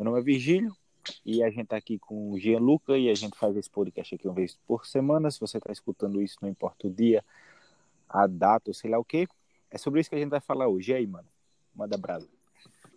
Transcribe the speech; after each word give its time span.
Meu 0.00 0.06
nome 0.06 0.20
é 0.20 0.24
Virgílio 0.24 0.74
e 1.26 1.42
a 1.42 1.50
gente 1.50 1.64
está 1.64 1.76
aqui 1.76 1.98
com 1.98 2.30
o 2.30 2.38
Gianluca 2.38 2.96
e 2.96 3.10
a 3.10 3.14
gente 3.14 3.36
faz 3.36 3.54
esse 3.54 3.68
podcast 3.68 4.14
aqui 4.14 4.26
uma 4.26 4.32
vez 4.32 4.58
por 4.66 4.86
semana. 4.86 5.30
Se 5.30 5.38
você 5.38 5.58
está 5.58 5.70
escutando 5.70 6.22
isso, 6.22 6.38
não 6.40 6.48
importa 6.48 6.86
o 6.86 6.90
dia, 6.90 7.22
a 8.08 8.26
data 8.26 8.72
sei 8.72 8.90
lá 8.90 8.98
o 8.98 9.04
que, 9.04 9.28
é 9.70 9.76
sobre 9.76 10.00
isso 10.00 10.08
que 10.08 10.16
a 10.16 10.18
gente 10.18 10.30
vai 10.30 10.40
falar 10.40 10.68
hoje. 10.68 10.92
E 10.92 10.94
aí, 10.94 11.06
mano? 11.06 11.28
Manda 11.76 11.98
brasa. 11.98 12.26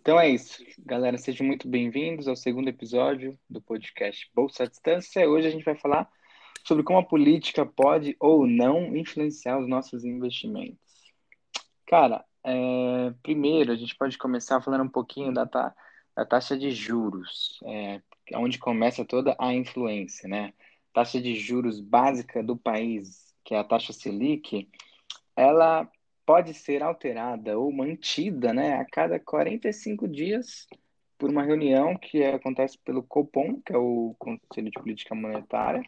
Então 0.00 0.18
é 0.18 0.30
isso. 0.30 0.64
Galera, 0.78 1.18
sejam 1.18 1.46
muito 1.46 1.68
bem-vindos 1.68 2.26
ao 2.26 2.36
segundo 2.36 2.68
episódio 2.68 3.38
do 3.50 3.60
podcast 3.60 4.26
Bolsa 4.34 4.62
à 4.62 4.66
Distância. 4.66 5.28
Hoje 5.28 5.48
a 5.48 5.50
gente 5.50 5.62
vai 5.62 5.76
falar 5.76 6.08
sobre 6.66 6.82
como 6.84 7.00
a 7.00 7.04
política 7.04 7.66
pode 7.66 8.16
ou 8.18 8.46
não 8.46 8.96
influenciar 8.96 9.58
os 9.58 9.68
nossos 9.68 10.06
investimentos. 10.06 10.78
Cara, 11.86 12.24
é, 12.42 13.12
primeiro 13.22 13.72
a 13.72 13.76
gente 13.76 13.94
pode 13.94 14.16
começar 14.16 14.62
falando 14.62 14.84
um 14.84 14.88
pouquinho 14.88 15.34
da, 15.34 15.44
ta, 15.44 15.74
da 16.16 16.24
taxa 16.24 16.56
de 16.56 16.70
juros, 16.70 17.60
é, 17.64 18.00
onde 18.34 18.58
começa 18.58 19.04
toda 19.04 19.36
a 19.38 19.52
influência, 19.52 20.28
né? 20.28 20.52
Taxa 20.92 21.20
de 21.20 21.34
juros 21.34 21.80
básica 21.80 22.42
do 22.42 22.56
país, 22.56 23.34
que 23.44 23.54
é 23.54 23.58
a 23.58 23.64
taxa 23.64 23.92
Selic, 23.92 24.68
ela 25.36 25.88
pode 26.24 26.54
ser 26.54 26.82
alterada 26.82 27.58
ou 27.58 27.70
mantida 27.72 28.52
né, 28.52 28.74
a 28.76 28.84
cada 28.84 29.20
45 29.20 30.08
dias 30.08 30.66
por 31.18 31.30
uma 31.30 31.42
reunião 31.42 31.96
que 31.96 32.24
acontece 32.24 32.78
pelo 32.78 33.02
Copom, 33.02 33.60
que 33.60 33.72
é 33.72 33.78
o 33.78 34.14
Conselho 34.18 34.70
de 34.70 34.80
Política 34.80 35.14
Monetária. 35.14 35.82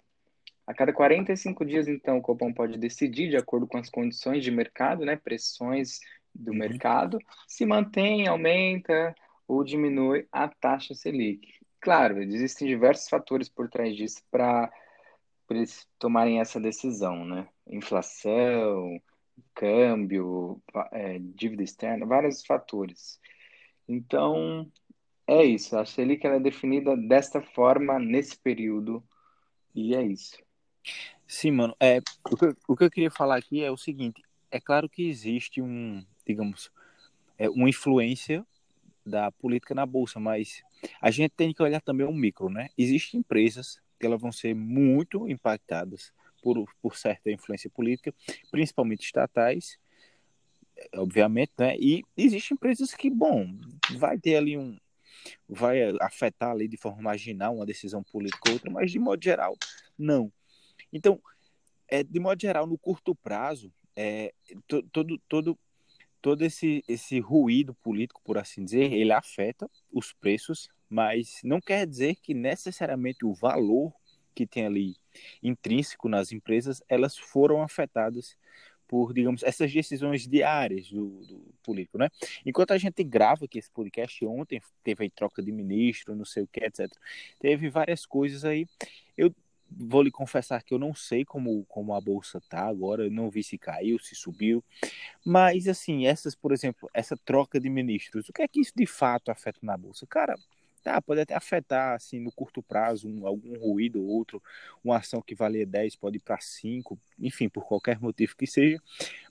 A 0.67 0.75
cada 0.75 0.93
45 0.93 1.65
dias, 1.65 1.89
então, 1.89 2.19
o 2.19 2.23
Copom 2.23 2.53
pode 2.53 2.77
decidir, 2.79 3.31
de 3.31 3.37
acordo 3.37 3.67
com 3.67 3.79
as 3.79 3.89
condições 3.89 4.43
de 4.43 4.51
mercado, 4.51 5.05
né, 5.05 5.17
pressões 5.17 6.01
do 6.35 6.51
uhum. 6.53 6.59
mercado, 6.59 7.19
se 7.47 7.65
mantém, 7.65 8.27
aumenta 8.27 9.15
ou 9.47 9.65
diminui 9.65 10.27
a 10.31 10.49
taxa 10.49 10.95
Selic. 10.95 11.55
Claro, 11.81 12.23
existem 12.23 12.67
diversos 12.67 13.09
fatores 13.09 13.49
por 13.49 13.69
trás 13.69 13.97
disso 13.97 14.23
para 14.31 14.73
eles 15.51 15.87
tomarem 15.99 16.41
essa 16.41 16.61
decisão, 16.61 17.25
né? 17.25 17.49
Inflação, 17.69 19.01
câmbio, 19.55 20.61
é, 20.93 21.19
dívida 21.21 21.63
externa, 21.63 22.05
vários 22.05 22.45
fatores. 22.45 23.21
Então, 23.89 24.71
é 25.27 25.45
isso. 25.45 25.77
A 25.79 25.85
Selic 25.85 26.27
ela 26.27 26.37
é 26.37 26.41
definida 26.41 26.97
desta 26.97 27.41
forma 27.41 27.99
nesse 27.99 28.37
período 28.39 29.03
e 29.75 29.95
é 29.95 30.03
isso. 30.03 30.39
Sim, 31.27 31.53
mano. 31.53 31.77
É, 31.81 31.99
o, 32.31 32.37
que, 32.37 32.57
o 32.69 32.77
que 32.77 32.85
eu 32.85 32.91
queria 32.91 33.11
falar 33.11 33.37
aqui 33.37 33.63
é 33.63 33.71
o 33.71 33.77
seguinte: 33.77 34.23
é 34.51 34.61
claro 34.61 34.89
que 34.89 35.09
existe 35.09 35.61
um, 35.61 36.05
digamos, 36.27 36.71
é, 37.39 37.49
uma 37.49 37.69
influência 37.69 38.47
da 39.07 39.31
política 39.31 39.75
na 39.75 39.87
bolsa, 39.87 40.19
mas 40.19 40.63
a 41.01 41.11
gente 41.11 41.31
tem 41.31 41.53
que 41.53 41.63
olhar 41.63 41.81
também 41.81 42.07
o 42.07 42.13
micro, 42.13 42.49
né? 42.49 42.69
Existem 42.77 43.21
empresas 43.21 43.81
que 43.99 44.07
elas 44.07 44.21
vão 44.21 44.33
ser 44.33 44.55
muito 44.55 45.29
impactadas 45.29 46.13
por, 46.43 46.67
por 46.83 46.97
certa 46.97 47.31
influência 47.31 47.71
política, 47.71 48.15
principalmente 48.51 49.05
estatais, 49.05 49.79
obviamente, 50.95 51.53
né? 51.59 51.77
E 51.79 52.03
existem 52.17 52.55
empresas 52.55 52.95
que, 52.95 53.09
bom, 53.09 53.47
vai 53.93 54.19
ter 54.19 54.37
ali 54.37 54.59
um, 54.59 54.77
vai 55.49 55.81
afetar 56.01 56.51
ali 56.51 56.69
de 56.69 56.77
forma 56.77 57.03
marginal 57.03 57.57
uma 57.57 57.67
decisão 57.67 58.03
política 58.03 58.49
ou 58.49 58.55
outra, 58.55 58.71
mas 58.71 58.91
de 58.91 58.99
modo 58.99 59.23
geral, 59.23 59.57
não. 59.99 60.33
Então, 60.93 61.21
é, 61.89 62.03
de 62.03 62.19
modo 62.21 62.41
geral, 62.41 62.67
no 62.67 62.77
curto 62.77 63.15
prazo, 63.15 63.73
é, 63.95 64.33
todo, 64.93 65.19
todo, 65.29 65.59
todo 66.27 66.43
esse, 66.43 66.83
esse 66.89 67.21
ruído 67.21 67.73
político, 67.73 68.21
por 68.25 68.37
assim 68.37 68.65
dizer, 68.65 68.93
ele 68.93 69.13
afeta 69.13 69.71
os 69.93 70.13
preços, 70.13 70.69
mas 70.91 71.41
não 71.45 71.61
quer 71.61 71.87
dizer 71.87 72.17
que 72.17 72.35
necessariamente 72.35 73.25
o 73.25 73.33
valor 73.33 73.95
que 74.35 74.45
tem 74.45 74.67
ali 74.67 74.97
intrínseco 75.41 76.09
nas 76.09 76.33
empresas, 76.33 76.83
elas 76.89 77.17
foram 77.17 77.63
afetadas 77.63 78.37
por, 78.89 79.15
digamos, 79.15 79.45
essas 79.45 79.73
decisões 79.73 80.27
diárias 80.27 80.91
do, 80.91 81.07
do, 81.27 81.55
político, 81.63 81.97
né? 81.97 82.09
Enquanto 82.45 82.73
a 82.73 82.79
gente 82.79 83.05
grava 83.05 83.45
aqui 83.45 83.61
esse 83.61 83.71
podcast 83.71 84.25
ontem, 84.27 84.61
teve 84.83 85.05
aí 85.05 85.11
troca 85.11 85.41
de 85.41 85.53
ministro, 85.53 86.17
não 86.17 86.25
sei 86.25 86.43
o 86.43 86.49
que, 86.49 86.65
etc. 86.65 86.91
Teve 87.39 87.71
várias 87.71 88.05
coisas 88.05 88.45
aí. 88.45 88.67
Vou 89.71 90.03
lhe 90.03 90.11
confessar 90.11 90.63
que 90.63 90.73
eu 90.73 90.79
não 90.79 90.95
sei 90.95 91.25
como, 91.25 91.65
como 91.67 91.95
a 91.95 92.01
bolsa 92.01 92.41
tá 92.49 92.67
agora, 92.67 93.05
eu 93.05 93.11
não 93.11 93.31
vi 93.31 93.43
se 93.43 93.59
caiu, 93.59 93.99
se 93.99 94.15
subiu. 94.15 94.65
Mas, 95.25 95.69
assim, 95.69 96.07
essas, 96.07 96.35
por 96.35 96.53
exemplo, 96.53 96.89
essa 96.95 97.17
troca 97.17 97.61
de 97.61 97.69
ministros, 97.69 98.29
o 98.29 98.33
que 98.33 98.43
é 98.43 98.49
que 98.49 98.61
isso 98.61 98.73
de 98.75 98.87
fato 98.87 99.31
afeta 99.31 99.61
na 99.63 99.77
bolsa? 99.77 100.07
Cara, 100.07 100.37
Tá, 100.87 101.03
pode 101.03 101.21
até 101.21 101.35
afetar, 101.35 101.97
assim, 101.97 102.21
no 102.21 102.31
curto 102.31 102.63
prazo, 102.63 103.09
um, 103.09 103.27
algum 103.27 103.59
ruído 103.59 104.01
ou 104.01 104.07
outro, 104.07 104.41
uma 104.85 104.99
ação 104.99 105.21
que 105.21 105.35
valia 105.35 105.67
10 105.67 105.97
pode 105.97 106.19
ir 106.19 106.21
para 106.21 106.39
5, 106.41 106.97
enfim, 107.19 107.49
por 107.49 107.67
qualquer 107.67 107.99
motivo 107.99 108.37
que 108.37 108.47
seja, 108.47 108.81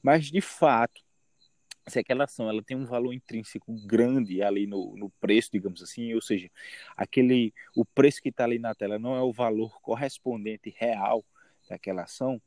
mas 0.03 0.25
de 0.29 0.41
fato, 0.41 1.01
se 1.87 1.99
aquela 1.99 2.23
ação 2.23 2.49
ela 2.49 2.63
tem 2.63 2.75
um 2.75 2.85
valor 2.85 3.13
intrínseco 3.13 3.73
grande 3.85 4.41
ali 4.41 4.65
no, 4.65 4.95
no 4.95 5.09
preço, 5.19 5.49
digamos 5.51 5.81
assim, 5.81 6.13
ou 6.13 6.21
seja, 6.21 6.49
aquele 6.97 7.53
o 7.75 7.85
preço 7.85 8.21
que 8.21 8.29
está 8.29 8.43
ali 8.43 8.57
na 8.57 8.73
tela 8.73 8.97
não 8.97 9.15
é 9.15 9.21
o 9.21 9.31
valor 9.31 9.79
correspondente 9.81 10.73
real 10.77 11.23
daquela 11.69 12.03
ação, 12.03 12.41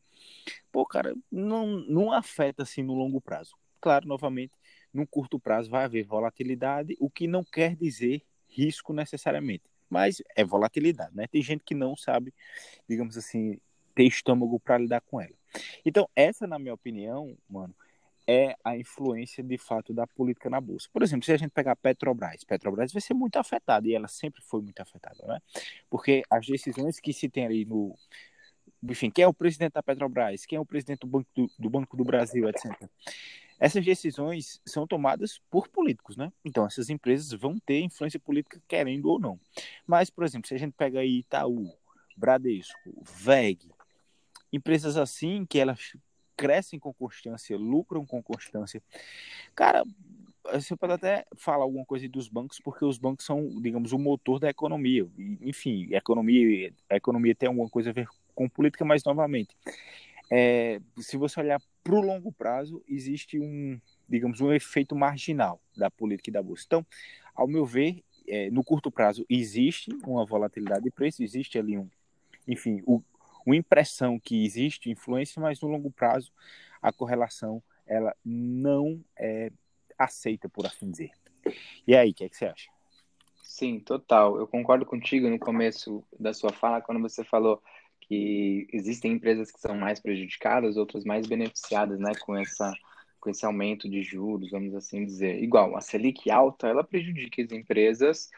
pô, 0.72 0.84
cara, 0.84 1.14
não, 1.30 1.66
não 1.66 2.12
afeta 2.12 2.62
assim 2.62 2.82
no 2.82 2.94
longo 2.94 3.20
prazo. 3.20 3.56
Claro, 3.80 4.08
novamente, 4.08 4.52
no 4.92 5.06
curto 5.06 5.38
prazo 5.38 5.70
vai 5.70 5.84
haver 5.84 6.04
volatilidade, 6.04 6.96
o 6.98 7.08
que 7.08 7.26
não 7.26 7.44
quer 7.44 7.76
dizer 7.76 8.22
risco 8.48 8.92
necessariamente, 8.92 9.64
mas 9.88 10.22
é 10.34 10.44
volatilidade, 10.44 11.14
né? 11.14 11.26
Tem 11.28 11.42
gente 11.42 11.62
que 11.64 11.74
não 11.74 11.96
sabe, 11.96 12.34
digamos 12.88 13.16
assim, 13.16 13.60
ter 13.94 14.04
estômago 14.04 14.58
para 14.58 14.78
lidar 14.78 15.00
com 15.00 15.20
ela. 15.20 15.34
Então, 15.84 16.08
essa, 16.14 16.46
na 16.46 16.58
minha 16.58 16.74
opinião, 16.74 17.36
mano, 17.48 17.74
é 18.28 18.54
a 18.62 18.76
influência 18.76 19.42
de 19.42 19.56
fato 19.56 19.94
da 19.94 20.06
política 20.06 20.50
na 20.50 20.60
bolsa. 20.60 20.86
Por 20.92 21.02
exemplo, 21.02 21.24
se 21.24 21.32
a 21.32 21.36
gente 21.38 21.50
pegar 21.50 21.74
Petrobras, 21.74 22.44
Petrobras 22.44 22.92
vai 22.92 23.00
ser 23.00 23.14
muito 23.14 23.38
afetada 23.38 23.88
e 23.88 23.94
ela 23.94 24.06
sempre 24.06 24.42
foi 24.42 24.60
muito 24.60 24.78
afetada, 24.80 25.26
né? 25.26 25.40
Porque 25.88 26.22
as 26.28 26.46
decisões 26.46 27.00
que 27.00 27.10
se 27.14 27.26
tem 27.30 27.46
ali 27.46 27.64
no 27.64 27.96
enfim, 28.82 29.10
quem 29.10 29.24
é 29.24 29.26
o 29.26 29.32
presidente 29.32 29.72
da 29.72 29.82
Petrobras, 29.82 30.44
quem 30.44 30.56
é 30.56 30.60
o 30.60 30.66
presidente 30.66 31.00
do 31.00 31.06
Banco 31.06 31.28
do, 31.34 31.50
do 31.58 31.70
Banco 31.70 31.96
do 31.96 32.04
Brasil, 32.04 32.46
etc. 32.50 32.70
Essas 33.58 33.84
decisões 33.84 34.60
são 34.64 34.86
tomadas 34.86 35.40
por 35.50 35.66
políticos, 35.66 36.16
né? 36.16 36.30
Então, 36.44 36.66
essas 36.66 36.90
empresas 36.90 37.32
vão 37.32 37.58
ter 37.58 37.80
influência 37.80 38.20
política, 38.20 38.62
querendo 38.68 39.06
ou 39.06 39.18
não. 39.18 39.40
Mas, 39.86 40.10
por 40.10 40.22
exemplo, 40.22 40.46
se 40.46 40.54
a 40.54 40.58
gente 40.58 40.74
pega 40.74 41.00
aí 41.00 41.20
Itaú, 41.20 41.72
Bradesco, 42.16 43.02
VEG, 43.02 43.72
empresas 44.52 44.96
assim 44.96 45.44
que 45.44 45.58
elas 45.58 45.96
crescem 46.38 46.78
com 46.78 46.94
constância, 46.94 47.58
lucram 47.58 48.06
com 48.06 48.22
constância. 48.22 48.80
Cara, 49.56 49.84
você 50.52 50.76
pode 50.76 50.92
até 50.92 51.26
falar 51.36 51.64
alguma 51.64 51.84
coisa 51.84 52.08
dos 52.08 52.28
bancos, 52.28 52.60
porque 52.60 52.84
os 52.84 52.96
bancos 52.96 53.26
são, 53.26 53.60
digamos, 53.60 53.92
o 53.92 53.98
motor 53.98 54.38
da 54.38 54.48
economia. 54.48 55.06
Enfim, 55.42 55.92
a 55.92 55.98
economia, 55.98 56.72
a 56.88 56.96
economia 56.96 57.34
tem 57.34 57.48
alguma 57.48 57.68
coisa 57.68 57.90
a 57.90 57.92
ver 57.92 58.08
com 58.36 58.48
política, 58.48 58.84
mas 58.84 59.02
novamente, 59.02 59.54
é, 60.30 60.80
se 60.98 61.16
você 61.16 61.40
olhar 61.40 61.60
para 61.82 61.94
o 61.94 62.00
longo 62.00 62.30
prazo, 62.30 62.82
existe 62.88 63.40
um, 63.40 63.80
digamos, 64.08 64.40
um 64.40 64.52
efeito 64.52 64.94
marginal 64.94 65.60
da 65.76 65.90
política 65.90 66.30
e 66.30 66.32
da 66.32 66.42
bolsa. 66.42 66.62
Então, 66.66 66.86
ao 67.34 67.48
meu 67.48 67.66
ver, 67.66 68.04
é, 68.28 68.48
no 68.50 68.62
curto 68.62 68.92
prazo 68.92 69.26
existe 69.28 69.90
uma 70.06 70.24
volatilidade 70.24 70.84
de 70.84 70.90
preço, 70.90 71.22
existe 71.22 71.58
ali 71.58 71.76
um, 71.76 71.88
enfim, 72.46 72.80
o, 72.86 73.02
uma 73.48 73.56
impressão 73.56 74.18
que 74.18 74.44
existe 74.44 74.90
influência, 74.90 75.40
mas 75.40 75.60
no 75.60 75.68
longo 75.68 75.90
prazo 75.90 76.32
a 76.80 76.92
correlação 76.92 77.62
ela 77.86 78.14
não 78.24 79.02
é 79.16 79.50
aceita, 79.98 80.48
por 80.48 80.66
assim 80.66 80.90
dizer. 80.90 81.10
E 81.86 81.96
aí, 81.96 82.10
o 82.10 82.14
que, 82.14 82.24
é 82.24 82.28
que 82.28 82.36
você 82.36 82.46
acha? 82.46 82.70
Sim, 83.42 83.80
total. 83.80 84.38
Eu 84.38 84.46
concordo 84.46 84.84
contigo 84.84 85.28
no 85.28 85.38
começo 85.38 86.04
da 86.20 86.32
sua 86.32 86.52
fala, 86.52 86.82
quando 86.82 87.00
você 87.00 87.24
falou 87.24 87.60
que 88.00 88.68
existem 88.72 89.12
empresas 89.12 89.50
que 89.50 89.60
são 89.60 89.74
mais 89.74 89.98
prejudicadas, 89.98 90.76
outras 90.76 91.04
mais 91.04 91.26
beneficiadas, 91.26 91.98
né, 91.98 92.12
com 92.20 92.36
essa 92.36 92.72
com 93.20 93.30
esse 93.30 93.44
aumento 93.44 93.88
de 93.90 94.00
juros, 94.00 94.52
vamos 94.52 94.72
assim 94.76 95.04
dizer. 95.04 95.42
Igual, 95.42 95.76
a 95.76 95.80
Selic 95.80 96.30
alta, 96.30 96.68
ela 96.68 96.84
prejudica 96.84 97.42
as 97.42 97.50
empresas, 97.50 98.30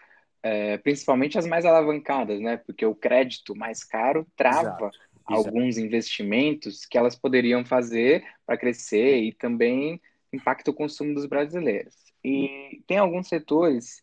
é, 0.43 0.79
principalmente 0.79 1.39
as 1.39 1.47
mais 1.47 1.67
alavancadas, 1.67 2.41
né, 2.41 2.57
porque 2.57 2.87
o 2.87 2.95
crédito 2.95 3.55
mais 3.55 3.85
caro 3.85 4.27
trava 4.35 4.61
Exato. 4.61 4.91
Alguns 5.31 5.77
Exato. 5.77 5.87
investimentos 5.87 6.85
que 6.85 6.99
elas 6.99 7.17
poderiam 7.17 7.65
fazer 7.65 8.25
para 8.45 8.59
crescer 8.59 9.23
e 9.23 9.33
também 9.33 10.01
impacta 10.33 10.71
o 10.71 10.75
consumo 10.75 11.15
dos 11.15 11.27
brasileiros. 11.27 11.95
E 12.25 12.83
tem 12.87 12.99
alguns 12.99 13.29
setores 13.29 14.03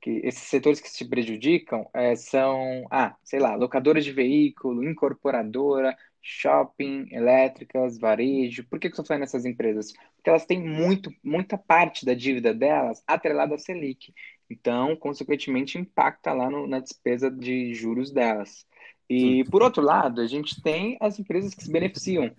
que 0.00 0.20
esses 0.24 0.42
setores 0.42 0.80
que 0.80 0.88
se 0.88 1.04
prejudicam 1.08 1.88
é, 1.92 2.14
são, 2.14 2.86
ah, 2.90 3.16
sei 3.24 3.40
lá, 3.40 3.54
locadoras 3.56 4.04
de 4.04 4.12
veículo, 4.12 4.88
incorporadora, 4.88 5.96
shopping, 6.22 7.06
elétricas, 7.10 7.98
varejo. 7.98 8.64
Por 8.68 8.78
que, 8.78 8.88
que 8.88 8.92
eu 8.92 8.92
estou 8.92 9.04
falando 9.04 9.22
nessas 9.22 9.44
empresas? 9.44 9.92
Porque 10.16 10.30
elas 10.30 10.46
têm 10.46 10.62
muito, 10.62 11.10
muita 11.22 11.58
parte 11.58 12.04
da 12.04 12.14
dívida 12.14 12.54
delas 12.54 13.02
atrelada 13.06 13.54
à 13.54 13.58
Selic. 13.58 14.12
Então, 14.50 14.96
consequentemente, 14.96 15.78
impacta 15.78 16.32
lá 16.32 16.50
no, 16.50 16.66
na 16.66 16.80
despesa 16.80 17.30
de 17.30 17.74
juros 17.74 18.10
delas. 18.10 18.66
E, 19.08 19.44
por 19.44 19.62
outro 19.62 19.82
lado, 19.82 20.20
a 20.20 20.26
gente 20.26 20.60
tem 20.62 20.96
as 21.00 21.18
empresas 21.18 21.54
que 21.54 21.64
se 21.64 21.72
beneficiam 21.72 22.30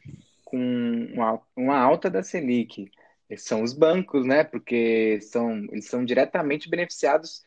com 0.46 0.58
uma, 1.14 1.42
uma 1.56 1.78
alta 1.78 2.10
da 2.10 2.22
Selic. 2.22 2.92
São 3.38 3.64
os 3.64 3.74
bancos, 3.74 4.26
né? 4.26 4.44
Porque 4.44 5.20
são, 5.22 5.66
eles 5.72 5.86
são 5.86 6.06
diretamente 6.06 6.70
beneficiados 6.70 7.44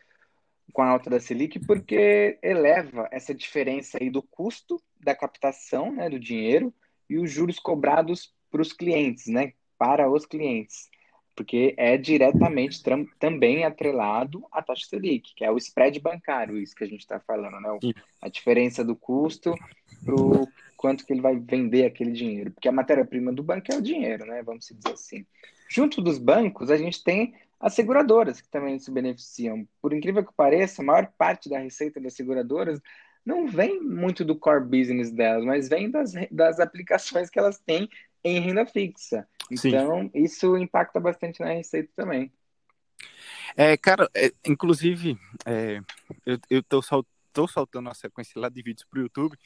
com 0.72 0.82
a 0.82 0.88
alta 0.88 1.10
da 1.10 1.20
Selic, 1.20 1.58
porque 1.66 2.38
eleva 2.42 3.08
essa 3.10 3.34
diferença 3.34 3.98
aí 4.00 4.10
do 4.10 4.22
custo 4.22 4.80
da 5.00 5.14
captação 5.14 5.92
né, 5.92 6.08
do 6.08 6.18
dinheiro 6.18 6.72
e 7.10 7.18
os 7.18 7.30
juros 7.30 7.58
cobrados 7.58 8.32
para 8.50 8.62
os 8.62 8.72
clientes, 8.72 9.26
né? 9.26 9.52
Para 9.76 10.10
os 10.10 10.24
clientes 10.24 10.91
porque 11.34 11.74
é 11.76 11.96
diretamente 11.96 12.82
também 13.18 13.64
atrelado 13.64 14.44
à 14.52 14.62
taxa 14.62 14.86
Selic, 14.86 15.34
que 15.34 15.44
é 15.44 15.50
o 15.50 15.56
spread 15.56 15.98
bancário, 16.00 16.58
isso 16.58 16.74
que 16.74 16.84
a 16.84 16.86
gente 16.86 17.00
está 17.00 17.18
falando, 17.20 17.58
né? 17.60 17.94
A 18.20 18.28
diferença 18.28 18.84
do 18.84 18.94
custo 18.94 19.54
para 20.04 20.14
o 20.14 20.46
quanto 20.76 21.06
que 21.06 21.12
ele 21.12 21.20
vai 21.20 21.36
vender 21.36 21.86
aquele 21.86 22.10
dinheiro, 22.10 22.50
porque 22.50 22.68
a 22.68 22.72
matéria-prima 22.72 23.32
do 23.32 23.42
banco 23.42 23.72
é 23.72 23.76
o 23.76 23.82
dinheiro, 23.82 24.26
né? 24.26 24.42
Vamos 24.42 24.66
dizer 24.66 24.92
assim. 24.92 25.24
Junto 25.68 26.02
dos 26.02 26.18
bancos, 26.18 26.70
a 26.70 26.76
gente 26.76 27.02
tem 27.02 27.34
as 27.58 27.74
seguradoras 27.74 28.40
que 28.40 28.48
também 28.48 28.78
se 28.78 28.90
beneficiam. 28.90 29.66
Por 29.80 29.92
incrível 29.92 30.24
que 30.24 30.32
pareça, 30.34 30.82
a 30.82 30.84
maior 30.84 31.06
parte 31.16 31.48
da 31.48 31.58
receita 31.58 32.00
das 32.00 32.14
seguradoras 32.14 32.80
não 33.24 33.46
vem 33.46 33.80
muito 33.80 34.24
do 34.24 34.36
core 34.36 34.64
business 34.64 35.12
delas, 35.12 35.44
mas 35.44 35.68
vem 35.68 35.88
das, 35.88 36.12
das 36.30 36.58
aplicações 36.58 37.30
que 37.30 37.38
elas 37.38 37.58
têm 37.60 37.88
em 38.24 38.40
renda 38.40 38.66
fixa. 38.66 39.26
Então, 39.52 40.02
Sim. 40.02 40.10
isso 40.14 40.56
impacta 40.56 40.98
bastante 40.98 41.40
na 41.40 41.52
receita 41.52 41.90
também. 41.94 42.32
É, 43.54 43.76
cara, 43.76 44.08
é, 44.14 44.32
inclusive, 44.46 45.18
é, 45.44 45.80
eu, 46.24 46.38
eu 46.48 46.62
tô, 46.62 46.80
sal, 46.80 47.04
tô 47.32 47.46
saltando 47.46 47.90
a 47.90 47.94
sequência 47.94 48.40
lá 48.40 48.48
de 48.48 48.62
vídeos 48.62 48.86
para 48.88 48.98
o 48.98 49.02
YouTube 49.02 49.36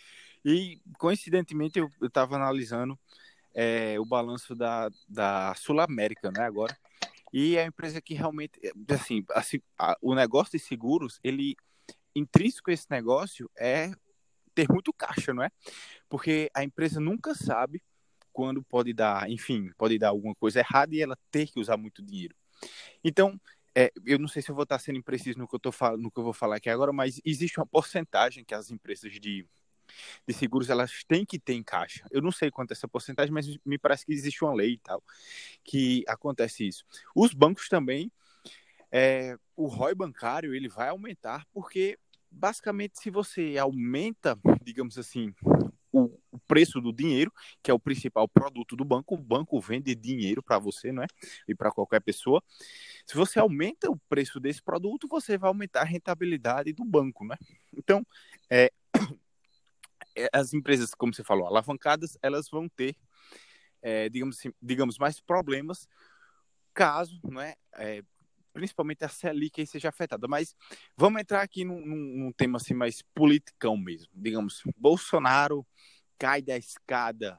e, 0.44 0.81
coincidentemente, 0.97 1.79
eu 1.79 1.91
estava 2.03 2.37
analisando 2.37 2.97
é, 3.53 3.99
o 3.99 4.05
balanço 4.05 4.55
da, 4.55 4.88
da 5.08 5.53
Sul 5.56 5.81
América, 5.81 6.31
né, 6.31 6.44
agora. 6.44 6.76
E 7.32 7.56
é 7.56 7.64
a 7.64 7.67
empresa 7.67 8.00
que 8.00 8.14
realmente, 8.14 8.61
assim, 8.88 9.25
assim 9.31 9.61
a, 9.76 9.97
o 10.00 10.14
negócio 10.14 10.56
de 10.56 10.64
seguros, 10.64 11.19
ele, 11.25 11.56
intrínseco 12.14 12.70
a 12.70 12.75
esse 12.75 12.87
negócio 12.88 13.50
é 13.56 13.91
ter 14.55 14.69
muito 14.70 14.93
caixa, 14.93 15.35
não 15.35 15.43
é? 15.43 15.50
Porque 16.09 16.49
a 16.55 16.62
empresa 16.62 17.00
nunca 17.00 17.35
sabe 17.35 17.82
quando 18.37 18.62
pode 18.62 18.93
dar, 18.93 19.31
enfim, 19.31 19.71
pode 19.79 19.99
dar 19.99 20.11
alguma 20.11 20.35
coisa 20.35 20.59
errada 20.59 20.94
e 20.94 21.00
ela 21.00 21.17
ter 21.31 21.47
que 21.47 21.59
usar 21.59 21.79
muito 21.79 22.03
dinheiro. 22.03 22.37
Então, 23.03 23.41
é, 23.75 23.91
eu 24.05 24.19
não 24.19 24.29
sei 24.29 24.43
se 24.43 24.50
eu 24.50 24.55
vou 24.55 24.65
estar 24.65 24.79
sendo 24.79 24.99
impreciso 24.99 25.38
no 25.38 25.49
que 25.49 25.55
eu 25.55 25.59
tô 25.59 25.71
no 25.97 26.11
que 26.11 26.19
eu 26.21 26.23
vou 26.23 26.35
falar 26.35 26.56
aqui 26.56 26.69
agora, 26.69 26.93
mas 26.93 27.19
existe 27.25 27.59
uma 27.59 27.65
porcentagem 27.65 28.44
que 28.44 28.55
as 28.55 28.71
empresas 28.71 29.11
de, 29.12 29.47
de 30.29 30.35
seguros 30.35 30.69
elas 30.69 31.03
têm 31.09 31.25
que 31.25 31.38
ter 31.38 31.55
em 31.55 31.62
caixa. 31.62 32.06
Eu 32.11 32.21
não 32.21 32.31
sei 32.31 32.50
quanto 32.50 32.73
é 32.73 32.75
essa 32.75 32.87
porcentagem, 32.87 33.33
mas 33.33 33.47
me 33.65 33.79
parece 33.79 34.05
que 34.05 34.12
existe 34.12 34.44
uma 34.44 34.53
lei 34.53 34.73
e 34.75 34.79
tal 34.81 35.03
que 35.65 36.05
acontece 36.06 36.69
isso. 36.69 36.85
Os 37.15 37.33
bancos 37.33 37.71
também, 37.71 38.12
é, 38.93 39.35
o 39.56 39.67
ROI 39.67 39.94
bancário 39.94 40.55
ele 40.55 40.69
vai 40.69 40.91
aumentar 40.91 41.47
porque 41.55 41.99
basicamente 42.31 43.00
se 43.00 43.09
você 43.09 43.56
aumenta, 43.56 44.38
digamos 44.62 44.99
assim, 44.99 45.35
preço 46.47 46.81
do 46.81 46.93
dinheiro, 46.93 47.33
que 47.63 47.71
é 47.71 47.75
o 47.75 47.79
principal 47.79 48.29
produto 48.29 48.77
do 48.77 48.85
banco. 48.85 49.15
O 49.15 49.19
banco 49.19 49.61
vende 49.61 49.95
dinheiro 49.95 50.43
para 50.43 50.59
você, 50.59 50.93
não 50.93 51.03
é? 51.03 51.07
E 51.49 51.55
para 51.55 51.71
qualquer 51.71 52.01
pessoa. 52.01 52.43
Se 53.05 53.17
você 53.17 53.39
aumenta 53.39 53.91
o 53.91 53.97
preço 54.09 54.41
desse 54.41 54.63
produto, 54.63 55.07
você 55.09 55.37
vai 55.39 55.49
aumentar 55.49 55.83
a 55.83 55.85
rentabilidade 55.85 56.73
do 56.73 56.85
banco, 56.85 57.25
né? 57.25 57.37
Então, 57.77 58.07
é, 58.51 58.71
é, 60.17 60.29
as 60.33 60.53
empresas, 60.53 60.95
como 60.95 61.15
você 61.15 61.25
falou, 61.25 61.47
alavancadas, 61.47 62.17
elas 62.23 62.49
vão 62.49 62.69
ter, 62.69 62.97
é, 63.83 64.09
digamos, 64.09 64.39
assim, 64.39 64.53
digamos, 64.61 64.99
mais 64.99 65.21
problemas 65.21 65.89
caso, 66.77 67.19
não 67.25 67.41
é, 67.41 67.55
é 67.79 68.03
principalmente 68.53 69.05
a 69.05 69.09
Selic 69.09 69.61
aí 69.61 69.67
seja 69.67 69.89
afetada. 69.89 70.27
Mas 70.29 70.55
vamos 70.97 71.21
entrar 71.21 71.43
aqui 71.43 71.65
num, 71.65 71.85
num, 71.85 72.25
num 72.25 72.33
tema 72.33 72.59
assim 72.59 72.75
mais 72.75 73.03
politicão 73.15 73.77
mesmo. 73.77 74.09
Digamos, 74.15 74.63
Bolsonaro 74.77 75.67
cai 76.19 76.43
da 76.43 76.57
escada 76.57 77.39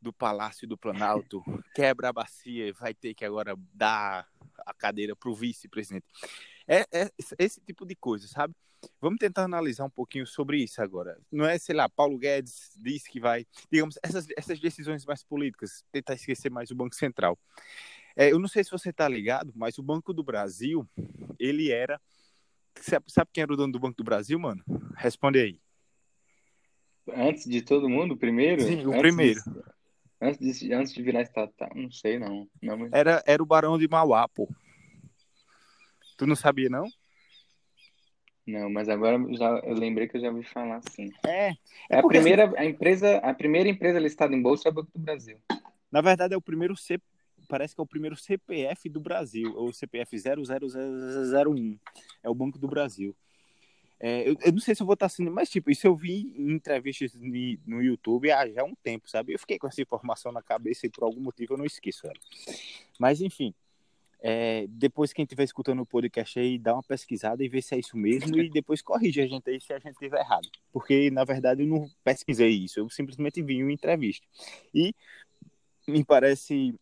do 0.00 0.12
Palácio 0.12 0.66
do 0.66 0.76
Planalto, 0.76 1.42
quebra 1.74 2.08
a 2.08 2.12
bacia 2.12 2.66
e 2.66 2.72
vai 2.72 2.92
ter 2.92 3.14
que 3.14 3.24
agora 3.24 3.54
dar 3.72 4.28
a 4.66 4.74
cadeira 4.74 5.14
para 5.14 5.30
o 5.30 5.34
vice-presidente. 5.34 6.06
É, 6.66 6.86
é, 6.92 7.10
esse 7.38 7.60
tipo 7.60 7.86
de 7.86 7.94
coisa, 7.94 8.26
sabe? 8.26 8.54
Vamos 9.00 9.18
tentar 9.18 9.44
analisar 9.44 9.84
um 9.84 9.90
pouquinho 9.90 10.26
sobre 10.26 10.58
isso 10.58 10.82
agora. 10.82 11.16
Não 11.30 11.44
é, 11.44 11.56
sei 11.56 11.74
lá, 11.74 11.88
Paulo 11.88 12.18
Guedes 12.18 12.76
disse 12.76 13.08
que 13.08 13.20
vai, 13.20 13.46
digamos, 13.70 13.96
essas, 14.02 14.26
essas 14.36 14.58
decisões 14.58 15.04
mais 15.06 15.22
políticas, 15.22 15.84
tentar 15.92 16.14
esquecer 16.14 16.50
mais 16.50 16.70
o 16.72 16.74
Banco 16.74 16.96
Central. 16.96 17.38
É, 18.16 18.32
eu 18.32 18.40
não 18.40 18.48
sei 18.48 18.64
se 18.64 18.70
você 18.70 18.90
está 18.90 19.08
ligado, 19.08 19.52
mas 19.54 19.78
o 19.78 19.82
Banco 19.82 20.12
do 20.12 20.24
Brasil, 20.24 20.88
ele 21.38 21.70
era. 21.70 22.00
Sabe, 22.80 23.04
sabe 23.08 23.30
quem 23.32 23.42
era 23.42 23.52
o 23.52 23.56
dono 23.56 23.72
do 23.72 23.78
Banco 23.78 23.96
do 23.96 24.04
Brasil, 24.04 24.38
mano? 24.38 24.64
Responde 24.96 25.38
aí. 25.38 25.61
Antes 27.08 27.44
de 27.44 27.62
todo 27.62 27.88
mundo, 27.88 28.16
primeiro? 28.16 28.62
Sim, 28.62 28.86
o 28.86 28.90
antes 28.90 29.00
primeiro. 29.00 29.40
De, 29.40 29.62
antes, 30.20 30.60
de, 30.60 30.72
antes 30.72 30.92
de 30.92 31.02
virar 31.02 31.22
estatal, 31.22 31.70
não 31.74 31.90
sei 31.90 32.18
não. 32.18 32.48
não 32.60 32.76
mas... 32.76 32.92
era, 32.92 33.22
era 33.26 33.42
o 33.42 33.46
Barão 33.46 33.78
de 33.78 33.88
Mauá, 33.88 34.28
pô. 34.28 34.48
Tu 36.16 36.26
não 36.26 36.36
sabia, 36.36 36.68
não? 36.68 36.86
Não, 38.46 38.68
mas 38.68 38.88
agora 38.88 39.18
já, 39.34 39.60
eu 39.64 39.74
lembrei 39.74 40.08
que 40.08 40.16
eu 40.16 40.20
já 40.20 40.28
ouvi 40.28 40.44
falar 40.44 40.78
assim. 40.78 41.10
É. 41.26 41.50
É, 41.50 41.56
é 41.90 41.98
a 41.98 42.02
primeira 42.02 42.46
assim... 42.46 42.56
a 42.56 42.64
empresa, 42.64 43.16
a 43.18 43.34
primeira 43.34 43.68
empresa 43.68 43.98
listada 43.98 44.34
em 44.34 44.42
bolsa 44.42 44.68
é 44.68 44.70
o 44.70 44.74
Banco 44.74 44.90
do 44.92 45.00
Brasil. 45.00 45.38
Na 45.90 46.00
verdade 46.00 46.34
é 46.34 46.36
o 46.36 46.42
primeiro 46.42 46.76
C, 46.76 47.00
parece 47.48 47.74
que 47.74 47.80
é 47.80 47.84
o 47.84 47.86
primeiro 47.86 48.16
CPF 48.16 48.88
do 48.88 49.00
Brasil, 49.00 49.52
ou 49.56 49.72
CPF 49.72 50.16
00001. 50.16 51.78
É 52.22 52.30
o 52.30 52.34
Banco 52.34 52.58
do 52.58 52.66
Brasil. 52.66 53.14
É, 54.04 54.28
eu, 54.28 54.36
eu, 54.44 54.52
não 54.52 54.58
sei 54.58 54.74
se 54.74 54.82
eu 54.82 54.86
vou 54.86 54.94
estar 54.94 55.08
sendo, 55.08 55.30
mas 55.30 55.48
tipo, 55.48 55.70
isso 55.70 55.86
eu 55.86 55.94
vi 55.94 56.34
em 56.36 56.50
entrevistas 56.50 57.12
no 57.14 57.80
YouTube 57.80 58.32
há 58.32 58.48
já 58.48 58.64
um 58.64 58.74
tempo, 58.74 59.08
sabe? 59.08 59.32
Eu 59.32 59.38
fiquei 59.38 59.60
com 59.60 59.68
essa 59.68 59.80
informação 59.80 60.32
na 60.32 60.42
cabeça 60.42 60.86
e 60.86 60.90
por 60.90 61.04
algum 61.04 61.20
motivo 61.20 61.54
eu 61.54 61.58
não 61.58 61.64
esqueço 61.64 62.08
ela. 62.08 62.18
Mas 62.98 63.20
enfim, 63.20 63.54
é, 64.20 64.66
depois 64.68 65.12
quem 65.12 65.22
estiver 65.22 65.44
escutando 65.44 65.82
o 65.82 65.86
podcast 65.86 66.36
aí, 66.36 66.58
dá 66.58 66.74
uma 66.74 66.82
pesquisada 66.82 67.44
e 67.44 67.48
vê 67.48 67.62
se 67.62 67.76
é 67.76 67.78
isso 67.78 67.96
mesmo 67.96 68.36
e 68.40 68.50
depois 68.50 68.82
corrige 68.82 69.20
a 69.20 69.26
gente 69.28 69.48
aí 69.48 69.60
se 69.60 69.72
a 69.72 69.78
gente 69.78 69.92
estiver 69.92 70.18
errado. 70.18 70.48
Porque, 70.72 71.08
na 71.12 71.22
verdade, 71.22 71.62
eu 71.62 71.68
não 71.68 71.88
pesquisei 72.02 72.50
isso, 72.50 72.80
eu 72.80 72.90
simplesmente 72.90 73.40
vi 73.40 73.62
uma 73.62 73.72
entrevista. 73.72 74.26
E 74.74 74.92
me 75.86 76.04
parece 76.04 76.74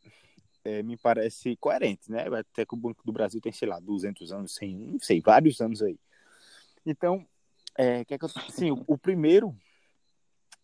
é, 0.65 0.83
me 0.83 0.97
parece 0.97 1.55
coerente, 1.57 2.11
né? 2.11 2.27
Até 2.29 2.65
que 2.65 2.75
o 2.75 2.79
Banco 2.79 3.03
do 3.05 3.13
Brasil 3.13 3.43
tem, 3.43 3.53
sei 3.53 3.69
lá, 3.69 3.79
200 3.79 4.33
anos, 4.33 4.55
100, 4.55 4.77
não 4.77 5.01
sei, 5.01 5.21
vários 5.21 5.61
anos 5.61 5.83
aí. 5.83 5.99
Então, 6.85 7.27
é, 7.77 8.05
que 8.05 8.15
é 8.15 8.19
que 8.19 8.25
eu, 8.25 8.31
assim, 8.49 8.71
o, 8.71 8.85
o, 8.87 8.99
primeiro 8.99 9.55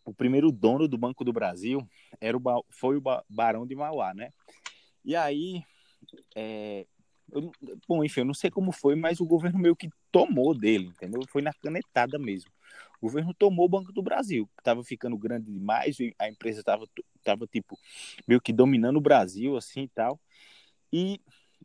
o 0.05 0.13
primeiro 0.13 0.51
dono 0.51 0.87
do 0.87 0.97
Banco 0.97 1.23
do 1.23 1.33
Brasil 1.33 1.87
era 2.19 2.37
o, 2.37 2.41
foi 2.69 2.97
o 2.97 3.03
Barão 3.29 3.65
de 3.65 3.75
Mauá, 3.75 4.13
né? 4.13 4.31
E 5.03 5.15
aí, 5.15 5.63
é, 6.35 6.85
eu, 7.31 7.51
bom, 7.87 8.03
enfim, 8.03 8.21
eu 8.21 8.25
não 8.25 8.33
sei 8.33 8.49
como 8.49 8.71
foi, 8.71 8.95
mas 8.95 9.19
o 9.19 9.25
governo 9.25 9.59
meio 9.59 9.75
que 9.75 9.89
tomou 10.11 10.57
dele, 10.57 10.87
entendeu? 10.87 11.21
Foi 11.27 11.41
na 11.41 11.53
canetada 11.53 12.17
mesmo. 12.17 12.49
O 12.99 13.05
governo 13.05 13.33
tomou 13.33 13.65
o 13.65 13.69
Banco 13.69 13.91
do 13.91 14.01
Brasil, 14.01 14.47
que 14.55 14.61
estava 14.61 14.83
ficando 14.83 15.17
grande 15.17 15.51
demais, 15.51 15.97
a 16.17 16.29
empresa 16.29 16.61
estava 16.61 16.85
tava, 17.23 17.45
tipo, 17.45 17.77
meio 18.27 18.41
que 18.41 18.53
dominando 18.53 18.97
o 18.97 19.01
Brasil, 19.01 19.57
assim 19.57 19.83
e 19.83 19.89
tal. 19.89 20.19
E 20.91 21.19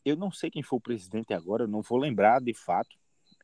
eu 0.05 0.17
não 0.17 0.31
sei 0.31 0.51
quem 0.51 0.63
foi 0.63 0.79
o 0.79 0.83
presidente 0.83 1.33
agora, 1.33 1.65
eu 1.65 1.69
não 1.69 1.83
vou 1.83 1.99
lembrar 1.99 2.41
de 2.41 2.53
fato. 2.53 2.97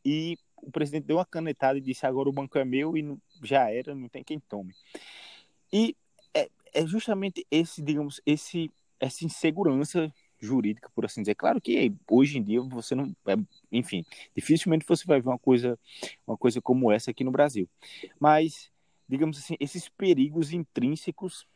E 0.05 0.37
o 0.63 0.71
presidente 0.71 1.05
deu 1.05 1.17
uma 1.17 1.25
canetada 1.25 1.79
e 1.79 1.83
disse: 1.83 2.07
agora 2.07 2.29
o 2.29 2.33
banco 2.33 2.59
é 2.59 2.65
meu 2.65 2.97
e 2.97 3.17
já 3.43 3.71
era, 3.71 3.95
não 3.95 4.09
tem 4.09 4.23
quem 4.23 4.39
tome. 4.39 4.75
E 5.73 5.97
é, 6.35 6.49
é 6.73 6.87
justamente 6.87 7.47
esse, 7.51 7.83
digamos, 7.83 8.21
esse, 8.25 8.71
essa 9.01 9.25
insegurança 9.25 10.13
jurídica, 10.41 10.91
por 10.95 11.05
assim 11.05 11.23
dizer. 11.23 11.35
Claro 11.35 11.61
que 11.61 11.93
hoje 12.09 12.39
em 12.39 12.43
dia 12.43 12.61
você 12.63 12.95
não, 12.95 13.15
é, 13.27 13.35
enfim, 13.73 14.05
dificilmente 14.35 14.85
você 14.87 15.05
vai 15.05 15.21
ver 15.21 15.29
uma 15.29 15.39
coisa, 15.39 15.79
uma 16.27 16.37
coisa 16.37 16.61
como 16.61 16.93
essa 16.93 17.11
aqui 17.11 17.25
no 17.25 17.31
Brasil. 17.31 17.69
Mas, 18.19 18.71
digamos 19.09 19.39
assim, 19.39 19.57
esses 19.59 19.89
perigos 19.89 20.53
intrínsecos 20.53 21.47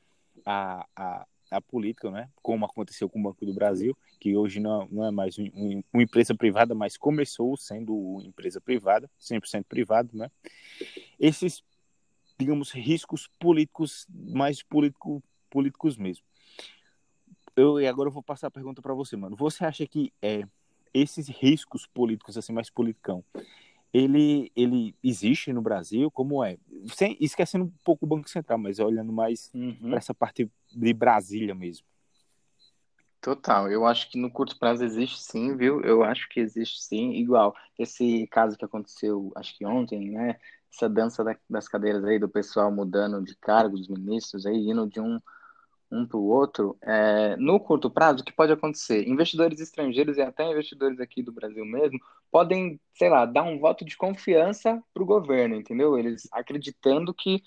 à, 0.44 0.86
à, 0.96 1.26
à 1.52 1.60
política, 1.60 2.10
né? 2.10 2.28
Como 2.42 2.64
aconteceu 2.64 3.08
com 3.08 3.20
o 3.20 3.22
Banco 3.22 3.46
do 3.46 3.54
Brasil, 3.54 3.96
que 4.18 4.36
hoje 4.36 4.60
não, 4.60 4.88
não 4.90 5.06
é 5.06 5.10
mais 5.10 5.38
um, 5.38 5.44
um, 5.54 5.82
uma 5.92 6.02
empresa 6.02 6.34
privada, 6.34 6.74
mas 6.74 6.96
começou 6.96 7.56
sendo 7.56 8.20
empresa 8.24 8.60
privada, 8.60 9.10
100% 9.20 9.64
privado, 9.68 10.10
né? 10.16 10.30
Esses, 11.18 11.62
digamos, 12.38 12.70
riscos 12.70 13.28
políticos, 13.38 14.06
mais 14.10 14.62
político, 14.62 15.22
políticos 15.50 15.96
mesmo 15.96 16.24
eu 17.56 17.80
e 17.80 17.86
agora 17.86 18.08
eu 18.08 18.12
vou 18.12 18.22
passar 18.22 18.46
a 18.46 18.50
pergunta 18.50 18.80
para 18.80 18.94
você, 18.94 19.16
mano. 19.16 19.36
Você 19.36 19.64
acha 19.64 19.86
que 19.86 20.12
é 20.22 20.44
esses 20.92 21.28
riscos 21.28 21.86
políticos, 21.86 22.36
assim, 22.36 22.52
mais 22.52 22.70
politicão, 22.70 23.24
ele, 23.92 24.50
ele 24.56 24.94
existe 25.02 25.52
no 25.52 25.62
Brasil? 25.62 26.10
Como 26.10 26.42
é? 26.42 26.56
Sem, 26.88 27.16
esquecendo 27.20 27.64
um 27.64 27.72
pouco 27.84 28.04
o 28.04 28.08
Banco 28.08 28.28
Central, 28.28 28.58
mas 28.58 28.78
olhando 28.78 29.12
mais 29.12 29.50
uhum. 29.54 29.90
para 29.90 29.98
essa 29.98 30.14
parte 30.14 30.50
de 30.70 30.92
Brasília 30.92 31.54
mesmo. 31.54 31.86
Total, 33.20 33.70
eu 33.70 33.86
acho 33.86 34.10
que 34.10 34.18
no 34.18 34.30
curto 34.30 34.58
prazo 34.58 34.84
existe 34.84 35.22
sim, 35.22 35.56
viu? 35.56 35.80
Eu 35.82 36.02
acho 36.02 36.28
que 36.28 36.40
existe 36.40 36.82
sim, 36.82 37.12
igual 37.12 37.54
esse 37.78 38.26
caso 38.26 38.58
que 38.58 38.64
aconteceu, 38.64 39.30
acho 39.36 39.56
que 39.56 39.64
ontem, 39.64 40.10
né? 40.10 40.40
Essa 40.72 40.88
dança 40.88 41.22
das 41.48 41.68
cadeiras 41.68 42.04
aí 42.04 42.18
do 42.18 42.28
pessoal 42.28 42.72
mudando 42.72 43.22
de 43.22 43.36
cargo, 43.36 43.76
dos 43.76 43.88
ministros 43.88 44.44
aí, 44.44 44.56
indo 44.56 44.88
de 44.88 45.00
um 45.00 45.20
um 45.92 46.06
para 46.06 46.16
o 46.16 46.24
outro, 46.24 46.76
é, 46.80 47.36
no 47.36 47.60
curto 47.60 47.90
prazo, 47.90 48.22
o 48.22 48.24
que 48.24 48.32
pode 48.32 48.50
acontecer? 48.50 49.06
Investidores 49.06 49.60
estrangeiros 49.60 50.16
e 50.16 50.22
até 50.22 50.50
investidores 50.50 50.98
aqui 50.98 51.22
do 51.22 51.30
Brasil 51.30 51.66
mesmo 51.66 52.00
podem, 52.32 52.80
sei 52.94 53.10
lá, 53.10 53.26
dar 53.26 53.44
um 53.44 53.58
voto 53.60 53.84
de 53.84 53.96
confiança 53.96 54.82
para 54.94 55.02
o 55.02 55.06
governo, 55.06 55.54
entendeu? 55.54 55.98
Eles 55.98 56.28
acreditando 56.32 57.14
que 57.14 57.42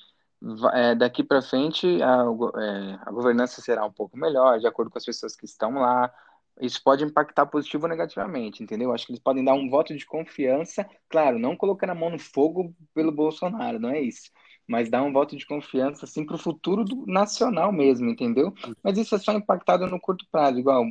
é, 0.73 0.95
daqui 0.95 1.23
para 1.23 1.41
frente 1.41 1.87
a, 2.03 2.23
é, 2.61 2.99
a 3.01 3.11
governança 3.11 3.61
será 3.61 3.83
um 3.85 3.91
pouco 3.91 4.17
melhor, 4.17 4.59
de 4.59 4.67
acordo 4.67 4.91
com 4.91 4.97
as 4.97 5.05
pessoas 5.05 5.35
que 5.35 5.45
estão 5.45 5.73
lá. 5.73 6.13
Isso 6.61 6.81
pode 6.83 7.03
impactar 7.03 7.47
positivo 7.47 7.85
ou 7.85 7.89
negativamente, 7.89 8.63
entendeu? 8.63 8.93
Acho 8.93 9.07
que 9.07 9.11
eles 9.11 9.21
podem 9.21 9.43
dar 9.43 9.55
um 9.55 9.69
voto 9.69 9.95
de 9.95 10.05
confiança, 10.05 10.87
claro, 11.09 11.39
não 11.39 11.57
colocando 11.57 11.89
a 11.89 11.95
mão 11.95 12.11
no 12.11 12.19
fogo 12.19 12.73
pelo 12.93 13.11
Bolsonaro, 13.11 13.79
não 13.79 13.89
é 13.89 13.99
isso 13.99 14.31
mas 14.67 14.89
dá 14.89 15.03
um 15.03 15.13
voto 15.13 15.35
de 15.37 15.45
confiança 15.45 16.05
assim 16.05 16.25
para 16.25 16.35
o 16.35 16.39
futuro 16.39 16.83
do 16.83 17.05
nacional 17.05 17.71
mesmo, 17.71 18.09
entendeu? 18.09 18.53
Mas 18.83 18.97
isso 18.97 19.15
é 19.15 19.19
só 19.19 19.31
impactado 19.31 19.85
no 19.87 19.99
curto 19.99 20.25
prazo, 20.31 20.57
igual 20.59 20.85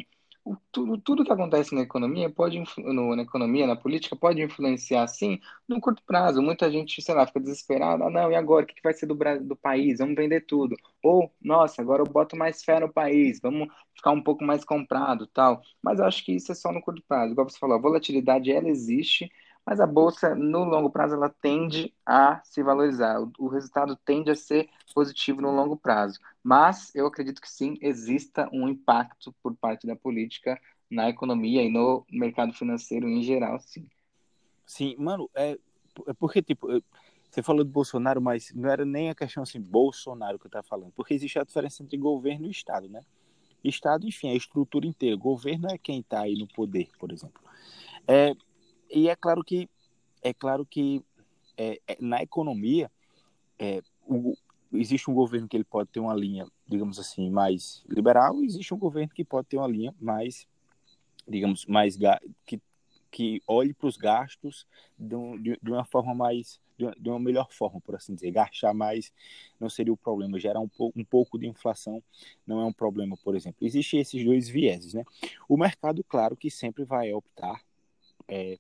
o, 0.45 0.57
tudo, 0.71 0.99
tudo 0.99 1.25
que 1.25 1.33
acontece 1.33 1.75
na 1.75 1.81
economia 1.83 2.29
pode 2.31 2.63
no, 2.79 3.17
na 3.17 3.23
economia, 3.23 3.67
na 3.67 3.77
política 3.77 4.15
pode 4.17 4.43
influenciar 4.43 5.07
sim 5.09 5.41
no 5.69 5.81
curto 5.81 6.03
prazo. 6.07 6.43
Muita 6.43 6.71
gente, 6.71 7.01
sei 7.03 7.15
lá, 7.15 7.27
fica 7.27 7.41
desesperada, 7.41 8.05
ah, 8.05 8.11
não, 8.11 8.31
e 8.31 8.35
agora 8.35 8.65
o 8.65 8.69
que 8.69 8.75
vai 8.83 8.93
ser 8.93 9.07
do, 9.07 9.15
do 9.41 9.57
país? 9.57 9.99
Vamos 9.99 10.15
vender 10.17 10.43
tudo. 10.43 10.77
Ou, 11.03 11.33
nossa, 11.41 11.81
agora 11.81 12.03
eu 12.03 12.07
boto 12.07 12.37
mais 12.37 12.63
fé 12.63 12.79
no 12.81 12.93
país, 12.93 13.41
vamos 13.41 13.69
ficar 13.95 14.11
um 14.13 14.23
pouco 14.23 14.45
mais 14.45 14.65
comprado, 14.65 15.27
tal. 15.29 15.63
Mas 15.83 15.99
eu 15.99 16.05
acho 16.07 16.25
que 16.25 16.33
isso 16.33 16.53
é 16.53 16.55
só 16.55 16.71
no 16.73 16.83
curto 16.83 17.03
prazo. 17.09 17.33
Igual 17.33 17.49
você 17.49 17.59
falou, 17.59 17.77
a 17.77 17.81
volatilidade 17.81 18.51
ela 18.53 18.69
existe 18.69 19.31
mas 19.66 19.80
a 19.80 19.87
bolsa 19.87 20.35
no 20.35 20.64
longo 20.64 20.90
prazo 20.90 21.14
ela 21.14 21.28
tende 21.28 21.94
a 22.04 22.40
se 22.44 22.62
valorizar. 22.62 23.18
O, 23.38 23.49
resultado 23.49 23.97
tende 23.97 24.30
a 24.30 24.37
ser 24.37 24.68
positivo 24.94 25.40
no 25.40 25.50
longo 25.50 25.76
prazo. 25.76 26.21
Mas 26.42 26.94
eu 26.94 27.06
acredito 27.06 27.40
que 27.40 27.50
sim 27.50 27.78
exista 27.80 28.49
um 28.52 28.68
impacto 28.68 29.35
por 29.42 29.54
parte 29.56 29.87
da 29.87 29.97
política 29.97 30.61
na 30.90 31.09
economia 31.09 31.62
e 31.62 31.71
no 31.71 32.04
mercado 32.11 32.52
financeiro 32.52 33.09
em 33.09 33.23
geral, 33.23 33.59
sim. 33.61 33.88
Sim, 34.66 34.94
mano, 34.99 35.30
é, 35.35 35.59
é 36.06 36.12
porque 36.14 36.42
tipo 36.42 36.68
você 37.30 37.42
falou 37.42 37.64
do 37.64 37.71
Bolsonaro, 37.71 38.23
mas 38.23 38.52
não 38.54 38.71
era 38.71 38.85
nem 38.85 39.11
a 39.11 39.14
questão 39.14 39.42
assim 39.42 39.61
Bolsonaro 39.61 40.38
que 40.38 40.47
eu 40.47 40.49
estava 40.49 40.62
falando, 40.62 40.92
porque 40.92 41.14
existe 41.14 41.37
a 41.37 41.42
diferença 41.42 41.83
entre 41.83 41.97
governo 41.97 42.47
e 42.47 42.50
Estado, 42.50 42.88
né? 42.88 43.00
Estado, 43.64 44.06
enfim, 44.06 44.28
é 44.28 44.33
a 44.33 44.37
estrutura 44.37 44.87
inteira. 44.87 45.16
Governo 45.16 45.68
é 45.68 45.78
quem 45.78 46.00
está 46.00 46.21
aí 46.21 46.37
no 46.37 46.47
poder, 46.47 46.90
por 46.99 47.11
exemplo. 47.11 47.42
É, 48.06 48.35
e 48.95 49.09
é 49.09 49.17
claro 49.17 49.43
que 49.43 49.69
é 50.23 50.33
claro 50.33 50.65
que 50.65 51.05
é, 51.57 51.81
é, 51.87 51.97
na 52.01 52.23
economia 52.23 52.91
é, 53.59 53.83
o, 54.07 54.35
existe 54.73 55.11
um 55.11 55.15
governo 55.15 55.49
que 55.49 55.57
ele 55.57 55.65
pode 55.65 55.91
ter 55.91 56.01
uma 56.01 56.15
linha, 56.15 56.47
digamos 56.67 56.99
assim, 56.99 57.31
mais 57.31 57.85
liberal, 57.89 58.43
e 58.43 58.47
existe 58.47 58.73
um 58.73 58.79
governo 58.79 59.13
que 59.13 59.25
pode 59.25 59.49
ter 59.49 59.59
uma 59.59 59.69
linha 59.69 59.95
mais, 60.01 60.47
digamos, 61.29 61.67
mais 61.67 61.97
que, 62.47 62.61
que 63.11 63.43
olhe 63.47 63.75
para 63.75 63.87
os 63.87 63.97
gastos 63.97 64.67
de, 64.99 65.15
um, 65.15 65.41
de, 65.41 65.59
de, 65.63 65.71
uma 65.71 65.85
forma 65.85 66.15
mais 66.15 66.61
de 66.77 67.09
uma, 67.09 67.21
melhor 67.21 67.53
forma, 67.53 67.81
por 67.81 67.95
assim 67.95 68.15
dizer, 68.15 68.33
gastar 68.33 68.75
mais 68.75 69.13
não 69.61 69.71
seria 69.71 69.93
o 69.93 69.97
problema, 69.97 70.41
gerar 70.41 70.59
um, 70.59 70.69
pouco, 70.69 70.99
um 70.99 71.05
pouco 71.05 71.39
de 71.39 71.47
inflação 71.47 72.03
não 72.45 72.61
é 72.61 72.65
um 72.65 72.73
problema, 72.73 73.17
por 73.23 73.37
exemplo. 73.37 73.65
Existem 73.65 74.01
esses 74.01 74.25
dois 74.25 74.49
vieses, 74.49 74.93
né? 74.93 75.05
O 75.49 75.57
mercado, 75.57 76.03
claro, 76.03 76.37
que 76.37 76.51
sempre 76.51 76.85
vai 76.85 77.13
optar 77.13 77.63
é, 78.28 78.59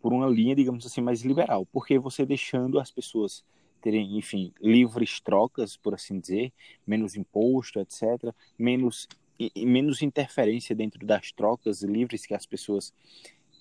por 0.00 0.12
uma 0.12 0.26
linha, 0.28 0.54
digamos 0.54 0.86
assim, 0.86 1.00
mais 1.00 1.22
liberal, 1.22 1.66
porque 1.66 1.98
você 1.98 2.24
deixando 2.24 2.78
as 2.78 2.90
pessoas 2.90 3.44
terem, 3.80 4.16
enfim, 4.18 4.52
livres 4.60 5.20
trocas, 5.20 5.76
por 5.76 5.94
assim 5.94 6.18
dizer, 6.18 6.52
menos 6.86 7.14
imposto, 7.14 7.78
etc., 7.78 8.34
menos, 8.58 9.08
e, 9.38 9.64
menos 9.64 10.02
interferência 10.02 10.74
dentro 10.74 11.04
das 11.06 11.32
trocas 11.32 11.82
livres 11.82 12.26
que 12.26 12.34
as 12.34 12.46
pessoas 12.46 12.92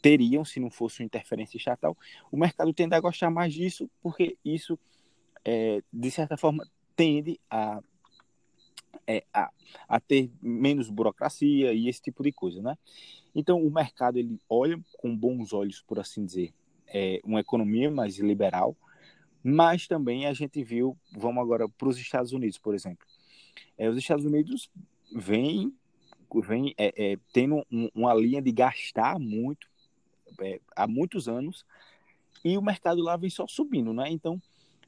teriam 0.02 0.46
se 0.46 0.60
não 0.60 0.70
fosse 0.70 1.02
uma 1.02 1.06
interferência 1.06 1.58
estatal, 1.58 1.98
o 2.32 2.38
mercado 2.38 2.72
tende 2.74 2.96
a 2.96 3.00
gostar 3.00 3.30
mais 3.30 3.54
disso, 3.54 3.90
porque 4.02 4.38
isso, 4.46 4.78
é, 5.44 5.82
de 5.92 6.12
certa 6.12 6.38
forma, 6.38 6.68
tende 6.96 7.40
a, 7.50 7.82
é, 9.08 9.24
a, 9.34 9.52
a 9.88 10.00
ter 10.00 10.32
menos 10.42 10.90
burocracia 10.90 11.74
e 11.74 11.88
esse 11.88 12.02
tipo 12.02 12.24
de 12.24 12.32
coisa, 12.32 12.62
né? 12.62 12.78
Então, 13.34 13.62
o 13.62 13.72
mercado 13.72 14.18
ele 14.18 14.40
olha 14.50 14.80
com 14.98 15.16
bons 15.16 15.54
olhos, 15.54 15.82
por 15.82 16.00
assim 16.00 16.26
dizer, 16.26 16.54
é, 16.88 17.20
uma 17.24 17.40
economia 17.40 17.92
mais 17.92 18.18
liberal, 18.18 18.76
mas 19.44 19.88
também 19.88 20.26
a 20.26 20.34
gente 20.34 20.64
viu, 20.64 20.98
vamos 21.12 21.42
agora 21.42 21.68
para 21.68 21.90
os 21.90 21.98
Estados 21.98 22.32
Unidos, 22.32 22.58
por 22.58 22.74
exemplo. 22.74 23.06
É, 23.78 23.90
os 23.90 23.98
Estados 23.98 24.26
Unidos 24.26 24.70
vêm 25.14 25.74
vem, 26.42 26.74
é, 26.78 27.12
é, 27.14 27.18
tendo 27.32 27.66
um, 27.72 27.90
uma 27.94 28.14
linha 28.14 28.42
de 28.42 28.52
gastar 28.52 29.20
muito 29.20 29.68
é, 30.42 30.60
há 30.76 30.88
muitos 30.88 31.28
anos 31.28 31.66
e 32.44 32.58
o 32.58 32.62
mercado 32.62 33.02
lá 33.02 33.16
vem 33.16 33.30
só 33.30 33.48
subindo, 33.48 33.94
né? 33.94 34.10
Então, 34.10 34.42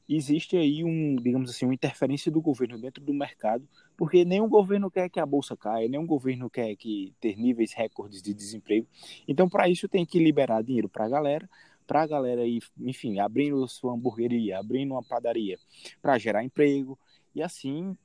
existe 0.08 0.56
aí 0.56 0.84
um, 0.84 1.16
digamos 1.16 1.50
assim, 1.50 1.64
uma 1.64 1.74
interferência 1.74 2.30
do 2.30 2.40
governo 2.40 2.78
dentro 2.78 3.02
do 3.02 3.12
mercado, 3.12 3.66
porque 3.98 4.24
nenhum 4.24 4.48
governo 4.48 4.88
quer 4.88 5.10
que 5.10 5.18
a 5.18 5.26
bolsa 5.26 5.56
caia, 5.56 5.88
nenhum 5.88 6.06
governo 6.06 6.48
quer 6.48 6.76
que 6.76 7.12
ter 7.20 7.36
níveis 7.36 7.72
recordes 7.72 8.22
de 8.22 8.32
desemprego. 8.32 8.86
Então, 9.26 9.48
para 9.48 9.68
isso 9.68 9.88
tem 9.88 10.06
que 10.06 10.20
liberar 10.20 10.62
dinheiro 10.62 10.88
para 10.88 11.04
a 11.04 11.08
galera, 11.08 11.50
para 11.84 12.02
a 12.02 12.06
galera 12.06 12.42
aí, 12.42 12.60
enfim, 12.78 13.18
abrindo 13.18 13.66
sua 13.66 13.92
hamburgueria, 13.92 14.56
abrindo 14.56 14.92
uma 14.92 15.02
padaria, 15.02 15.58
para 16.00 16.16
gerar 16.16 16.44
emprego 16.44 16.96
e 17.34 17.42
assim 17.42 17.96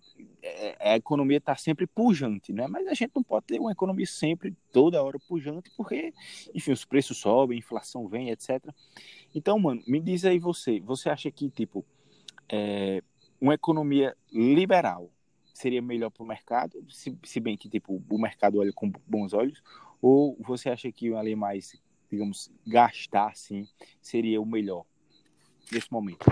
é, 0.42 0.76
a 0.80 0.96
economia 0.96 1.38
está 1.38 1.56
sempre 1.56 1.86
pujante, 1.86 2.52
né? 2.52 2.66
Mas 2.68 2.88
a 2.88 2.96
gente 2.96 3.12
não 3.16 3.22
pode 3.22 3.46
ter 3.46 3.60
uma 3.60 3.72
economia 3.72 4.08
sempre 4.08 4.56
toda 4.72 5.04
hora 5.04 5.20
pujante, 5.20 5.70
porque, 5.78 6.12
enfim, 6.56 6.72
os 6.72 6.86
preços 6.86 7.18
sobem, 7.18 7.58
a 7.58 7.60
inflação 7.60 8.08
vem, 8.08 8.32
etc. 8.32 8.68
Então, 9.36 9.60
mano, 9.60 9.84
me 9.88 10.00
diz 10.00 10.26
aí 10.26 10.40
você, 10.40 10.80
você 10.80 11.08
acha 11.08 11.30
que, 11.30 11.52
tipo, 11.52 11.86
é, 12.50 13.04
uma 13.40 13.54
economia 13.54 14.18
liberal 14.32 15.12
seria 15.54 15.82
melhor 15.82 16.10
para 16.10 16.24
o 16.24 16.28
mercado, 16.28 16.84
se, 16.90 17.18
se, 17.24 17.40
bem 17.40 17.56
que, 17.56 17.70
tipo, 17.70 18.02
o 18.10 18.18
mercado 18.18 18.60
olha 18.60 18.74
com 18.74 18.92
bons 19.06 19.34
olhos, 19.34 19.62
ou 20.02 20.36
você 20.40 20.70
acha 20.70 20.92
que 20.92 21.12
uma 21.12 21.22
lei 21.22 21.36
mais, 21.36 21.80
digamos, 22.12 22.52
gastar, 22.66 23.30
assim, 23.30 23.68
seria 24.02 24.42
o 24.42 24.46
melhor 24.46 24.84
nesse 25.72 25.92
momento? 25.92 26.26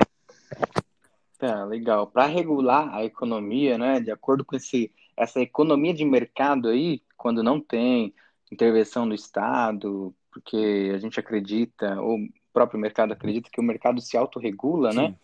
Tá, 1.37 1.63
legal. 1.65 2.07
Para 2.07 2.25
regular 2.25 2.93
a 2.93 3.05
economia, 3.05 3.77
né, 3.77 3.99
de 3.99 4.11
acordo 4.11 4.43
com 4.43 4.55
esse, 4.55 4.91
essa 5.15 5.39
economia 5.39 5.93
de 5.93 6.03
mercado 6.03 6.67
aí, 6.67 7.01
quando 7.15 7.43
não 7.43 7.59
tem 7.61 8.13
intervenção 8.51 9.07
do 9.07 9.15
Estado, 9.15 10.13
porque 10.31 10.91
a 10.93 10.97
gente 10.97 11.19
acredita, 11.19 11.99
ou 12.01 12.17
o 12.17 12.29
próprio 12.51 12.79
mercado 12.79 13.13
acredita 13.13 13.49
que 13.51 13.59
o 13.59 13.63
mercado 13.63 14.01
se 14.01 14.17
autorregula, 14.17 14.91
né? 14.93 15.15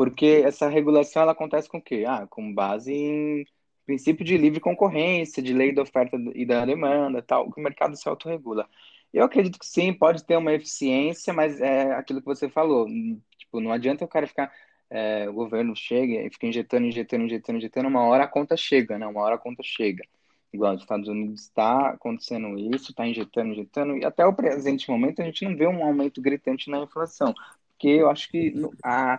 Porque 0.00 0.40
essa 0.46 0.66
regulação 0.66 1.20
ela 1.20 1.32
acontece 1.32 1.68
com 1.68 1.76
o 1.76 1.82
quê? 1.82 2.06
Ah, 2.08 2.26
com 2.26 2.54
base 2.54 2.90
em 2.90 3.46
princípio 3.84 4.24
de 4.24 4.34
livre 4.38 4.58
concorrência, 4.58 5.42
de 5.42 5.52
lei 5.52 5.74
da 5.74 5.82
oferta 5.82 6.16
e 6.34 6.46
da 6.46 6.64
demanda, 6.64 7.20
tal, 7.20 7.52
que 7.52 7.60
o 7.60 7.62
mercado 7.62 7.94
se 7.94 8.08
autorregula. 8.08 8.66
Eu 9.12 9.22
acredito 9.24 9.58
que 9.58 9.66
sim, 9.66 9.92
pode 9.92 10.24
ter 10.24 10.38
uma 10.38 10.54
eficiência, 10.54 11.34
mas 11.34 11.60
é 11.60 11.92
aquilo 11.92 12.20
que 12.20 12.26
você 12.26 12.48
falou. 12.48 12.86
Tipo, 13.36 13.60
não 13.60 13.70
adianta 13.70 14.02
o 14.02 14.08
cara 14.08 14.26
ficar 14.26 14.50
é, 14.88 15.28
o 15.28 15.34
governo 15.34 15.76
chega 15.76 16.14
e 16.14 16.30
fica 16.30 16.46
injetando, 16.46 16.86
injetando, 16.86 17.24
injetando, 17.24 17.58
injetando, 17.58 17.88
uma 17.88 18.04
hora 18.04 18.24
a 18.24 18.26
conta 18.26 18.56
chega, 18.56 18.98
né? 18.98 19.06
Uma 19.06 19.20
hora 19.20 19.34
a 19.34 19.38
conta 19.38 19.62
chega. 19.62 20.02
Igual 20.50 20.72
nos 20.72 20.80
Estados 20.80 21.08
Unidos 21.08 21.42
está 21.42 21.90
acontecendo 21.90 22.58
isso, 22.58 22.90
está 22.90 23.06
injetando, 23.06 23.52
injetando, 23.52 23.98
e 23.98 24.04
até 24.06 24.24
o 24.24 24.32
presente 24.32 24.90
momento 24.90 25.20
a 25.20 25.26
gente 25.26 25.44
não 25.44 25.54
vê 25.54 25.66
um 25.66 25.84
aumento 25.84 26.22
gritante 26.22 26.70
na 26.70 26.78
inflação, 26.78 27.34
porque 27.68 27.88
eu 27.88 28.08
acho 28.08 28.30
que 28.30 28.54
a, 28.82 29.18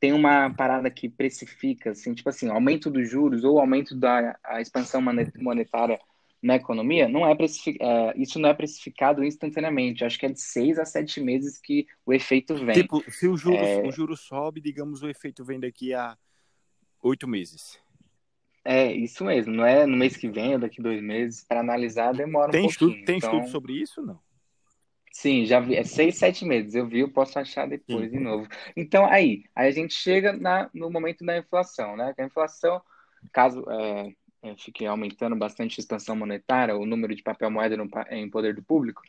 tem 0.00 0.12
uma 0.12 0.48
parada 0.50 0.90
que 0.90 1.08
precifica, 1.08 1.90
assim, 1.90 2.14
tipo 2.14 2.30
assim, 2.30 2.48
aumento 2.48 2.90
dos 2.90 3.08
juros 3.08 3.44
ou 3.44 3.60
aumento 3.60 3.94
da 3.94 4.34
expansão 4.58 5.02
monetária 5.38 6.00
na 6.42 6.56
economia, 6.56 7.06
não 7.06 7.26
é, 7.26 7.32
é, 7.32 8.14
isso 8.16 8.38
não 8.38 8.48
é 8.48 8.54
precificado 8.54 9.22
instantaneamente. 9.22 10.02
Acho 10.02 10.18
que 10.18 10.24
é 10.24 10.30
de 10.30 10.40
seis 10.40 10.78
a 10.78 10.86
sete 10.86 11.20
meses 11.20 11.58
que 11.58 11.86
o 12.06 12.14
efeito 12.14 12.56
vem. 12.56 12.74
Tipo, 12.74 13.04
se 13.10 13.28
o 13.28 13.36
juro, 13.36 13.56
é... 13.56 13.86
o 13.86 13.92
juro 13.92 14.16
sobe, 14.16 14.58
digamos, 14.58 15.02
o 15.02 15.08
efeito 15.08 15.44
vem 15.44 15.60
daqui 15.60 15.92
a 15.92 16.16
oito 17.02 17.28
meses. 17.28 17.78
É, 18.64 18.90
isso 18.90 19.22
mesmo. 19.22 19.52
Não 19.52 19.66
é 19.66 19.84
no 19.84 19.96
mês 19.98 20.16
que 20.16 20.28
vem 20.28 20.54
ou 20.54 20.58
daqui 20.58 20.80
dois 20.80 21.02
meses. 21.02 21.44
Para 21.44 21.60
analisar, 21.60 22.12
demora 22.12 22.52
tem 22.52 22.62
um 22.62 22.68
estudo, 22.68 22.88
pouquinho. 22.88 23.06
Tem 23.06 23.16
então... 23.18 23.30
estudo 23.34 23.50
sobre 23.50 23.74
isso 23.74 24.00
não? 24.00 24.18
Sim, 25.10 25.44
já 25.44 25.58
vi. 25.58 25.74
É 25.74 25.82
seis, 25.82 26.16
sete 26.16 26.44
meses. 26.44 26.74
Eu 26.74 26.86
vi, 26.86 27.00
eu 27.00 27.10
posso 27.10 27.38
achar 27.38 27.68
depois 27.68 28.10
Sim. 28.10 28.18
de 28.18 28.22
novo. 28.22 28.48
Então, 28.76 29.04
aí, 29.06 29.44
aí 29.54 29.68
a 29.68 29.72
gente 29.72 29.92
chega 29.92 30.32
na, 30.32 30.70
no 30.72 30.88
momento 30.90 31.24
da 31.24 31.36
inflação, 31.36 31.96
né? 31.96 32.14
Que 32.14 32.22
a 32.22 32.26
inflação, 32.26 32.80
caso 33.32 33.64
é, 33.68 34.12
é, 34.42 34.56
fique 34.56 34.86
aumentando 34.86 35.34
bastante 35.34 35.78
a 35.78 35.82
expansão 35.82 36.14
monetária, 36.14 36.76
o 36.76 36.86
número 36.86 37.14
de 37.14 37.22
papel 37.22 37.50
moeda 37.50 37.76
no, 37.76 37.88
em 38.10 38.30
poder 38.30 38.54
do 38.54 38.62
público, 38.62 39.02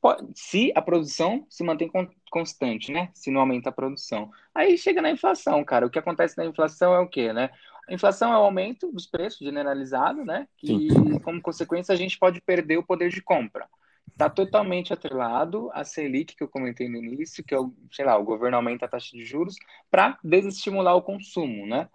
pode, 0.00 0.26
se 0.34 0.70
a 0.74 0.82
produção 0.82 1.46
se 1.48 1.64
mantém 1.64 1.90
constante, 2.30 2.92
né? 2.92 3.08
Se 3.14 3.30
não 3.30 3.40
aumenta 3.40 3.70
a 3.70 3.72
produção. 3.72 4.30
Aí 4.54 4.76
chega 4.76 5.00
na 5.00 5.10
inflação, 5.10 5.64
cara. 5.64 5.86
O 5.86 5.90
que 5.90 5.98
acontece 5.98 6.36
na 6.36 6.44
inflação 6.44 6.94
é 6.94 6.98
o 6.98 7.08
quê, 7.08 7.32
né? 7.32 7.50
A 7.88 7.94
inflação 7.94 8.30
é 8.30 8.36
o 8.36 8.42
aumento 8.42 8.92
dos 8.92 9.06
preços 9.06 9.38
generalizado, 9.38 10.22
né? 10.22 10.46
Que, 10.58 10.66
Sim. 10.66 11.18
como 11.20 11.40
consequência, 11.40 11.94
a 11.94 11.96
gente 11.96 12.18
pode 12.18 12.42
perder 12.42 12.76
o 12.76 12.82
poder 12.82 13.08
de 13.08 13.22
compra 13.22 13.66
está 14.16 14.30
totalmente 14.30 14.94
atrelado 14.94 15.70
à 15.74 15.84
Selic, 15.84 16.34
que 16.34 16.42
eu 16.42 16.48
comentei 16.48 16.88
no 16.88 16.96
início, 16.96 17.44
que 17.44 17.54
é 17.54 17.60
o, 17.60 17.72
sei 17.92 18.04
lá, 18.06 18.16
o 18.16 18.24
governo 18.24 18.56
aumenta 18.56 18.86
a 18.86 18.88
taxa 18.88 19.14
de 19.14 19.22
juros 19.24 19.56
para 19.90 20.18
desestimular 20.24 20.96
o 20.96 21.02
consumo, 21.02 21.66
né? 21.66 21.86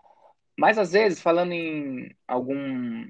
Mas 0.56 0.78
às 0.78 0.92
vezes, 0.92 1.20
falando 1.20 1.52
em 1.54 2.16
algum, 2.28 3.10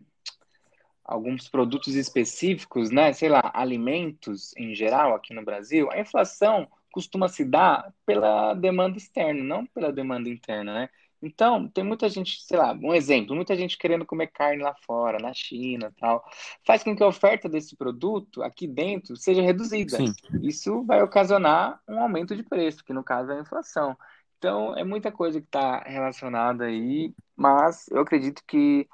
alguns 1.03 1.49
produtos 1.49 1.93
específicos, 1.95 2.89
né? 2.89 3.11
Sei 3.11 3.27
lá, 3.27 3.51
alimentos 3.53 4.55
em 4.55 4.73
geral 4.73 5.13
aqui 5.13 5.33
no 5.33 5.43
Brasil, 5.43 5.91
a 5.91 5.99
inflação 5.99 6.65
costuma 6.91 7.27
se 7.27 7.43
dar 7.43 7.93
pela 8.05 8.53
demanda 8.53 8.97
externa, 8.97 9.43
não 9.43 9.65
pela 9.65 9.91
demanda 9.91 10.29
interna, 10.29 10.73
né? 10.73 10.89
Então, 11.21 11.67
tem 11.67 11.83
muita 11.83 12.09
gente, 12.09 12.41
sei 12.41 12.57
lá, 12.57 12.73
um 12.73 12.93
exemplo, 12.93 13.35
muita 13.35 13.55
gente 13.55 13.77
querendo 13.77 14.05
comer 14.05 14.27
carne 14.27 14.63
lá 14.63 14.73
fora, 14.85 15.19
na 15.19 15.33
China 15.33 15.93
tal. 15.99 16.25
Faz 16.65 16.83
com 16.83 16.95
que 16.95 17.03
a 17.03 17.07
oferta 17.07 17.47
desse 17.47 17.75
produto 17.75 18.41
aqui 18.41 18.67
dentro 18.67 19.15
seja 19.15 19.41
reduzida. 19.41 19.97
Sim. 19.97 20.13
Isso 20.41 20.83
vai 20.83 21.01
ocasionar 21.01 21.79
um 21.87 21.99
aumento 21.99 22.35
de 22.35 22.43
preço, 22.43 22.83
que 22.83 22.93
no 22.93 23.03
caso 23.03 23.31
é 23.31 23.37
a 23.37 23.41
inflação. 23.41 23.95
Então, 24.37 24.75
é 24.75 24.83
muita 24.83 25.11
coisa 25.11 25.39
que 25.39 25.45
está 25.45 25.83
relacionada 25.83 26.65
aí, 26.65 27.13
mas 27.35 27.87
eu 27.89 28.01
acredito 28.01 28.41
que 28.47 28.87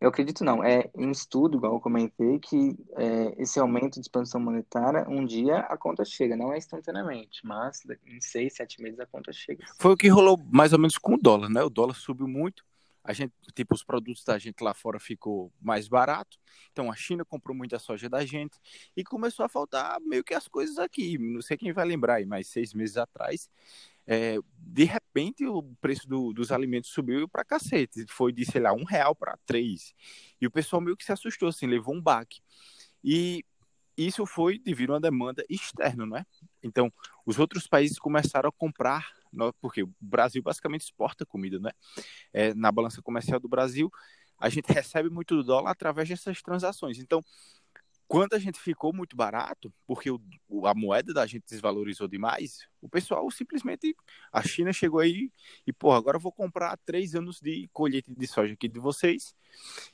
eu 0.00 0.08
acredito 0.08 0.42
não, 0.42 0.64
é 0.64 0.90
um 0.94 1.10
estudo, 1.10 1.58
igual 1.58 1.74
eu 1.74 1.80
comentei, 1.80 2.38
que 2.38 2.74
é, 2.96 3.34
esse 3.36 3.60
aumento 3.60 3.94
de 3.94 4.00
expansão 4.00 4.40
monetária, 4.40 5.06
um 5.06 5.26
dia 5.26 5.58
a 5.58 5.76
conta 5.76 6.04
chega, 6.04 6.36
não 6.36 6.52
é 6.52 6.56
instantaneamente, 6.56 7.44
mas 7.44 7.82
em 8.06 8.20
seis, 8.20 8.54
sete 8.54 8.80
meses 8.80 8.98
a 8.98 9.06
conta 9.06 9.30
chega. 9.32 9.64
Foi 9.78 9.92
o 9.92 9.96
que 9.96 10.08
rolou 10.08 10.38
mais 10.50 10.72
ou 10.72 10.78
menos 10.78 10.96
com 10.96 11.14
o 11.14 11.18
dólar, 11.18 11.50
né? 11.50 11.62
O 11.62 11.68
dólar 11.68 11.94
subiu 11.94 12.26
muito, 12.26 12.64
a 13.04 13.12
gente, 13.12 13.34
tipo, 13.54 13.74
os 13.74 13.84
produtos 13.84 14.24
da 14.24 14.38
gente 14.38 14.62
lá 14.62 14.72
fora 14.72 14.98
ficou 14.98 15.52
mais 15.60 15.86
barato, 15.86 16.38
então 16.72 16.90
a 16.90 16.96
China 16.96 17.24
comprou 17.24 17.54
muita 17.54 17.78
soja 17.78 18.08
da 18.08 18.24
gente 18.24 18.58
e 18.96 19.04
começou 19.04 19.44
a 19.44 19.48
faltar 19.48 19.98
meio 20.00 20.24
que 20.24 20.32
as 20.32 20.48
coisas 20.48 20.78
aqui. 20.78 21.18
Não 21.18 21.42
sei 21.42 21.56
quem 21.56 21.72
vai 21.72 21.84
lembrar 21.84 22.14
aí, 22.16 22.26
mas 22.26 22.48
seis 22.48 22.72
meses 22.72 22.96
atrás 22.96 23.48
é, 24.12 24.38
de 24.58 24.82
repente 24.82 25.46
o 25.46 25.62
preço 25.80 26.08
do, 26.08 26.32
dos 26.32 26.50
alimentos 26.50 26.90
subiu 26.90 27.28
para 27.28 27.44
cacete. 27.44 28.04
Foi 28.08 28.32
de, 28.32 28.44
sei 28.44 28.60
lá, 28.60 28.72
um 28.72 28.82
real 28.82 29.14
para 29.14 29.38
três. 29.46 29.94
E 30.40 30.48
o 30.48 30.50
pessoal 30.50 30.82
meio 30.82 30.96
que 30.96 31.04
se 31.04 31.12
assustou, 31.12 31.48
assim, 31.48 31.68
levou 31.68 31.94
um 31.94 32.02
baque. 32.02 32.40
E 33.04 33.44
isso 33.96 34.26
foi 34.26 34.58
devido 34.58 34.90
a 34.90 34.94
uma 34.94 35.00
demanda 35.00 35.44
externa, 35.48 36.04
não 36.04 36.16
é? 36.16 36.26
Então, 36.60 36.92
os 37.24 37.38
outros 37.38 37.68
países 37.68 38.00
começaram 38.00 38.48
a 38.48 38.52
comprar, 38.52 39.06
porque 39.60 39.84
o 39.84 39.94
Brasil 40.00 40.42
basicamente 40.42 40.82
exporta 40.82 41.24
comida, 41.24 41.60
né? 41.60 41.70
É, 42.32 42.52
na 42.52 42.72
balança 42.72 43.00
comercial 43.00 43.38
do 43.38 43.48
Brasil, 43.48 43.92
a 44.40 44.48
gente 44.48 44.66
recebe 44.74 45.08
muito 45.08 45.36
do 45.36 45.44
dólar 45.44 45.70
através 45.70 46.08
dessas 46.08 46.42
transações. 46.42 46.98
Então, 46.98 47.22
quando 48.10 48.34
a 48.34 48.40
gente 48.40 48.58
ficou 48.58 48.92
muito 48.92 49.14
barato, 49.14 49.72
porque 49.86 50.10
o, 50.10 50.66
a 50.66 50.74
moeda 50.74 51.14
da 51.14 51.24
gente 51.28 51.44
desvalorizou 51.48 52.08
demais, 52.08 52.66
o 52.82 52.88
pessoal 52.88 53.30
simplesmente. 53.30 53.94
A 54.32 54.42
China 54.42 54.72
chegou 54.72 54.98
aí 54.98 55.30
e, 55.64 55.72
pô, 55.72 55.92
agora 55.92 56.16
eu 56.16 56.20
vou 56.20 56.32
comprar 56.32 56.76
três 56.84 57.14
anos 57.14 57.38
de 57.40 57.70
colheita 57.72 58.12
de 58.12 58.26
soja 58.26 58.54
aqui 58.54 58.66
de 58.66 58.80
vocês. 58.80 59.32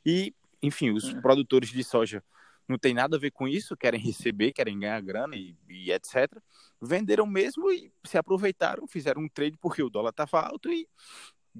E, 0.02 0.34
enfim, 0.62 0.92
os 0.92 1.10
é. 1.10 1.20
produtores 1.20 1.68
de 1.68 1.84
soja 1.84 2.24
não 2.66 2.78
tem 2.78 2.94
nada 2.94 3.18
a 3.18 3.20
ver 3.20 3.32
com 3.32 3.46
isso, 3.46 3.76
querem 3.76 4.00
receber, 4.00 4.50
querem 4.54 4.78
ganhar 4.80 5.02
grana 5.02 5.36
e, 5.36 5.54
e, 5.68 5.92
etc. 5.92 6.40
Venderam 6.80 7.26
mesmo 7.26 7.70
e 7.70 7.92
se 8.02 8.16
aproveitaram, 8.16 8.86
fizeram 8.86 9.20
um 9.20 9.28
trade 9.28 9.58
porque 9.60 9.82
o 9.82 9.90
dólar 9.90 10.08
estava 10.08 10.40
alto 10.40 10.72
e 10.72 10.88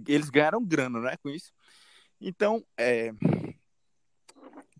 eles 0.08 0.30
ganharam 0.30 0.64
grana, 0.64 1.00
né, 1.00 1.18
com 1.18 1.28
isso. 1.28 1.52
Então, 2.18 2.64
é, 2.78 3.12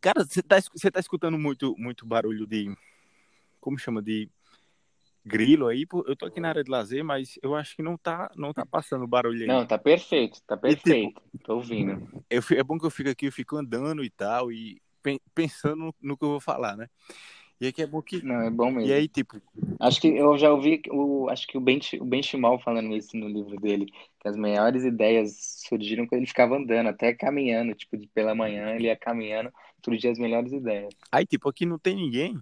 Cara, 0.01 0.25
você 0.25 0.43
tá, 0.43 0.57
você 0.61 0.91
tá 0.91 1.01
escutando 1.01 1.39
muito, 1.39 1.75
muito 1.79 2.07
barulho 2.07 2.47
de. 2.47 2.77
Como 3.61 3.79
chama? 3.79 4.03
De 4.03 4.29
grilo 5.25 5.67
aí. 5.67 5.87
Eu 6.07 6.15
tô 6.15 6.27
aqui 6.27 6.41
na 6.41 6.51
área 6.51 6.63
de 6.63 6.71
lazer, 6.71 7.03
mas 7.03 7.39
eu 7.43 7.55
acho 7.55 7.75
que 7.75 7.83
não 7.83 7.97
tá, 7.97 8.31
não 8.37 8.53
tá 8.53 8.65
passando 8.65 9.07
barulho 9.07 9.43
aí. 9.43 9.49
Não, 9.49 9.67
tá 9.67 9.77
perfeito, 9.77 10.41
tá 10.47 10.57
perfeito. 10.57 10.89
E, 10.89 11.13
tipo, 11.13 11.39
tô 11.45 11.57
ouvindo. 11.57 12.23
Eu, 12.31 12.43
é 12.57 12.63
bom 12.63 12.79
que 12.79 12.87
eu 12.87 12.91
fico 12.91 13.11
aqui, 13.11 13.27
eu 13.27 13.33
fico 13.33 13.57
andando 13.57 14.05
e 14.05 14.11
tal, 14.11 14.53
e 14.53 14.81
pensando 15.35 15.95
no 16.01 16.17
que 16.17 16.25
eu 16.25 16.31
vou 16.31 16.41
falar, 16.41 16.77
né? 16.77 16.89
E 17.61 17.69
aqui 17.69 17.83
é 17.83 17.87
bom 17.87 18.03
que. 18.03 18.23
Não, 18.23 18.43
é 18.43 18.51
bom 18.51 18.71
mesmo. 18.71 18.89
E 18.89 18.93
aí, 18.93 19.09
tipo. 19.09 19.41
Acho 19.81 20.01
que 20.01 20.09
eu 20.09 20.37
já 20.37 20.53
ouvi 20.53 20.83
o. 20.91 21.29
Acho 21.31 21.47
que 21.47 21.57
o 21.57 21.61
Ben, 21.61 21.81
o 22.01 22.05
ben 22.05 22.23
Chimal 22.23 22.59
falando 22.61 22.95
isso 22.95 23.17
no 23.17 23.29
livro 23.29 23.57
dele. 23.59 23.87
Que 24.21 24.29
as 24.29 24.37
maiores 24.37 24.85
ideias 24.85 25.63
surgiram 25.67 26.07
quando 26.07 26.21
ele 26.21 26.27
ficava 26.27 26.57
andando, 26.57 26.89
até 26.89 27.15
caminhando, 27.15 27.75
tipo, 27.75 27.97
de 27.97 28.07
pela 28.09 28.35
manhã, 28.35 28.75
ele 28.75 28.87
ia 28.87 28.97
caminhando, 28.97 29.51
surgiam 29.85 30.13
as 30.13 30.19
melhores 30.19 30.53
ideias. 30.53 30.93
Aí, 31.11 31.25
tipo, 31.25 31.49
aqui 31.49 31.65
não 31.65 31.79
tem 31.79 31.97
ninguém. 31.97 32.39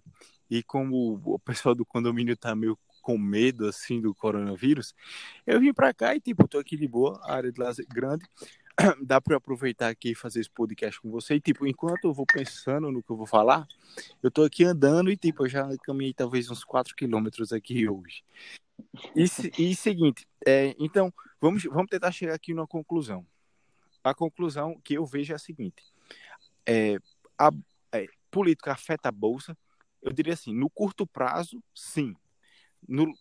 E 0.50 0.62
como 0.62 1.20
o 1.24 1.38
pessoal 1.38 1.74
do 1.74 1.86
condomínio 1.86 2.36
tá 2.36 2.54
meio 2.54 2.78
com 3.02 3.18
medo, 3.18 3.66
assim, 3.66 4.00
do 4.00 4.14
coronavírus, 4.14 4.94
eu 5.46 5.60
vim 5.60 5.74
pra 5.74 5.92
cá 5.92 6.16
e, 6.16 6.20
tipo, 6.20 6.48
tô 6.48 6.58
aqui 6.58 6.76
de 6.76 6.88
boa, 6.88 7.20
a 7.22 7.34
área 7.34 7.52
de 7.52 7.60
lazer 7.60 7.86
grande. 7.86 8.24
dá 9.04 9.20
para 9.20 9.34
eu 9.34 9.38
aproveitar 9.38 9.88
aqui 9.88 10.10
e 10.10 10.14
fazer 10.14 10.40
esse 10.40 10.50
podcast 10.50 11.00
com 11.00 11.10
você. 11.10 11.34
E, 11.36 11.40
tipo, 11.40 11.66
enquanto 11.66 12.04
eu 12.04 12.12
vou 12.12 12.26
pensando 12.26 12.90
no 12.90 13.02
que 13.02 13.10
eu 13.10 13.16
vou 13.16 13.26
falar, 13.26 13.66
eu 14.22 14.30
tô 14.30 14.42
aqui 14.42 14.64
andando 14.64 15.10
e, 15.10 15.16
tipo, 15.16 15.44
eu 15.44 15.48
já 15.48 15.68
caminhei 15.78 16.12
talvez 16.12 16.50
uns 16.50 16.64
4 16.64 16.94
quilômetros 16.94 17.52
aqui 17.52 17.88
hoje. 17.88 18.24
E, 19.14 19.24
e 19.58 19.74
seguinte, 19.74 20.26
é, 20.46 20.74
então, 20.78 21.12
vamos, 21.40 21.62
vamos 21.64 21.88
tentar 21.88 22.10
chegar 22.10 22.34
aqui 22.34 22.52
numa 22.52 22.66
conclusão. 22.66 23.26
A 24.02 24.14
conclusão 24.14 24.78
que 24.82 24.94
eu 24.94 25.06
vejo 25.06 25.32
é 25.32 25.36
a 25.36 25.38
seguinte: 25.38 25.82
é, 26.66 26.98
a 27.38 27.50
é, 27.92 28.06
política 28.30 28.72
afeta 28.72 29.08
a 29.08 29.12
bolsa? 29.12 29.56
Eu 30.02 30.12
diria 30.12 30.34
assim, 30.34 30.54
no 30.54 30.68
curto 30.68 31.06
prazo, 31.06 31.62
sim 31.74 32.14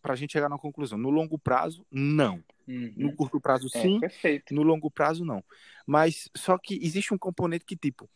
para 0.02 0.14
a 0.14 0.16
gente 0.16 0.34
chegar 0.34 0.50
na 0.50 0.58
conclusão. 0.58 0.98
No 0.98 1.10
longo 1.10 1.38
prazo, 1.38 1.86
não. 1.92 2.44
Uhum. 2.68 2.94
No 2.96 3.16
curto 3.16 3.40
prazo, 3.40 3.68
é, 3.74 3.82
sim. 3.82 4.00
É, 4.04 4.42
no 4.52 4.64
longo 4.64 4.90
prazo, 4.90 5.24
não. 5.26 5.44
Mas 5.86 6.30
só 6.36 6.58
que 6.58 6.80
existe 6.84 7.14
um 7.14 7.18
componente 7.18 7.66
que, 7.66 7.76
tipo, 7.76 8.10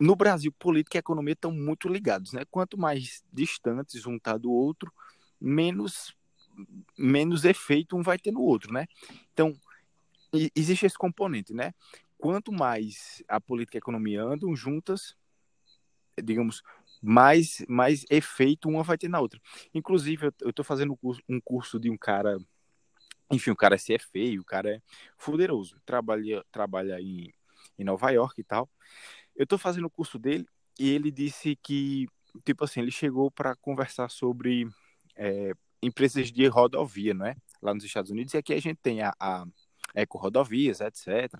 no 0.00 0.14
Brasil, 0.14 0.52
política 0.52 0.98
e 0.98 1.00
economia 1.00 1.32
estão 1.32 1.50
muito 1.50 1.88
ligados, 1.88 2.32
né? 2.32 2.42
Quanto 2.50 2.78
mais 2.78 3.22
distantes 3.32 4.06
um 4.06 4.18
tá 4.18 4.36
do 4.36 4.50
outro, 4.50 4.92
menos 5.40 6.16
menos 6.96 7.44
efeito 7.44 7.96
um 7.96 8.02
vai 8.02 8.18
ter 8.18 8.32
no 8.32 8.40
outro, 8.40 8.72
né? 8.72 8.86
Então, 9.32 9.56
existe 10.54 10.86
esse 10.86 10.98
componente, 10.98 11.54
né? 11.54 11.72
Quanto 12.16 12.52
mais 12.52 13.22
a 13.28 13.40
política 13.40 13.76
e 13.76 13.78
a 13.78 13.84
economia 13.84 14.22
andam 14.22 14.54
juntas, 14.56 15.14
digamos, 16.22 16.62
mais, 17.02 17.64
mais 17.68 18.04
efeito 18.10 18.68
uma 18.68 18.82
vai 18.82 18.98
ter 18.98 19.08
na 19.08 19.20
outra. 19.20 19.40
Inclusive, 19.72 20.32
eu 20.40 20.50
estou 20.50 20.64
fazendo 20.64 20.98
um 21.28 21.40
curso, 21.40 21.78
de 21.78 21.90
um 21.90 21.96
cara, 21.96 22.38
enfim, 23.30 23.50
o 23.50 23.56
cara 23.56 23.76
é 23.76 23.98
feio, 23.98 24.42
o 24.42 24.44
cara 24.44 24.76
é 24.76 24.82
fuderoso, 25.16 25.80
trabalha, 25.84 26.44
trabalha 26.50 27.00
em, 27.00 27.32
em 27.78 27.84
Nova 27.84 28.10
York 28.10 28.40
e 28.40 28.44
tal. 28.44 28.68
Eu 29.36 29.44
estou 29.44 29.58
fazendo 29.58 29.86
o 29.86 29.90
curso 29.90 30.18
dele 30.18 30.46
e 30.78 30.90
ele 30.90 31.10
disse 31.10 31.56
que, 31.56 32.08
tipo 32.44 32.64
assim, 32.64 32.80
ele 32.80 32.90
chegou 32.90 33.30
para 33.30 33.54
conversar 33.56 34.10
sobre 34.10 34.68
é, 35.16 35.52
empresas 35.82 36.30
de 36.32 36.46
rodovia, 36.46 37.14
não 37.14 37.26
é? 37.26 37.36
Lá 37.60 37.74
nos 37.74 37.84
Estados 37.84 38.10
Unidos, 38.10 38.34
e 38.34 38.36
aqui 38.36 38.52
a 38.52 38.60
gente 38.60 38.78
tem 38.82 39.02
a, 39.02 39.12
a 39.18 39.44
Eco 39.94 40.18
Rodovias, 40.18 40.80
etc. 40.80 41.32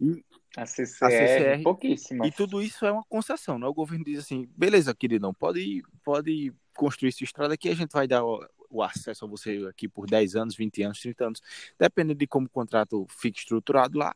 E 0.00 0.24
a 0.62 0.66
CCR, 0.66 1.04
a 1.04 1.10
CCR 1.10 1.62
pouquíssimo. 1.62 2.24
E 2.24 2.32
tudo 2.32 2.60
isso 2.60 2.84
é 2.84 2.90
uma 2.90 3.04
concessão, 3.04 3.58
né? 3.58 3.66
O 3.66 3.74
governo 3.74 4.04
diz 4.04 4.18
assim, 4.18 4.48
beleza, 4.56 4.94
queridão, 4.94 5.32
pode, 5.32 5.82
pode 6.04 6.52
construir 6.74 7.10
essa 7.10 7.24
estrada 7.24 7.54
aqui, 7.54 7.68
a 7.68 7.74
gente 7.74 7.92
vai 7.92 8.08
dar 8.08 8.24
o, 8.24 8.82
acesso 8.82 9.24
a 9.24 9.28
você 9.28 9.66
aqui 9.68 9.88
por 9.88 10.06
10 10.06 10.36
anos, 10.36 10.56
20 10.56 10.82
anos, 10.82 11.00
30 11.00 11.26
anos, 11.26 11.42
dependendo 11.78 12.18
de 12.18 12.26
como 12.26 12.46
o 12.46 12.50
contrato 12.50 13.06
fique 13.08 13.38
estruturado 13.38 13.98
lá. 13.98 14.14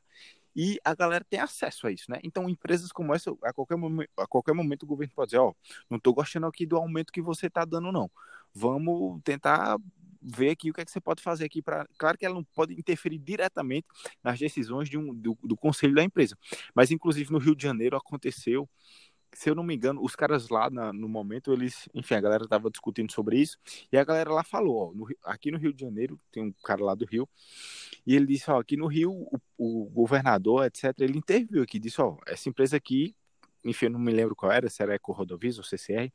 E 0.54 0.78
a 0.84 0.94
galera 0.94 1.24
tem 1.28 1.40
acesso 1.40 1.86
a 1.86 1.90
isso, 1.90 2.10
né? 2.10 2.18
Então, 2.22 2.48
empresas 2.48 2.92
como 2.92 3.14
essa, 3.14 3.32
a 3.42 3.52
qualquer, 3.54 3.76
momento, 3.76 4.10
a 4.18 4.26
qualquer 4.26 4.52
momento 4.52 4.82
o 4.82 4.86
governo 4.86 5.12
pode 5.14 5.28
dizer, 5.28 5.38
ó, 5.38 5.48
oh, 5.50 5.54
não 5.88 5.96
estou 5.96 6.12
gostando 6.12 6.46
aqui 6.46 6.66
do 6.66 6.76
aumento 6.76 7.12
que 7.12 7.22
você 7.22 7.46
está 7.46 7.64
dando, 7.64 7.90
não. 7.90 8.10
Vamos 8.52 9.22
tentar 9.24 9.78
ver 10.22 10.50
aqui 10.50 10.70
o 10.70 10.74
que, 10.74 10.80
é 10.80 10.84
que 10.84 10.90
você 10.90 11.00
pode 11.00 11.22
fazer 11.22 11.44
aqui 11.44 11.60
para. 11.60 11.86
Claro 11.98 12.16
que 12.16 12.24
ela 12.24 12.34
não 12.34 12.44
pode 12.44 12.74
interferir 12.74 13.18
diretamente 13.18 13.86
nas 14.22 14.38
decisões 14.38 14.88
de 14.88 14.96
um, 14.98 15.14
do, 15.14 15.36
do 15.42 15.56
conselho 15.56 15.94
da 15.94 16.02
empresa, 16.02 16.36
mas 16.74 16.90
inclusive 16.90 17.32
no 17.32 17.38
Rio 17.38 17.56
de 17.56 17.62
Janeiro 17.62 17.96
aconteceu 17.96 18.68
se 19.34 19.48
eu 19.48 19.54
não 19.54 19.62
me 19.62 19.74
engano, 19.74 20.02
os 20.02 20.14
caras 20.14 20.48
lá 20.48 20.68
na, 20.68 20.92
no 20.92 21.08
momento, 21.08 21.52
eles, 21.52 21.88
enfim, 21.94 22.14
a 22.14 22.20
galera 22.20 22.46
tava 22.46 22.70
discutindo 22.70 23.10
sobre 23.12 23.38
isso, 23.38 23.58
e 23.90 23.96
a 23.96 24.04
galera 24.04 24.30
lá 24.30 24.44
falou, 24.44 24.90
ó, 24.90 24.92
no, 24.94 25.08
aqui 25.24 25.50
no 25.50 25.58
Rio 25.58 25.72
de 25.72 25.80
Janeiro, 25.80 26.20
tem 26.30 26.42
um 26.42 26.52
cara 26.62 26.84
lá 26.84 26.94
do 26.94 27.06
Rio, 27.06 27.28
e 28.06 28.14
ele 28.14 28.26
disse, 28.26 28.50
ó, 28.50 28.60
aqui 28.60 28.76
no 28.76 28.86
Rio, 28.86 29.10
o, 29.10 29.38
o 29.56 29.90
governador, 29.90 30.66
etc., 30.66 30.92
ele 31.00 31.18
interviu 31.18 31.62
aqui, 31.62 31.78
disse, 31.78 32.00
ó, 32.00 32.18
essa 32.26 32.48
empresa 32.48 32.76
aqui, 32.76 33.16
enfim, 33.64 33.86
eu 33.86 33.92
não 33.92 34.00
me 34.00 34.12
lembro 34.12 34.36
qual 34.36 34.52
era, 34.52 34.68
se 34.68 34.82
era 34.82 34.94
Eco 34.94 35.12
Rodovias 35.12 35.56
ou 35.56 35.64
CCR, 35.64 36.12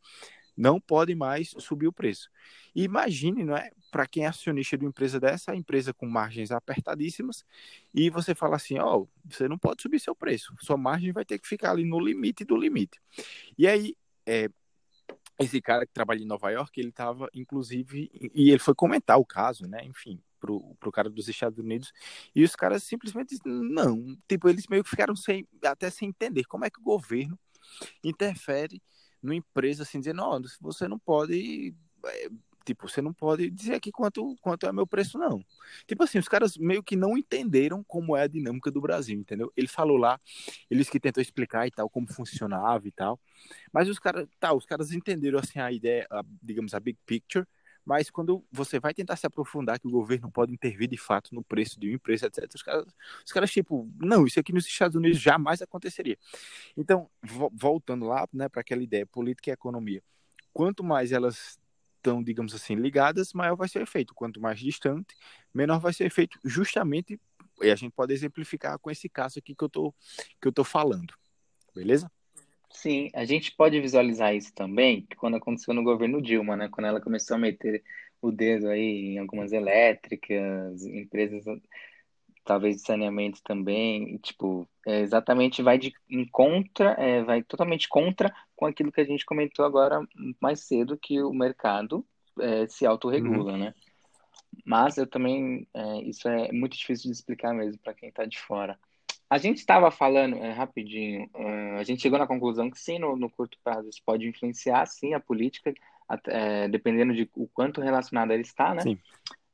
não 0.55 0.79
pode 0.79 1.13
mais 1.13 1.53
subir 1.59 1.87
o 1.87 1.93
preço. 1.93 2.29
Imagine, 2.73 3.43
não 3.43 3.55
é? 3.55 3.69
Para 3.97 4.05
quem 4.05 4.25
é 4.25 4.27
acionista 4.27 4.77
de 4.77 4.85
uma 4.85 4.89
empresa 4.89 5.19
dessa, 5.19 5.55
empresa 5.55 5.91
com 5.91 6.05
margens 6.05 6.51
apertadíssimas, 6.51 7.43
e 7.91 8.11
você 8.11 8.35
fala 8.35 8.55
assim: 8.55 8.77
ó, 8.77 8.99
oh, 8.99 9.07
você 9.27 9.47
não 9.47 9.57
pode 9.57 9.81
subir 9.81 9.99
seu 9.99 10.13
preço, 10.13 10.53
sua 10.61 10.77
margem 10.77 11.11
vai 11.11 11.25
ter 11.25 11.39
que 11.39 11.47
ficar 11.47 11.71
ali 11.71 11.83
no 11.83 11.99
limite 11.99 12.45
do 12.45 12.55
limite. 12.55 13.01
E 13.57 13.67
aí, 13.67 13.97
é, 14.23 14.49
esse 15.39 15.59
cara 15.59 15.83
que 15.83 15.91
trabalha 15.91 16.21
em 16.21 16.27
Nova 16.27 16.51
York, 16.51 16.79
ele 16.79 16.89
estava, 16.89 17.27
inclusive, 17.33 18.11
e 18.35 18.51
ele 18.51 18.59
foi 18.59 18.75
comentar 18.75 19.17
o 19.17 19.25
caso, 19.25 19.65
né? 19.65 19.83
Enfim, 19.83 20.21
pro, 20.39 20.75
pro 20.79 20.91
cara 20.91 21.09
dos 21.09 21.27
Estados 21.27 21.57
Unidos, 21.57 21.91
e 22.35 22.43
os 22.43 22.55
caras 22.55 22.83
simplesmente 22.83 23.35
não, 23.43 24.15
tipo, 24.29 24.47
eles 24.47 24.67
meio 24.67 24.83
que 24.83 24.91
ficaram 24.91 25.15
sem, 25.15 25.47
até 25.63 25.89
sem 25.89 26.09
entender 26.09 26.43
como 26.43 26.65
é 26.65 26.69
que 26.69 26.79
o 26.79 26.83
governo 26.83 27.35
interfere 28.03 28.79
numa 29.23 29.33
empresa 29.33 29.81
assim, 29.81 29.97
dizendo, 29.97 30.17
não, 30.17 30.39
você 30.61 30.87
não 30.87 30.99
pode. 30.99 31.73
É, 32.05 32.29
tipo, 32.67 32.87
você 32.87 33.01
não 33.01 33.13
pode 33.13 33.49
dizer 33.49 33.75
aqui 33.75 33.91
quanto, 33.91 34.35
quanto 34.41 34.67
é 34.67 34.73
meu 34.73 34.85
preço, 34.85 35.17
não. 35.17 35.41
Tipo 35.87 36.03
assim, 36.03 36.19
os 36.19 36.27
caras 36.27 36.57
meio 36.57 36.83
que 36.83 36.97
não 36.97 37.17
entenderam 37.17 37.81
como 37.83 38.15
é 38.15 38.23
a 38.23 38.27
dinâmica 38.27 38.69
do 38.69 38.81
Brasil, 38.81 39.17
entendeu? 39.17 39.51
Ele 39.55 39.67
falou 39.67 39.95
lá, 39.97 40.19
eles 40.69 40.89
que 40.89 40.99
tentou 40.99 41.21
explicar 41.21 41.65
e 41.65 41.71
tal, 41.71 41.89
como 41.89 42.11
funcionava 42.11 42.85
e 42.87 42.91
tal. 42.91 43.19
Mas 43.71 43.87
os 43.87 43.99
caras, 43.99 44.27
tá, 44.39 44.53
os 44.53 44.65
caras 44.65 44.91
entenderam 44.91 45.39
assim 45.39 45.59
a 45.59 45.71
ideia, 45.71 46.05
a, 46.11 46.21
digamos, 46.43 46.73
a 46.73 46.79
big 46.79 46.99
picture, 47.05 47.45
mas 47.85 48.09
quando 48.09 48.43
você 48.51 48.81
vai 48.81 48.93
tentar 48.93 49.15
se 49.15 49.25
aprofundar 49.25 49.79
que 49.79 49.87
o 49.87 49.91
governo 49.91 50.29
pode 50.29 50.53
intervir 50.53 50.89
de 50.89 50.97
fato 50.97 51.33
no 51.33 51.41
preço 51.41 51.79
de 51.79 51.87
uma 51.87 51.95
empresa, 51.95 52.27
etc., 52.27 52.53
os 52.53 52.61
caras, 52.61 52.85
os 53.25 53.31
caras 53.31 53.49
tipo, 53.49 53.89
não, 53.97 54.25
isso 54.25 54.37
aqui 54.37 54.51
nos 54.51 54.67
Estados 54.67 54.97
Unidos 54.97 55.21
jamais 55.21 55.61
aconteceria. 55.61 56.17
Então, 56.75 57.09
voltando 57.53 58.05
lá 58.05 58.27
né, 58.33 58.49
para 58.49 58.59
aquela 58.59 58.83
ideia, 58.83 59.05
política 59.05 59.51
e 59.51 59.53
economia, 59.53 60.03
quanto 60.51 60.83
mais 60.83 61.13
elas 61.13 61.57
estão, 62.07 62.23
digamos 62.23 62.55
assim, 62.55 62.75
ligadas, 62.75 63.33
maior 63.33 63.55
vai 63.55 63.67
ser 63.67 63.79
o 63.79 63.83
efeito. 63.83 64.15
Quanto 64.15 64.41
mais 64.41 64.59
distante, 64.59 65.15
menor 65.53 65.79
vai 65.79 65.91
ser 65.91 66.05
o 66.05 66.07
efeito, 66.07 66.39
justamente, 66.43 67.19
e 67.61 67.69
a 67.69 67.75
gente 67.75 67.91
pode 67.91 68.13
exemplificar 68.13 68.79
com 68.79 68.89
esse 68.89 69.09
caso 69.09 69.39
aqui 69.39 69.53
que 69.53 69.63
eu 69.63 69.69
tô, 69.69 69.93
que 70.41 70.47
eu 70.47 70.51
tô 70.51 70.63
falando. 70.63 71.13
Beleza? 71.75 72.09
Sim, 72.71 73.09
a 73.13 73.25
gente 73.25 73.55
pode 73.55 73.79
visualizar 73.79 74.35
isso 74.35 74.53
também, 74.53 75.07
quando 75.17 75.37
aconteceu 75.37 75.73
no 75.73 75.83
governo 75.83 76.21
Dilma, 76.21 76.55
né? 76.55 76.69
Quando 76.69 76.87
ela 76.87 77.01
começou 77.01 77.35
a 77.35 77.39
meter 77.39 77.83
o 78.21 78.31
dedo 78.31 78.67
aí 78.67 79.15
em 79.15 79.17
algumas 79.19 79.51
elétricas, 79.51 80.83
empresas 80.85 81.45
talvez 82.43 82.77
de 82.77 82.81
saneamento 82.81 83.41
também, 83.43 84.17
tipo, 84.19 84.67
é, 84.85 85.01
exatamente 85.01 85.61
vai 85.61 85.77
de 85.77 85.93
em 86.09 86.25
contra, 86.25 86.91
é, 86.93 87.21
vai 87.21 87.43
totalmente 87.43 87.89
contra 87.89 88.33
com 88.57 88.65
aquilo 88.65 88.91
que 88.91 88.99
a 88.99 89.05
gente 89.05 89.25
comentou 89.25 89.63
agora 89.63 90.05
mais 90.41 90.61
cedo, 90.61 90.97
que 90.97 91.21
o 91.21 91.31
mercado 91.31 92.05
é, 92.39 92.67
se 92.67 92.85
autorregula, 92.85 93.53
uhum. 93.53 93.57
né? 93.59 93.73
Mas 94.65 94.97
eu 94.97 95.05
também, 95.07 95.67
é, 95.73 96.01
isso 96.01 96.27
é 96.27 96.51
muito 96.51 96.75
difícil 96.75 97.09
de 97.09 97.15
explicar 97.15 97.53
mesmo 97.53 97.79
para 97.81 97.93
quem 97.93 98.09
está 98.09 98.25
de 98.25 98.39
fora. 98.39 98.77
A 99.29 99.37
gente 99.37 99.57
estava 99.57 99.91
falando, 99.91 100.37
é, 100.37 100.51
rapidinho, 100.51 101.29
é, 101.35 101.75
a 101.79 101.83
gente 101.83 102.01
chegou 102.01 102.17
na 102.17 102.25
conclusão 102.25 102.71
que 102.71 102.79
sim, 102.79 102.97
no, 102.97 103.15
no 103.15 103.29
curto 103.29 103.57
prazo 103.63 103.89
isso 103.89 104.01
pode 104.03 104.27
influenciar, 104.27 104.85
sim, 104.87 105.13
a 105.13 105.19
política, 105.19 105.73
é, 106.27 106.67
dependendo 106.67 107.13
de 107.13 107.29
o 107.35 107.47
quanto 107.47 107.79
relacionada 107.79 108.33
ela 108.33 108.41
está, 108.41 108.73
né? 108.73 108.81
Sim. 108.81 108.97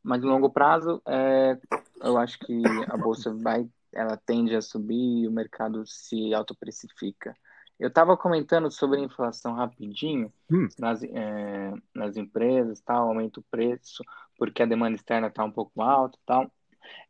Mas 0.02 0.22
no 0.22 0.30
longo 0.30 0.50
prazo, 0.50 1.02
é, 1.06 1.58
eu 2.02 2.18
acho 2.18 2.40
que 2.40 2.62
a 2.88 2.96
bolsa 2.96 3.34
vai, 3.34 3.68
ela 3.92 4.16
tende 4.16 4.56
a 4.56 4.62
subir 4.62 5.24
e 5.24 5.28
o 5.28 5.32
mercado 5.32 5.86
se 5.86 6.34
autoprecifica. 6.34 7.36
Eu 7.84 7.90
estava 7.90 8.16
comentando 8.16 8.72
sobre 8.72 9.02
inflação 9.02 9.56
rapidinho 9.56 10.32
hum. 10.50 10.70
nas, 10.80 11.04
é, 11.04 11.74
nas 11.94 12.16
empresas, 12.16 12.80
tal, 12.80 13.10
aumenta 13.10 13.42
o 13.42 13.44
preço 13.52 14.02
porque 14.38 14.64
a 14.64 14.66
demanda 14.66 14.96
externa 14.96 15.28
está 15.28 15.44
um 15.44 15.52
pouco 15.52 15.82
alta, 15.82 16.18
tal. 16.26 16.50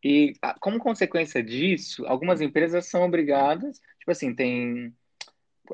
E 0.04 0.34
como 0.60 0.80
consequência 0.80 1.44
disso, 1.44 2.04
algumas 2.08 2.42
empresas 2.42 2.88
são 2.88 3.04
obrigadas, 3.04 3.80
tipo 4.00 4.10
assim, 4.10 4.34
tem 4.34 4.92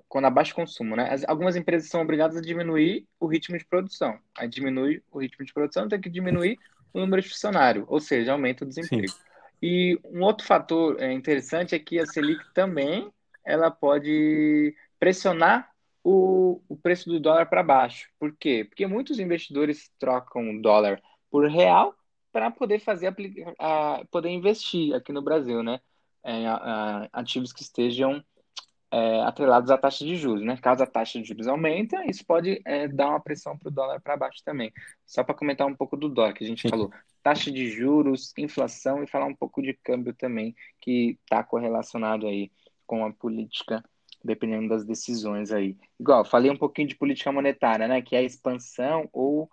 quando 0.09 0.25
abaixa 0.25 0.51
o 0.51 0.55
consumo, 0.55 0.97
né? 0.97 1.09
As, 1.09 1.23
algumas 1.29 1.55
empresas 1.55 1.89
são 1.89 2.01
obrigadas 2.01 2.35
a 2.35 2.41
diminuir 2.41 3.07
o 3.17 3.25
ritmo 3.25 3.57
de 3.57 3.65
produção. 3.65 4.19
Aí 4.37 4.49
diminui 4.49 5.01
o 5.09 5.19
ritmo 5.19 5.45
de 5.45 5.53
produção, 5.53 5.87
tem 5.87 6.01
que 6.01 6.09
diminuir 6.09 6.59
o 6.93 6.99
número 6.99 7.21
de 7.21 7.29
funcionário, 7.29 7.85
ou 7.87 8.01
seja, 8.01 8.33
aumenta 8.33 8.65
o 8.65 8.67
desemprego. 8.67 9.07
Sim. 9.07 9.19
E 9.63 9.97
um 10.03 10.23
outro 10.23 10.45
fator 10.45 11.01
é, 11.01 11.13
interessante 11.13 11.73
é 11.73 11.79
que 11.79 11.99
a 11.99 12.05
Selic 12.05 12.43
também 12.53 13.09
ela 13.45 13.71
pode 13.71 14.75
pressionar 14.99 15.69
o, 16.03 16.61
o 16.67 16.77
preço 16.77 17.09
do 17.09 17.19
dólar 17.19 17.45
para 17.47 17.63
baixo. 17.63 18.09
Por 18.19 18.35
quê? 18.37 18.65
Porque 18.67 18.85
muitos 18.87 19.19
investidores 19.19 19.91
trocam 19.99 20.59
dólar 20.61 21.01
por 21.29 21.47
real 21.47 21.95
para 22.31 22.51
poder 22.51 22.79
fazer 22.79 23.13
a, 23.59 24.03
poder 24.11 24.29
investir 24.29 24.93
aqui 24.93 25.11
no 25.11 25.21
Brasil, 25.21 25.63
né? 25.63 25.79
É, 26.23 26.47
a, 26.47 27.07
ativos 27.13 27.53
que 27.53 27.61
estejam 27.61 28.23
é, 28.91 29.21
atrelados 29.21 29.69
à 29.69 29.77
taxa 29.77 30.03
de 30.05 30.15
juros, 30.15 30.43
né? 30.43 30.57
Caso 30.57 30.83
a 30.83 30.87
taxa 30.87 31.19
de 31.19 31.27
juros 31.27 31.47
aumenta, 31.47 32.03
isso 32.05 32.25
pode 32.25 32.61
é, 32.65 32.87
dar 32.87 33.09
uma 33.09 33.19
pressão 33.19 33.57
para 33.57 33.69
o 33.69 33.71
dólar 33.71 34.01
para 34.01 34.17
baixo 34.17 34.41
também. 34.43 34.71
Só 35.05 35.23
para 35.23 35.35
comentar 35.35 35.67
um 35.67 35.75
pouco 35.75 35.95
do 35.95 36.09
dólar, 36.09 36.33
que 36.33 36.43
a 36.43 36.47
gente 36.47 36.63
Sim. 36.63 36.69
falou, 36.69 36.91
taxa 37.21 37.51
de 37.51 37.69
juros, 37.69 38.33
inflação 38.37 39.03
e 39.03 39.07
falar 39.07 39.25
um 39.25 39.35
pouco 39.35 39.61
de 39.61 39.73
câmbio 39.73 40.13
também, 40.13 40.55
que 40.81 41.17
está 41.23 41.43
correlacionado 41.43 42.27
aí 42.27 42.51
com 42.85 43.05
a 43.05 43.13
política, 43.13 43.83
dependendo 44.23 44.69
das 44.69 44.85
decisões 44.85 45.51
aí. 45.51 45.77
Igual, 45.99 46.25
falei 46.25 46.51
um 46.51 46.57
pouquinho 46.57 46.87
de 46.87 46.95
política 46.95 47.31
monetária, 47.31 47.87
né? 47.87 48.01
Que 48.01 48.15
é 48.15 48.19
a 48.19 48.23
expansão 48.23 49.09
ou 49.13 49.49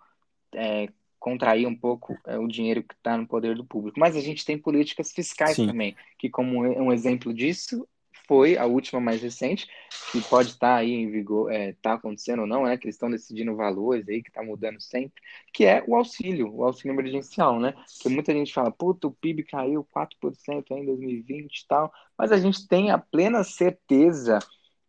é, 0.53 0.87
contrair 1.19 1.67
um 1.67 1.75
pouco 1.75 2.17
é, 2.25 2.37
o 2.37 2.47
dinheiro 2.47 2.83
que 2.83 2.93
está 2.93 3.17
no 3.17 3.27
poder 3.27 3.55
do 3.55 3.65
público. 3.65 3.99
Mas 3.99 4.15
a 4.15 4.21
gente 4.21 4.45
tem 4.45 4.57
políticas 4.57 5.11
fiscais 5.11 5.55
Sim. 5.55 5.67
também, 5.67 5.95
que 6.17 6.29
como 6.29 6.61
um 6.61 6.91
exemplo 6.91 7.33
disso 7.33 7.87
foi 8.27 8.57
a 8.57 8.65
última 8.65 8.99
mais 8.99 9.21
recente, 9.21 9.67
que 10.11 10.21
pode 10.21 10.49
estar 10.49 10.67
tá 10.67 10.75
aí 10.75 10.91
em 10.91 11.09
vigor, 11.09 11.49
está 11.49 11.63
é, 11.63 11.73
tá 11.81 11.93
acontecendo 11.93 12.41
ou 12.41 12.47
não, 12.47 12.67
é 12.67 12.77
que 12.77 12.85
eles 12.85 12.95
estão 12.95 13.09
decidindo 13.09 13.55
valores 13.55 14.07
aí, 14.09 14.21
que 14.21 14.29
está 14.29 14.43
mudando 14.43 14.81
sempre, 14.81 15.21
que 15.53 15.65
é 15.65 15.83
o 15.87 15.95
auxílio, 15.95 16.53
o 16.53 16.63
auxílio 16.65 16.93
emergencial, 16.93 17.57
né? 17.57 17.73
Que 18.01 18.09
muita 18.09 18.33
gente 18.33 18.53
fala, 18.53 18.69
puta, 18.69 19.07
o 19.07 19.11
PIB 19.11 19.43
caiu 19.43 19.87
4% 19.95 20.71
em 20.71 20.85
2020 20.85 21.57
e 21.57 21.67
tal, 21.67 21.91
mas 22.17 22.31
a 22.33 22.37
gente 22.37 22.67
tem 22.67 22.91
a 22.91 22.97
plena 22.97 23.43
certeza 23.45 24.39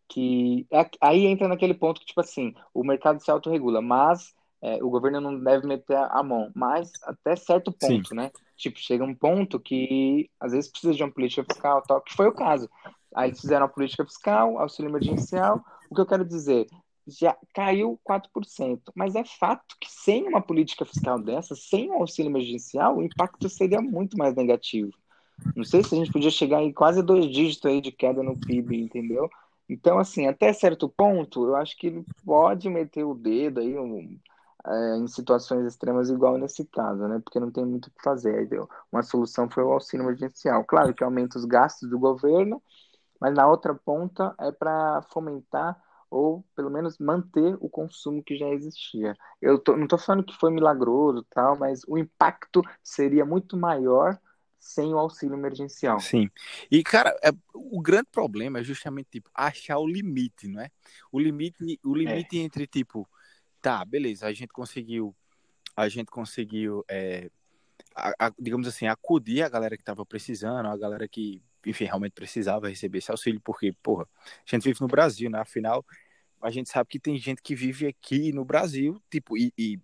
que 0.09 0.67
aí 0.99 1.25
entra 1.25 1.47
naquele 1.47 1.73
ponto 1.73 2.01
que, 2.01 2.07
tipo 2.07 2.19
assim, 2.19 2.53
o 2.73 2.83
mercado 2.83 3.21
se 3.21 3.29
autorregula, 3.29 3.81
mas 3.81 4.33
é, 4.61 4.83
o 4.83 4.89
governo 4.89 5.21
não 5.21 5.39
deve 5.39 5.65
meter 5.65 5.95
a 5.95 6.21
mão, 6.23 6.51
mas 6.53 6.91
até 7.03 7.35
certo 7.35 7.71
ponto, 7.71 8.09
Sim. 8.09 8.15
né? 8.15 8.31
Tipo, 8.57 8.79
chega 8.79 9.05
um 9.05 9.15
ponto 9.15 9.59
que 9.59 10.29
às 10.39 10.51
vezes 10.51 10.69
precisa 10.69 10.93
de 10.93 11.03
uma 11.03 11.11
política 11.11 11.45
fiscal, 11.49 11.81
tal, 11.83 12.01
que 12.01 12.13
foi 12.13 12.27
o 12.27 12.33
caso. 12.33 12.69
Aí 13.15 13.29
eles 13.29 13.39
fizeram 13.39 13.65
a 13.65 13.69
política 13.69 14.03
fiscal, 14.03 14.59
auxílio 14.59 14.89
emergencial. 14.89 15.63
O 15.89 15.95
que 15.95 16.01
eu 16.01 16.05
quero 16.05 16.25
dizer, 16.25 16.67
já 17.07 17.37
caiu 17.53 17.99
4%. 18.03 18.79
Mas 18.93 19.15
é 19.15 19.23
fato 19.23 19.75
que 19.79 19.89
sem 19.89 20.27
uma 20.27 20.41
política 20.41 20.85
fiscal 20.85 21.19
dessa, 21.19 21.55
sem 21.55 21.89
um 21.89 22.01
auxílio 22.01 22.29
emergencial, 22.29 22.97
o 22.97 23.03
impacto 23.03 23.47
seria 23.47 23.81
muito 23.81 24.17
mais 24.17 24.35
negativo. 24.35 24.91
Não 25.55 25.63
sei 25.63 25.83
se 25.83 25.95
a 25.95 25.97
gente 25.97 26.11
podia 26.11 26.29
chegar 26.29 26.61
em 26.61 26.73
quase 26.73 27.01
dois 27.01 27.25
dígitos 27.31 27.65
aí 27.65 27.79
de 27.79 27.91
queda 27.91 28.21
no 28.21 28.37
PIB, 28.37 28.81
entendeu? 28.81 29.29
Então, 29.69 29.99
assim, 29.99 30.27
até 30.27 30.51
certo 30.51 30.89
ponto, 30.89 31.45
eu 31.45 31.55
acho 31.55 31.77
que 31.77 31.87
ele 31.87 32.03
pode 32.25 32.67
meter 32.69 33.03
o 33.03 33.13
dedo 33.13 33.59
aí, 33.59 33.77
um, 33.77 34.19
é, 34.65 34.97
em 34.97 35.07
situações 35.07 35.65
extremas, 35.65 36.09
igual 36.09 36.37
nesse 36.37 36.65
caso, 36.65 37.07
né? 37.07 37.19
Porque 37.23 37.39
não 37.39 37.51
tem 37.51 37.65
muito 37.65 37.87
o 37.87 37.91
que 37.91 38.01
fazer. 38.03 38.49
Uma 38.91 39.03
solução 39.03 39.49
foi 39.49 39.63
o 39.63 39.71
auxílio 39.71 40.03
emergencial. 40.05 40.65
Claro 40.65 40.93
que 40.93 41.03
aumenta 41.03 41.37
os 41.37 41.45
gastos 41.45 41.89
do 41.89 41.99
governo, 41.99 42.61
mas 43.19 43.33
na 43.35 43.47
outra 43.47 43.75
ponta 43.75 44.35
é 44.39 44.51
para 44.51 45.01
fomentar 45.11 45.79
ou 46.09 46.43
pelo 46.55 46.71
menos 46.71 46.97
manter 46.97 47.55
o 47.61 47.69
consumo 47.69 48.23
que 48.23 48.35
já 48.35 48.47
existia. 48.49 49.15
Eu 49.41 49.59
tô, 49.59 49.75
não 49.77 49.83
estou 49.83 49.99
falando 49.99 50.23
que 50.25 50.35
foi 50.35 50.51
milagroso, 50.51 51.23
tal, 51.29 51.57
mas 51.57 51.81
o 51.87 51.97
impacto 51.97 52.63
seria 52.83 53.23
muito 53.25 53.55
maior 53.55 54.19
sem 54.59 54.93
o 54.93 54.99
auxílio 54.99 55.35
emergencial. 55.35 55.99
Sim. 55.99 56.29
E, 56.69 56.83
cara, 56.83 57.17
é, 57.23 57.29
o 57.53 57.81
grande 57.81 58.07
problema 58.11 58.59
é 58.59 58.63
justamente 58.63 59.07
tipo, 59.09 59.29
achar 59.33 59.79
o 59.79 59.87
limite, 59.87 60.47
não 60.47 60.61
é? 60.61 60.69
O 61.11 61.19
limite, 61.19 61.79
o 61.83 61.95
limite 61.95 62.37
é. 62.37 62.43
entre, 62.43 62.67
tipo, 62.67 63.07
tá, 63.61 63.83
beleza, 63.85 64.27
a 64.27 64.33
gente 64.33 64.51
conseguiu, 64.51 65.15
a 65.75 65.87
gente 65.87 66.11
conseguiu, 66.11 66.83
é, 66.89 67.29
a, 67.95 68.27
a, 68.27 68.33
digamos 68.37 68.67
assim, 68.67 68.85
acudir 68.85 69.43
a 69.43 69.49
galera 69.49 69.77
que 69.77 69.81
estava 69.81 70.05
precisando, 70.05 70.67
a 70.67 70.77
galera 70.77 71.07
que, 71.07 71.41
enfim, 71.65 71.85
realmente 71.85 72.13
precisava 72.13 72.67
receber 72.67 72.97
esse 72.97 73.11
auxílio, 73.11 73.41
porque, 73.41 73.73
porra, 73.81 74.07
a 74.25 74.55
gente 74.55 74.63
vive 74.63 74.81
no 74.81 74.87
Brasil, 74.87 75.29
né? 75.29 75.39
Afinal, 75.39 75.85
a 76.41 76.51
gente 76.51 76.69
sabe 76.69 76.89
que 76.89 76.99
tem 76.99 77.17
gente 77.17 77.41
que 77.41 77.55
vive 77.55 77.87
aqui 77.87 78.31
no 78.33 78.43
Brasil, 78.43 79.01
tipo, 79.09 79.37
e, 79.37 79.53
e 79.57 79.79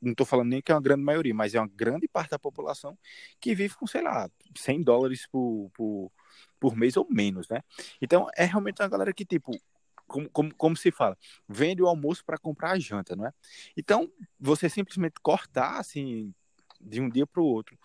não 0.00 0.12
estou 0.12 0.26
falando 0.26 0.48
nem 0.48 0.62
que 0.62 0.72
é 0.72 0.74
uma 0.74 0.80
grande 0.80 1.02
maioria, 1.02 1.34
mas 1.34 1.54
é 1.54 1.60
uma 1.60 1.68
grande 1.68 2.08
parte 2.08 2.30
da 2.30 2.38
população 2.38 2.98
que 3.40 3.54
vive 3.54 3.74
com, 3.74 3.86
sei 3.86 4.02
lá, 4.02 4.30
100 4.56 4.82
dólares 4.82 5.26
por, 5.26 5.70
por, 5.74 6.12
por 6.58 6.76
mês 6.76 6.96
ou 6.96 7.06
menos, 7.10 7.48
né? 7.48 7.62
Então, 8.00 8.28
é 8.36 8.44
realmente 8.44 8.80
uma 8.82 8.88
galera 8.88 9.12
que, 9.12 9.24
tipo, 9.24 9.52
como, 10.06 10.28
como, 10.30 10.54
como 10.54 10.76
se 10.76 10.90
fala, 10.90 11.16
vende 11.48 11.82
o 11.82 11.86
almoço 11.86 12.24
para 12.24 12.38
comprar 12.38 12.72
a 12.72 12.78
janta, 12.78 13.14
não 13.14 13.26
é? 13.26 13.32
Então, 13.76 14.10
você 14.38 14.68
simplesmente 14.68 15.14
cortar, 15.22 15.78
assim, 15.78 16.34
de 16.80 17.00
um 17.00 17.08
dia 17.08 17.26
para 17.26 17.42
o 17.42 17.46
outro, 17.46 17.78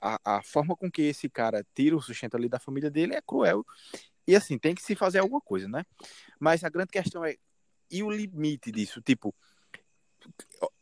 a, 0.00 0.36
a 0.38 0.42
forma 0.42 0.76
com 0.76 0.90
que 0.90 1.02
esse 1.02 1.28
cara 1.28 1.64
tira 1.74 1.96
o 1.96 2.02
sustento 2.02 2.36
ali 2.36 2.48
da 2.48 2.60
família 2.60 2.90
dele 2.90 3.14
é 3.14 3.22
cruel. 3.22 3.64
E, 4.26 4.36
assim, 4.36 4.58
tem 4.58 4.74
que 4.74 4.82
se 4.82 4.94
fazer 4.94 5.20
alguma 5.20 5.40
coisa, 5.40 5.68
né? 5.68 5.84
Mas 6.38 6.64
a 6.64 6.68
grande 6.68 6.90
questão 6.90 7.24
é, 7.24 7.36
e 7.90 8.02
o 8.02 8.10
limite 8.10 8.70
disso? 8.70 9.00
Tipo, 9.00 9.34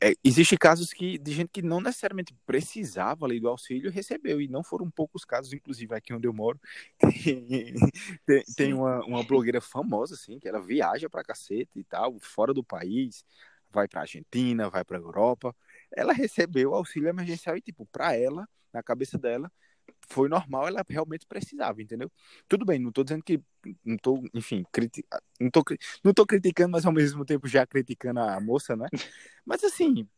é, 0.01 0.15
existe 0.23 0.57
casos 0.57 0.93
que, 0.93 1.19
de 1.19 1.33
gente 1.33 1.49
que 1.49 1.63
não 1.63 1.81
necessariamente 1.81 2.35
precisava 2.47 3.27
ali 3.27 3.41
do 3.41 3.49
auxílio 3.49 3.91
recebeu, 3.91 4.41
e 4.41 4.49
não 4.49 4.63
foram 4.63 4.91
poucos 4.91 5.25
casos, 5.25 5.53
inclusive 5.53 5.95
aqui 5.95 6.13
onde 6.13 6.27
eu 6.27 6.33
moro, 6.33 6.61
tem, 8.27 8.45
tem, 8.57 8.75
uma, 8.75 9.05
uma 9.05 9.23
blogueira 9.25 9.61
famosa, 9.61 10.15
assim, 10.15 10.39
que 10.39 10.49
ela 10.49 10.61
viaja 10.61 11.09
pra 11.09 11.25
cacete 11.25 11.79
e 11.79 11.85
tal, 11.85 12.19
fora 12.21 12.55
do 12.55 12.63
país, 12.63 13.25
vai 13.71 13.89
pra 13.89 14.03
Argentina, 14.03 14.71
vai 14.71 14.85
pra 14.85 14.99
Europa, 14.99 15.55
ela 15.93 16.13
recebeu 16.13 16.71
o 16.71 16.75
auxílio 16.75 17.09
emergencial 17.09 17.57
e, 17.57 17.61
tipo, 17.61 17.87
pra 17.87 18.15
ela, 18.15 18.49
na 18.73 18.83
cabeça 18.83 19.19
dela, 19.19 19.51
foi 20.09 20.29
normal, 20.29 20.69
ela 20.69 20.85
realmente 20.89 21.27
precisava, 21.27 21.83
entendeu? 21.83 22.11
Tudo 22.49 22.65
bem, 22.65 22.79
não 22.79 22.91
estou 22.91 23.05
dizendo 23.05 23.23
que 23.23 23.41
não 23.85 23.97
tô, 23.97 24.23
enfim, 24.35 24.65
criti... 24.71 25.05
não 25.41 25.51
tô, 25.51 25.65
não 26.03 26.13
tô 26.13 26.27
criticando, 26.27 26.73
mas 26.73 26.85
ao 26.85 26.93
mesmo 26.93 27.25
tempo 27.25 27.49
já 27.49 27.67
criticando 27.67 28.21
a 28.21 28.41
moça, 28.41 28.77
né? 28.77 28.87
Mas 29.47 29.63
assim, 29.63 30.09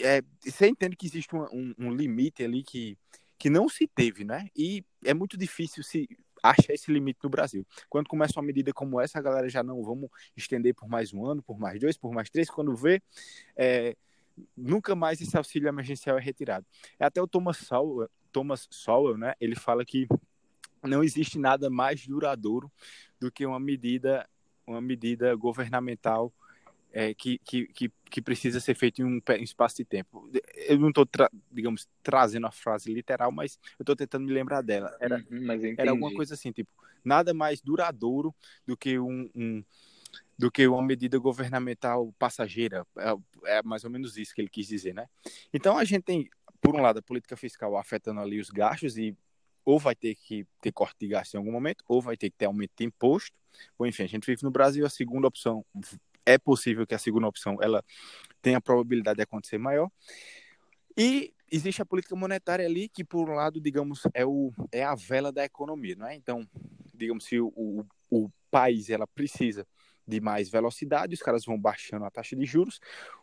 é, 0.00 0.22
você 0.44 0.66
entende 0.66 0.96
que 0.96 1.06
existe 1.06 1.36
um, 1.36 1.42
um, 1.52 1.74
um, 1.78 1.94
limite 1.94 2.42
ali 2.42 2.64
que, 2.64 2.98
que 3.38 3.48
não 3.48 3.68
se 3.68 3.86
teve, 3.86 4.24
né? 4.24 4.48
E 4.56 4.84
é 5.04 5.14
muito 5.14 5.36
difícil 5.36 5.84
se 5.84 6.08
achar 6.42 6.72
esse 6.72 6.90
limite 6.90 7.20
no 7.22 7.30
Brasil. 7.30 7.64
Quando 7.88 8.08
começa 8.08 8.38
uma 8.40 8.46
medida 8.46 8.72
como 8.72 9.00
essa, 9.00 9.20
a 9.20 9.22
galera 9.22 9.48
já 9.48 9.62
não 9.62 9.84
vamos 9.84 10.10
estender 10.36 10.74
por 10.74 10.88
mais 10.88 11.12
um 11.12 11.24
ano, 11.24 11.42
por 11.42 11.58
mais 11.58 11.78
dois, 11.78 11.96
por 11.96 12.12
mais 12.12 12.28
três, 12.28 12.50
quando 12.50 12.74
vê, 12.74 13.00
é, 13.56 13.96
nunca 14.56 14.94
mais 14.94 15.20
esse 15.20 15.36
auxílio 15.36 15.68
emergencial 15.68 16.18
é 16.18 16.20
retirado. 16.20 16.66
É 16.98 17.04
até 17.04 17.22
o 17.22 17.26
Thomas 17.28 17.58
Sowell, 17.58 18.08
Thomas 18.36 18.68
Sowell, 18.70 19.16
né, 19.16 19.32
ele 19.40 19.56
fala 19.56 19.82
que 19.82 20.06
não 20.82 21.02
existe 21.02 21.38
nada 21.38 21.70
mais 21.70 22.06
duradouro 22.06 22.70
do 23.18 23.32
que 23.32 23.46
uma 23.46 23.58
medida, 23.58 24.28
uma 24.66 24.78
medida 24.78 25.34
governamental 25.34 26.30
é, 26.92 27.14
que, 27.14 27.38
que, 27.38 27.90
que, 28.10 28.20
precisa 28.20 28.60
ser 28.60 28.74
feita 28.74 29.00
em 29.00 29.06
um, 29.06 29.22
espaço 29.40 29.76
de 29.76 29.86
tempo. 29.86 30.30
Eu 30.68 30.78
não 30.78 30.90
estou, 30.90 31.08
digamos, 31.50 31.88
trazendo 32.02 32.46
a 32.46 32.50
frase 32.50 32.92
literal, 32.92 33.32
mas 33.32 33.58
eu 33.78 33.82
estou 33.82 33.96
tentando 33.96 34.26
me 34.26 34.32
lembrar 34.34 34.60
dela. 34.60 34.94
Era, 35.00 35.16
uhum, 35.30 35.74
era 35.78 35.90
alguma 35.90 36.12
coisa 36.12 36.34
assim, 36.34 36.52
tipo, 36.52 36.70
nada 37.02 37.32
mais 37.32 37.62
duradouro 37.62 38.34
do 38.66 38.76
que 38.76 38.98
um, 38.98 39.30
um 39.34 39.64
do 40.38 40.50
que 40.50 40.66
uma 40.66 40.82
medida 40.82 41.18
governamental 41.18 42.12
passageira. 42.18 42.86
É, 42.98 43.56
é, 43.56 43.62
mais 43.62 43.82
ou 43.82 43.90
menos 43.90 44.18
isso 44.18 44.34
que 44.34 44.42
ele 44.42 44.50
quis 44.50 44.66
dizer, 44.66 44.94
né? 44.94 45.08
Então 45.54 45.78
a 45.78 45.84
gente 45.84 46.02
tem 46.02 46.28
por 46.66 46.74
um 46.74 46.82
lado, 46.82 46.98
a 46.98 47.02
política 47.02 47.36
fiscal 47.36 47.76
afetando 47.76 48.20
ali 48.20 48.40
os 48.40 48.50
gastos 48.50 48.98
e 48.98 49.16
ou 49.64 49.78
vai 49.78 49.94
ter 49.94 50.16
que 50.16 50.44
ter 50.60 50.72
corte 50.72 50.96
de 50.98 51.08
gastos 51.08 51.34
em 51.34 51.38
algum 51.38 51.52
momento, 51.52 51.84
ou 51.88 52.00
vai 52.00 52.16
ter 52.16 52.30
que 52.30 52.36
ter 52.36 52.46
aumento 52.46 52.72
de 52.76 52.84
imposto. 52.84 53.36
Ou 53.78 53.86
enfim, 53.86 54.02
a 54.02 54.08
gente 54.08 54.26
vive 54.26 54.42
no 54.42 54.50
Brasil, 54.50 54.84
a 54.84 54.90
segunda 54.90 55.28
opção 55.28 55.64
é 56.24 56.38
possível 56.38 56.86
que 56.86 56.94
a 56.94 56.98
segunda 56.98 57.28
opção 57.28 57.56
ela 57.60 57.84
tenha 58.42 58.58
a 58.58 58.60
probabilidade 58.60 59.16
de 59.16 59.22
acontecer 59.22 59.58
maior. 59.58 59.90
E 60.96 61.32
existe 61.50 61.82
a 61.82 61.86
política 61.86 62.16
monetária 62.16 62.66
ali 62.66 62.88
que 62.88 63.04
por 63.04 63.28
um 63.28 63.34
lado, 63.34 63.60
digamos, 63.60 64.02
é 64.12 64.24
o 64.24 64.52
é 64.72 64.82
a 64.82 64.94
vela 64.94 65.32
da 65.32 65.44
economia, 65.44 65.94
não 65.96 66.06
é? 66.06 66.14
Então, 66.14 66.48
digamos 66.94 67.24
se 67.24 67.40
o, 67.40 67.52
o, 67.56 67.84
o 68.10 68.30
país 68.50 68.90
ela 68.90 69.06
precisa 69.06 69.66
de 70.06 70.20
mais 70.20 70.48
velocidade, 70.48 71.14
os 71.14 71.22
caras 71.22 71.44
vão 71.44 71.58
baixando 71.58 72.04
a 72.04 72.10
taxa 72.10 72.36
de 72.36 72.44
juros, 72.44 72.80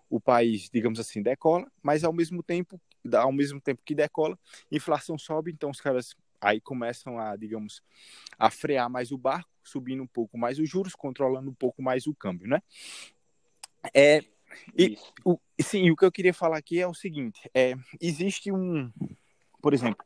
o 0.09 0.19
país, 0.19 0.69
digamos 0.69 0.99
assim, 0.99 1.21
decola, 1.21 1.65
mas 1.81 2.03
ao 2.03 2.13
mesmo 2.13 2.43
tempo, 2.43 2.79
ao 3.13 3.31
mesmo 3.31 3.59
tempo 3.59 3.81
que 3.83 3.95
decola, 3.95 4.37
inflação 4.71 5.17
sobe, 5.17 5.51
então 5.51 5.69
os 5.69 5.81
caras 5.81 6.15
aí 6.39 6.59
começam 6.59 7.17
a, 7.17 7.35
digamos, 7.35 7.81
a 8.37 8.49
frear 8.49 8.89
mais 8.89 9.11
o 9.11 9.17
barco, 9.17 9.49
subindo 9.63 10.03
um 10.03 10.07
pouco 10.07 10.37
mais 10.37 10.59
os 10.59 10.69
juros, 10.69 10.93
controlando 10.93 11.49
um 11.49 11.53
pouco 11.53 11.81
mais 11.81 12.05
o 12.05 12.13
câmbio, 12.13 12.47
né? 12.47 12.61
É, 13.93 14.21
e, 14.77 14.97
o, 15.25 15.39
sim, 15.61 15.89
o 15.89 15.95
que 15.95 16.05
eu 16.05 16.11
queria 16.11 16.33
falar 16.33 16.57
aqui 16.57 16.79
é 16.79 16.87
o 16.87 16.93
seguinte, 16.93 17.49
é, 17.53 17.75
existe 17.99 18.51
um, 18.51 18.91
por 19.61 19.73
exemplo, 19.73 20.05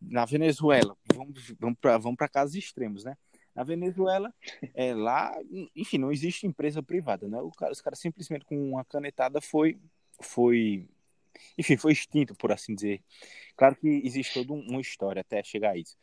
na 0.00 0.24
Venezuela, 0.24 0.96
vamos, 1.14 1.54
vamos 1.58 1.78
para 1.80 1.98
vamos 1.98 2.18
casos 2.30 2.54
extremos, 2.54 3.04
né? 3.04 3.16
Na 3.54 3.64
Venezuela, 3.64 4.32
é, 4.72 4.94
lá, 4.94 5.34
enfim, 5.74 5.98
não 5.98 6.12
existe 6.12 6.46
empresa 6.46 6.82
privada, 6.82 7.28
né? 7.28 7.38
Cara, 7.56 7.72
os 7.72 7.80
caras 7.80 7.98
simplesmente 7.98 8.44
com 8.44 8.70
uma 8.70 8.84
canetada 8.84 9.40
foi, 9.40 9.76
foi, 10.20 10.88
enfim, 11.56 11.76
foi 11.76 11.92
extinto, 11.92 12.34
por 12.34 12.52
assim 12.52 12.74
dizer. 12.74 13.02
Claro 13.56 13.76
que 13.76 13.88
existe 14.04 14.34
toda 14.34 14.52
uma 14.52 14.80
história 14.80 15.20
até 15.20 15.42
chegar 15.42 15.70
a 15.70 15.76
isso. 15.76 15.96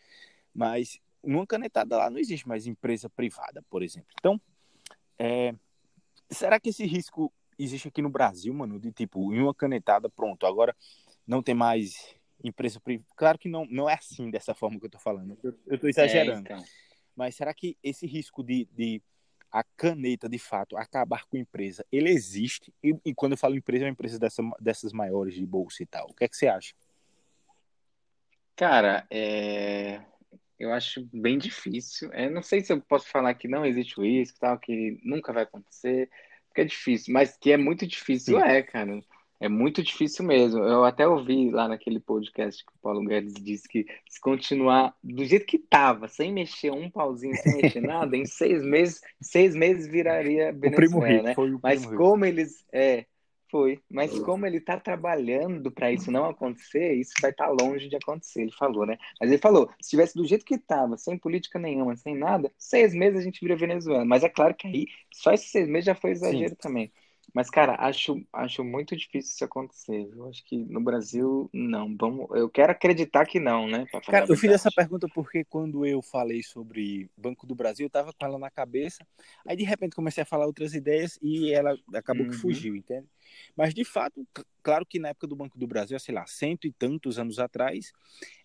Mas 0.53 0.99
numa 1.23 1.45
canetada 1.45 1.97
lá 1.97 2.09
não 2.09 2.19
existe 2.19 2.47
mais 2.47 2.67
empresa 2.67 3.09
privada, 3.09 3.63
por 3.69 3.81
exemplo. 3.83 4.09
Então, 4.19 4.39
é, 5.17 5.53
será 6.29 6.59
que 6.59 6.69
esse 6.69 6.85
risco 6.85 7.31
existe 7.57 7.87
aqui 7.87 8.01
no 8.01 8.09
Brasil, 8.09 8.53
mano? 8.53 8.79
De 8.79 8.91
tipo, 8.91 9.33
em 9.33 9.41
uma 9.41 9.53
canetada, 9.53 10.09
pronto, 10.09 10.45
agora 10.45 10.75
não 11.25 11.41
tem 11.41 11.55
mais 11.55 12.15
empresa 12.43 12.79
privada. 12.79 13.09
Claro 13.15 13.39
que 13.39 13.49
não, 13.49 13.65
não 13.65 13.89
é 13.89 13.93
assim, 13.95 14.29
dessa 14.29 14.53
forma 14.53 14.79
que 14.79 14.85
eu 14.85 14.89
tô 14.89 14.99
falando. 14.99 15.37
Eu, 15.43 15.57
eu 15.65 15.79
tô 15.79 15.87
exagerando. 15.87 16.47
É, 16.47 16.53
então. 16.53 16.63
Mas 17.15 17.35
será 17.35 17.53
que 17.53 17.77
esse 17.81 18.05
risco 18.05 18.43
de, 18.43 18.67
de 18.73 19.01
a 19.55 19.63
caneta, 19.77 20.27
de 20.27 20.37
fato, 20.37 20.75
acabar 20.75 21.23
com 21.23 21.37
a 21.37 21.39
empresa, 21.39 21.85
ele 21.89 22.09
existe? 22.09 22.73
E, 22.83 22.93
e 23.05 23.15
quando 23.15 23.31
eu 23.31 23.37
falo 23.37 23.55
empresa, 23.55 23.85
é 23.85 23.87
uma 23.87 23.93
empresa 23.93 24.19
dessa, 24.19 24.43
dessas 24.59 24.91
maiores 24.91 25.33
de 25.33 25.45
bolsa 25.45 25.81
e 25.81 25.85
tal. 25.85 26.09
O 26.09 26.13
que 26.13 26.25
é 26.25 26.27
que 26.27 26.35
você 26.35 26.47
acha? 26.47 26.73
Cara, 28.53 29.07
é... 29.09 30.01
eu 30.59 30.73
acho 30.73 31.07
bem 31.13 31.37
difícil. 31.37 32.11
É, 32.11 32.29
não 32.29 32.41
sei 32.41 32.65
se 32.65 32.73
eu 32.73 32.81
posso 32.81 33.07
falar 33.07 33.33
que 33.35 33.47
não 33.47 33.65
existe 33.65 33.97
o 33.97 34.03
risco, 34.03 34.37
tal, 34.41 34.59
que 34.59 34.99
nunca 35.01 35.31
vai 35.31 35.43
acontecer, 35.43 36.09
porque 36.49 36.59
é 36.59 36.65
difícil, 36.65 37.13
mas 37.13 37.37
que 37.37 37.53
é 37.53 37.57
muito 37.57 37.87
difícil, 37.87 38.37
Sim. 38.37 38.45
é, 38.45 38.61
cara. 38.61 39.01
É 39.39 39.49
muito 39.49 39.83
difícil 39.83 40.25
mesmo. 40.25 40.63
Eu 40.63 40.85
até 40.85 41.07
ouvi 41.07 41.49
lá 41.51 41.67
naquele 41.67 41.99
podcast 41.99 42.63
que 42.63 42.71
o 42.71 42.79
Paulo 42.81 43.03
Guedes 43.05 43.33
disse 43.33 43.67
que 43.67 43.85
se 44.07 44.19
continuar 44.19 44.95
do 45.03 45.25
jeito 45.25 45.45
que 45.45 45.57
estava, 45.57 46.07
sem 46.07 46.31
mexer 46.31 46.71
um 46.71 46.89
pauzinho, 46.89 47.35
sem 47.35 47.61
mexer 47.61 47.81
nada, 47.81 48.15
em 48.15 48.25
seis 48.25 48.63
meses, 48.63 49.01
seis 49.21 49.53
meses 49.53 49.87
viraria 49.87 50.53
Venezuela, 50.53 51.23
né? 51.23 51.35
Mas 51.61 51.85
como 51.85 52.23
eles 52.23 52.65
é, 52.71 53.05
foi, 53.55 53.79
mas 53.89 54.17
como 54.19 54.45
ele 54.45 54.57
está 54.57 54.79
trabalhando 54.79 55.71
para 55.71 55.91
isso 55.91 56.11
não 56.11 56.25
acontecer, 56.25 56.93
isso 56.93 57.13
vai 57.21 57.31
estar 57.31 57.47
tá 57.47 57.51
longe 57.51 57.87
de 57.87 57.95
acontecer, 57.95 58.41
ele 58.41 58.51
falou, 58.51 58.85
né? 58.85 58.97
Mas 59.19 59.31
ele 59.31 59.41
falou, 59.41 59.69
se 59.81 59.91
tivesse 59.91 60.15
do 60.15 60.25
jeito 60.25 60.45
que 60.45 60.55
estava, 60.55 60.97
sem 60.97 61.17
política 61.17 61.59
nenhuma, 61.59 61.95
sem 61.95 62.17
nada, 62.17 62.51
seis 62.57 62.93
meses 62.93 63.21
a 63.21 63.23
gente 63.23 63.39
vira 63.39 63.55
Venezuela. 63.55 64.03
Mas 64.03 64.23
é 64.23 64.29
claro 64.29 64.53
que 64.55 64.67
aí, 64.67 64.87
só 65.13 65.31
esses 65.31 65.51
seis 65.51 65.67
meses 65.67 65.85
já 65.85 65.95
foi 65.95 66.11
exagero 66.11 66.49
Sim. 66.49 66.59
também. 66.59 66.91
Mas, 67.35 67.49
cara, 67.49 67.75
acho, 67.79 68.25
acho 68.31 68.63
muito 68.63 68.95
difícil 68.95 69.33
isso 69.33 69.43
acontecer. 69.43 70.09
Eu 70.15 70.29
acho 70.29 70.41
que 70.45 70.55
no 70.55 70.79
Brasil, 70.79 71.49
não. 71.51 71.93
Vamos, 71.99 72.29
eu 72.31 72.49
quero 72.49 72.71
acreditar 72.71 73.25
que 73.25 73.41
não, 73.41 73.67
né? 73.67 73.85
Cara, 74.05 74.25
eu 74.29 74.37
fiz 74.37 74.51
essa 74.51 74.71
pergunta 74.73 75.05
porque 75.13 75.43
quando 75.43 75.85
eu 75.85 76.01
falei 76.01 76.41
sobre 76.41 77.09
Banco 77.17 77.45
do 77.45 77.53
Brasil, 77.53 77.87
eu 77.87 77.89
tava 77.89 78.13
com 78.13 78.25
ela 78.25 78.39
na 78.39 78.49
cabeça. 78.49 79.05
Aí, 79.45 79.57
de 79.57 79.65
repente, 79.65 79.97
comecei 79.97 80.23
a 80.23 80.25
falar 80.25 80.45
outras 80.45 80.73
ideias 80.73 81.19
e 81.21 81.51
ela 81.51 81.77
acabou 81.93 82.23
uhum. 82.23 82.31
que 82.31 82.37
fugiu, 82.37 82.73
entende? 82.73 83.05
Mas, 83.53 83.73
de 83.73 83.83
fato, 83.83 84.25
claro 84.63 84.85
que 84.85 84.97
na 84.97 85.09
época 85.09 85.27
do 85.27 85.35
Banco 85.35 85.59
do 85.59 85.67
Brasil, 85.67 85.99
sei 85.99 86.15
lá, 86.15 86.25
cento 86.25 86.65
e 86.65 86.71
tantos 86.71 87.19
anos 87.19 87.37
atrás, 87.37 87.91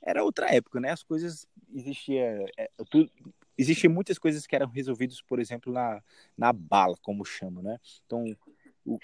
era 0.02 0.24
outra 0.24 0.52
época, 0.52 0.80
né? 0.80 0.90
As 0.90 1.04
coisas 1.04 1.46
existia 1.72 2.44
é, 2.58 2.68
tudo, 2.90 3.08
existiam 3.56 3.92
muitas 3.92 4.18
coisas 4.18 4.48
que 4.48 4.56
eram 4.56 4.68
resolvidas, 4.68 5.22
por 5.22 5.38
exemplo, 5.38 5.72
na, 5.72 6.02
na 6.36 6.52
bala, 6.52 6.96
como 7.02 7.24
chama, 7.24 7.62
né? 7.62 7.78
Então, 8.04 8.24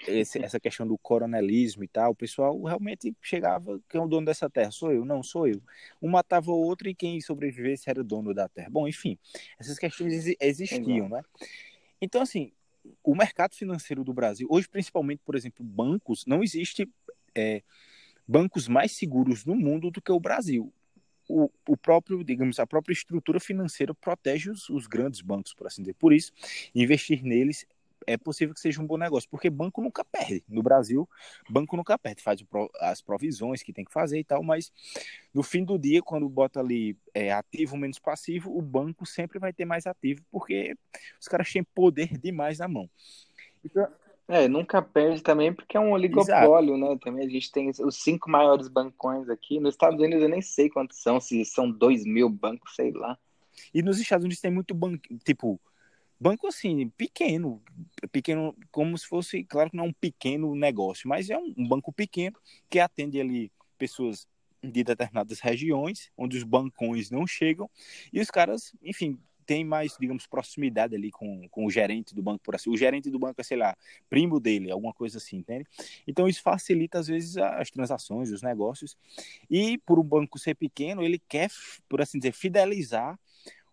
esse, 0.07 0.43
essa 0.43 0.59
questão 0.59 0.87
do 0.87 0.97
coronelismo 0.97 1.83
e 1.83 1.87
tal, 1.87 2.11
o 2.11 2.15
pessoal 2.15 2.61
realmente 2.63 3.15
chegava, 3.21 3.79
quem 3.87 4.01
é 4.01 4.03
o 4.03 4.07
dono 4.07 4.25
dessa 4.25 4.49
terra? 4.49 4.71
Sou 4.71 4.91
eu, 4.91 5.05
não, 5.05 5.21
sou 5.21 5.47
eu. 5.47 5.61
Um 6.01 6.09
matava 6.09 6.51
o 6.51 6.57
outro 6.57 6.89
e 6.89 6.95
quem 6.95 7.21
sobrevivesse 7.21 7.89
era 7.89 8.01
o 8.01 8.03
dono 8.03 8.33
da 8.33 8.49
terra. 8.49 8.69
Bom, 8.69 8.87
enfim, 8.87 9.17
essas 9.59 9.77
questões 9.77 10.35
existiam, 10.39 11.09
né? 11.09 11.21
Então, 12.01 12.21
assim, 12.21 12.51
o 13.03 13.15
mercado 13.15 13.55
financeiro 13.55 14.03
do 14.03 14.13
Brasil, 14.13 14.47
hoje 14.49 14.67
principalmente, 14.67 15.21
por 15.25 15.35
exemplo, 15.35 15.63
bancos, 15.63 16.25
não 16.25 16.43
existe 16.43 16.89
é, 17.35 17.61
bancos 18.27 18.67
mais 18.67 18.91
seguros 18.91 19.45
no 19.45 19.55
mundo 19.55 19.89
do 19.89 20.01
que 20.01 20.11
o 20.11 20.19
Brasil. 20.19 20.73
O, 21.29 21.49
o, 21.67 21.75
próprio, 21.75 22.23
digamos, 22.23 22.57
a 22.57 22.65
própria 22.65 22.93
estrutura 22.93 23.37
financeira 23.39 23.93
protege 23.93 24.49
os, 24.49 24.69
os, 24.69 24.87
grandes 24.87 25.19
bancos, 25.19 25.53
por 25.53 25.67
assim 25.67 25.81
dizer. 25.81 25.95
Por 25.95 26.13
isso, 26.13 26.31
investir 26.73 27.21
neles 27.21 27.65
é 28.05 28.17
possível 28.17 28.53
que 28.53 28.59
seja 28.59 28.81
um 28.81 28.87
bom 28.87 28.97
negócio, 28.97 29.29
porque 29.29 29.49
banco 29.49 29.81
nunca 29.81 30.03
perde. 30.03 30.43
No 30.47 30.61
Brasil, 30.61 31.07
banco 31.49 31.75
nunca 31.75 31.97
perde, 31.97 32.21
faz 32.21 32.43
as 32.81 33.01
provisões 33.01 33.63
que 33.63 33.73
tem 33.73 33.85
que 33.85 33.91
fazer 33.91 34.19
e 34.19 34.23
tal, 34.23 34.43
mas 34.43 34.71
no 35.33 35.43
fim 35.43 35.63
do 35.63 35.77
dia, 35.77 36.01
quando 36.01 36.27
bota 36.29 36.59
ali 36.59 36.97
é, 37.13 37.31
ativo 37.31 37.77
menos 37.77 37.99
passivo, 37.99 38.55
o 38.55 38.61
banco 38.61 39.05
sempre 39.05 39.39
vai 39.39 39.51
ter 39.53 39.65
mais 39.65 39.85
ativo, 39.85 40.21
porque 40.31 40.75
os 41.19 41.27
caras 41.27 41.51
têm 41.51 41.63
poder 41.63 42.17
demais 42.17 42.59
na 42.59 42.67
mão. 42.67 42.89
Então, 43.63 43.87
é, 44.27 44.47
nunca 44.47 44.81
perde 44.81 45.21
também 45.21 45.53
porque 45.53 45.77
é 45.77 45.79
um 45.79 45.93
oligopólio, 45.93 46.75
Exato. 46.75 46.93
né? 46.93 46.99
Também 47.01 47.25
a 47.25 47.29
gente 47.29 47.49
tem 47.49 47.69
os 47.69 47.95
cinco 47.95 48.29
maiores 48.29 48.67
bancões 48.67 49.29
aqui. 49.29 49.57
Nos 49.59 49.73
Estados 49.73 49.99
Unidos 50.01 50.21
eu 50.21 50.29
nem 50.29 50.41
sei 50.41 50.69
quantos 50.69 51.01
são, 51.01 51.19
se 51.19 51.45
são 51.45 51.71
dois 51.71 52.05
mil 52.05 52.29
bancos, 52.29 52.75
sei 52.75 52.91
lá. 52.91 53.17
E 53.73 53.81
nos 53.81 53.99
Estados 53.99 54.25
Unidos 54.25 54.41
tem 54.41 54.51
muito 54.51 54.73
banco, 54.73 55.01
tipo, 55.23 55.59
banco 56.19 56.47
assim, 56.47 56.89
pequeno, 56.89 57.61
pequeno, 58.11 58.55
como 58.71 58.97
se 58.97 59.05
fosse, 59.05 59.43
claro 59.43 59.69
que 59.69 59.77
não 59.77 59.85
é 59.85 59.87
um 59.87 59.93
pequeno 59.93 60.55
negócio, 60.55 61.07
mas 61.07 61.29
é 61.29 61.37
um, 61.37 61.53
um 61.57 61.67
banco 61.67 61.91
pequeno 61.93 62.37
que 62.69 62.79
atende 62.79 63.19
ali 63.19 63.51
pessoas 63.77 64.27
de 64.63 64.83
determinadas 64.83 65.39
regiões, 65.39 66.11
onde 66.17 66.37
os 66.37 66.43
bancões 66.43 67.11
não 67.11 67.27
chegam, 67.27 67.69
e 68.11 68.19
os 68.19 68.29
caras, 68.31 68.73
enfim, 68.81 69.19
tem 69.47 69.63
mais, 69.63 69.95
digamos, 69.97 70.27
proximidade 70.27 70.93
ali 70.93 71.09
com, 71.09 71.47
com 71.49 71.65
o 71.65 71.71
gerente 71.71 72.13
do 72.13 72.21
banco, 72.21 72.43
por 72.43 72.53
assim. 72.53 72.69
O 72.69 72.75
gerente 72.75 73.09
do 73.09 73.17
banco 73.17 73.39
é, 73.39 73.43
sei 73.43 73.55
lá, 73.55 73.75
primo 74.09 74.41
dele, 74.41 74.69
alguma 74.69 74.93
coisa 74.93 75.19
assim, 75.19 75.37
entende? 75.37 75.65
Então 76.05 76.27
isso 76.27 76.41
facilita, 76.41 76.99
às 76.99 77.07
vezes, 77.07 77.37
as 77.37 77.71
transações, 77.71 78.29
os 78.29 78.41
negócios. 78.41 78.97
E 79.49 79.77
por 79.79 79.97
um 79.97 80.03
banco 80.03 80.37
ser 80.37 80.53
pequeno, 80.53 81.01
ele 81.01 81.17
quer, 81.29 81.49
por 81.87 82.01
assim 82.01 82.19
dizer, 82.19 82.33
fidelizar 82.33 83.17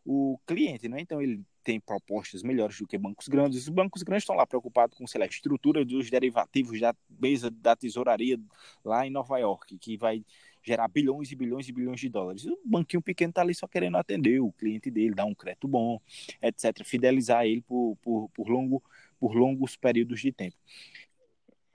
o 0.07 0.39
cliente, 0.47 0.89
né? 0.89 1.01
Então 1.01 1.21
ele 1.21 1.43
tem 1.65 1.81
propostas 1.81 2.43
melhores 2.43 2.79
do 2.79 2.87
que 2.87 2.99
bancos 2.99 3.27
grandes. 3.27 3.63
Os 3.63 3.69
bancos 3.69 4.03
grandes 4.03 4.23
estão 4.23 4.37
lá 4.37 4.47
preocupados 4.47 4.97
com, 4.97 5.07
sei 5.07 5.19
lá, 5.19 5.25
a 5.25 5.29
estrutura 5.29 5.85
dos 5.85 6.11
derivativos 6.11 6.79
da 6.79 6.95
mesa 7.09 7.51
da 7.51 7.75
tesouraria 7.75 8.39
lá 8.85 9.07
em 9.07 9.11
Nova 9.11 9.39
York, 9.39 9.79
que 9.79 9.97
vai 9.97 10.25
gerar 10.63 10.89
bilhões 10.89 11.31
e 11.31 11.37
bilhões 11.37 11.69
e 11.69 11.73
bilhões 11.73 12.01
de 12.01 12.09
dólares. 12.09 12.45
O 12.47 12.59
banquinho 12.65 13.03
pequeno 13.03 13.31
está 13.31 13.43
ali 13.43 13.55
só 13.55 13.67
querendo 13.67 13.97
atender 13.97 14.41
o 14.41 14.53
cliente 14.53 14.91
dele, 14.91 15.15
dar 15.15 15.25
um 15.25 15.35
crédito 15.35 15.67
bom, 15.67 16.01
etc. 16.43 16.85
Fidelizar 16.85 17.45
ele 17.45 17.63
por, 17.63 17.97
por, 18.03 18.29
por, 18.31 18.49
longo, 18.49 18.83
por 19.19 19.35
longos 19.35 19.77
períodos 19.77 20.21
de 20.21 20.33
tempo. 20.33 20.57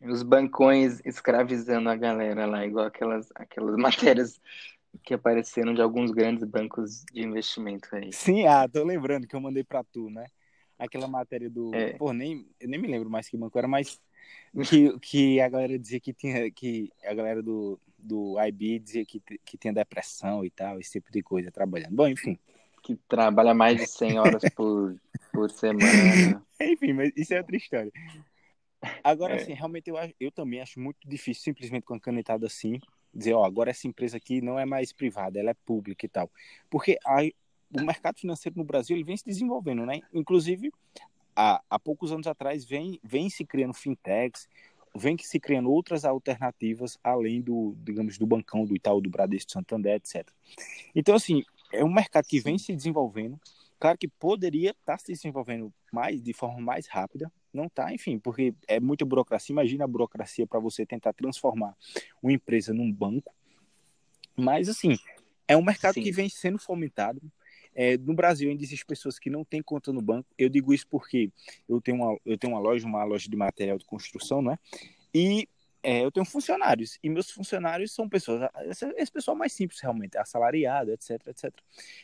Os 0.01 0.23
bancões 0.23 1.01
escravizando 1.03 1.89
a 1.89 1.95
galera 1.95 2.45
lá, 2.45 2.65
igual 2.65 2.85
aquelas, 2.85 3.29
aquelas 3.35 3.75
matérias 3.77 4.39
que 5.03 5.13
apareceram 5.13 5.73
de 5.73 5.81
alguns 5.81 6.11
grandes 6.11 6.43
bancos 6.43 7.03
de 7.11 7.21
investimento 7.21 7.87
aí. 7.93 8.11
Sim, 8.11 8.45
ah, 8.47 8.67
tô 8.67 8.83
lembrando 8.83 9.27
que 9.27 9.35
eu 9.35 9.41
mandei 9.41 9.63
para 9.63 9.83
tu, 9.83 10.09
né? 10.09 10.25
Aquela 10.77 11.07
matéria 11.07 11.49
do, 11.49 11.73
é. 11.75 11.93
pô, 11.93 12.13
nem 12.13 12.47
eu 12.59 12.69
nem 12.69 12.79
me 12.79 12.87
lembro 12.87 13.09
mais 13.09 13.27
que 13.27 13.37
banco 13.37 13.57
era, 13.57 13.67
mas 13.67 13.99
que, 14.69 14.97
que 14.99 15.41
a 15.41 15.49
galera 15.49 15.77
dizia 15.77 15.99
que 15.99 16.13
tinha 16.13 16.49
que 16.49 16.89
a 17.03 17.13
galera 17.13 17.43
do, 17.43 17.79
do 17.97 18.35
IB 18.39 18.79
dizia 18.79 19.05
que, 19.05 19.21
que 19.43 19.57
tinha 19.57 19.73
depressão 19.73 20.45
e 20.45 20.49
tal, 20.49 20.79
esse 20.79 20.93
tipo 20.93 21.11
de 21.11 21.21
coisa 21.21 21.51
trabalhando. 21.51 21.95
Bom, 21.95 22.07
enfim, 22.07 22.39
que 22.81 22.95
trabalha 23.07 23.53
mais 23.53 23.77
de 23.77 23.87
100 23.87 24.19
horas 24.19 24.43
por, 24.55 24.95
por 25.33 25.49
semana. 25.51 26.43
Enfim, 26.61 26.93
mas 26.93 27.11
isso 27.15 27.33
é 27.33 27.37
outra 27.37 27.55
história. 27.55 27.91
Agora, 29.03 29.33
é. 29.33 29.41
assim, 29.41 29.53
realmente 29.53 29.89
eu, 29.89 29.95
eu 30.19 30.31
também 30.31 30.61
acho 30.61 30.79
muito 30.79 31.07
difícil, 31.07 31.43
simplesmente 31.43 31.83
com 31.83 31.93
a 31.93 31.99
canetada 31.99 32.47
assim, 32.47 32.79
dizer, 33.13 33.33
ó, 33.33 33.43
agora 33.43 33.69
essa 33.69 33.87
empresa 33.87 34.17
aqui 34.17 34.41
não 34.41 34.59
é 34.59 34.65
mais 34.65 34.91
privada, 34.93 35.39
ela 35.39 35.51
é 35.51 35.55
pública 35.65 36.05
e 36.05 36.09
tal. 36.09 36.29
Porque 36.69 36.97
a, 37.05 37.21
o 37.73 37.83
mercado 37.83 38.19
financeiro 38.19 38.57
no 38.57 38.63
Brasil 38.63 38.95
ele 38.95 39.03
vem 39.03 39.17
se 39.17 39.25
desenvolvendo, 39.25 39.85
né? 39.85 40.01
Inclusive, 40.13 40.71
há, 41.35 41.61
há 41.69 41.79
poucos 41.79 42.11
anos 42.11 42.27
atrás, 42.27 42.65
vem, 42.65 42.99
vem 43.03 43.29
se 43.29 43.45
criando 43.45 43.73
fintechs, 43.73 44.47
vem 44.95 45.15
que 45.15 45.27
se 45.27 45.39
criando 45.39 45.71
outras 45.71 46.05
alternativas 46.05 46.97
além 47.03 47.41
do, 47.41 47.75
digamos, 47.83 48.17
do 48.17 48.25
bancão, 48.25 48.65
do 48.65 48.75
Itaú, 48.75 49.01
do 49.01 49.09
Bradesco, 49.09 49.47
do 49.49 49.53
Santander, 49.53 49.95
etc. 49.95 50.27
Então, 50.95 51.15
assim, 51.15 51.43
é 51.71 51.83
um 51.83 51.93
mercado 51.93 52.25
que 52.25 52.39
vem 52.39 52.57
se 52.57 52.75
desenvolvendo, 52.75 53.39
claro 53.79 53.97
que 53.97 54.07
poderia 54.07 54.71
estar 54.71 54.93
tá 54.93 54.97
se 54.97 55.11
desenvolvendo 55.11 55.73
mais, 55.91 56.21
de 56.21 56.33
forma 56.33 56.59
mais 56.59 56.87
rápida, 56.87 57.31
não 57.53 57.65
está, 57.65 57.93
enfim, 57.93 58.19
porque 58.19 58.53
é 58.67 58.79
muita 58.79 59.05
burocracia. 59.05 59.53
Imagina 59.53 59.83
a 59.83 59.87
burocracia 59.87 60.45
para 60.45 60.59
você 60.59 60.85
tentar 60.85 61.13
transformar 61.13 61.75
uma 62.21 62.31
empresa 62.31 62.73
num 62.73 62.91
banco. 62.91 63.33
Mas, 64.35 64.69
assim, 64.69 64.97
é 65.47 65.57
um 65.57 65.63
mercado 65.63 65.95
Sim. 65.95 66.03
que 66.03 66.11
vem 66.11 66.29
sendo 66.29 66.59
fomentado. 66.59 67.21
É, 67.75 67.97
no 67.97 68.13
Brasil 68.13 68.49
ainda 68.49 68.63
existem 68.63 68.85
pessoas 68.85 69.19
que 69.19 69.29
não 69.29 69.43
têm 69.43 69.61
conta 69.61 69.91
no 69.91 70.01
banco. 70.01 70.27
Eu 70.37 70.49
digo 70.49 70.73
isso 70.73 70.87
porque 70.87 71.31
eu 71.67 71.81
tenho 71.81 71.97
uma, 71.97 72.17
eu 72.25 72.37
tenho 72.37 72.53
uma 72.53 72.59
loja, 72.59 72.85
uma 72.85 73.03
loja 73.03 73.29
de 73.29 73.35
material 73.35 73.77
de 73.77 73.85
construção, 73.85 74.41
né? 74.41 74.57
E 75.13 75.47
é, 75.81 76.03
eu 76.03 76.11
tenho 76.11 76.25
funcionários. 76.25 76.99
E 77.01 77.09
meus 77.09 77.31
funcionários 77.31 77.93
são 77.93 78.07
pessoas, 78.07 78.49
esse, 78.65 78.85
esse 78.97 79.11
pessoal 79.11 79.35
mais 79.35 79.53
simples 79.53 79.79
realmente, 79.79 80.17
assalariado, 80.17 80.91
etc, 80.91 81.27
etc. 81.27 81.53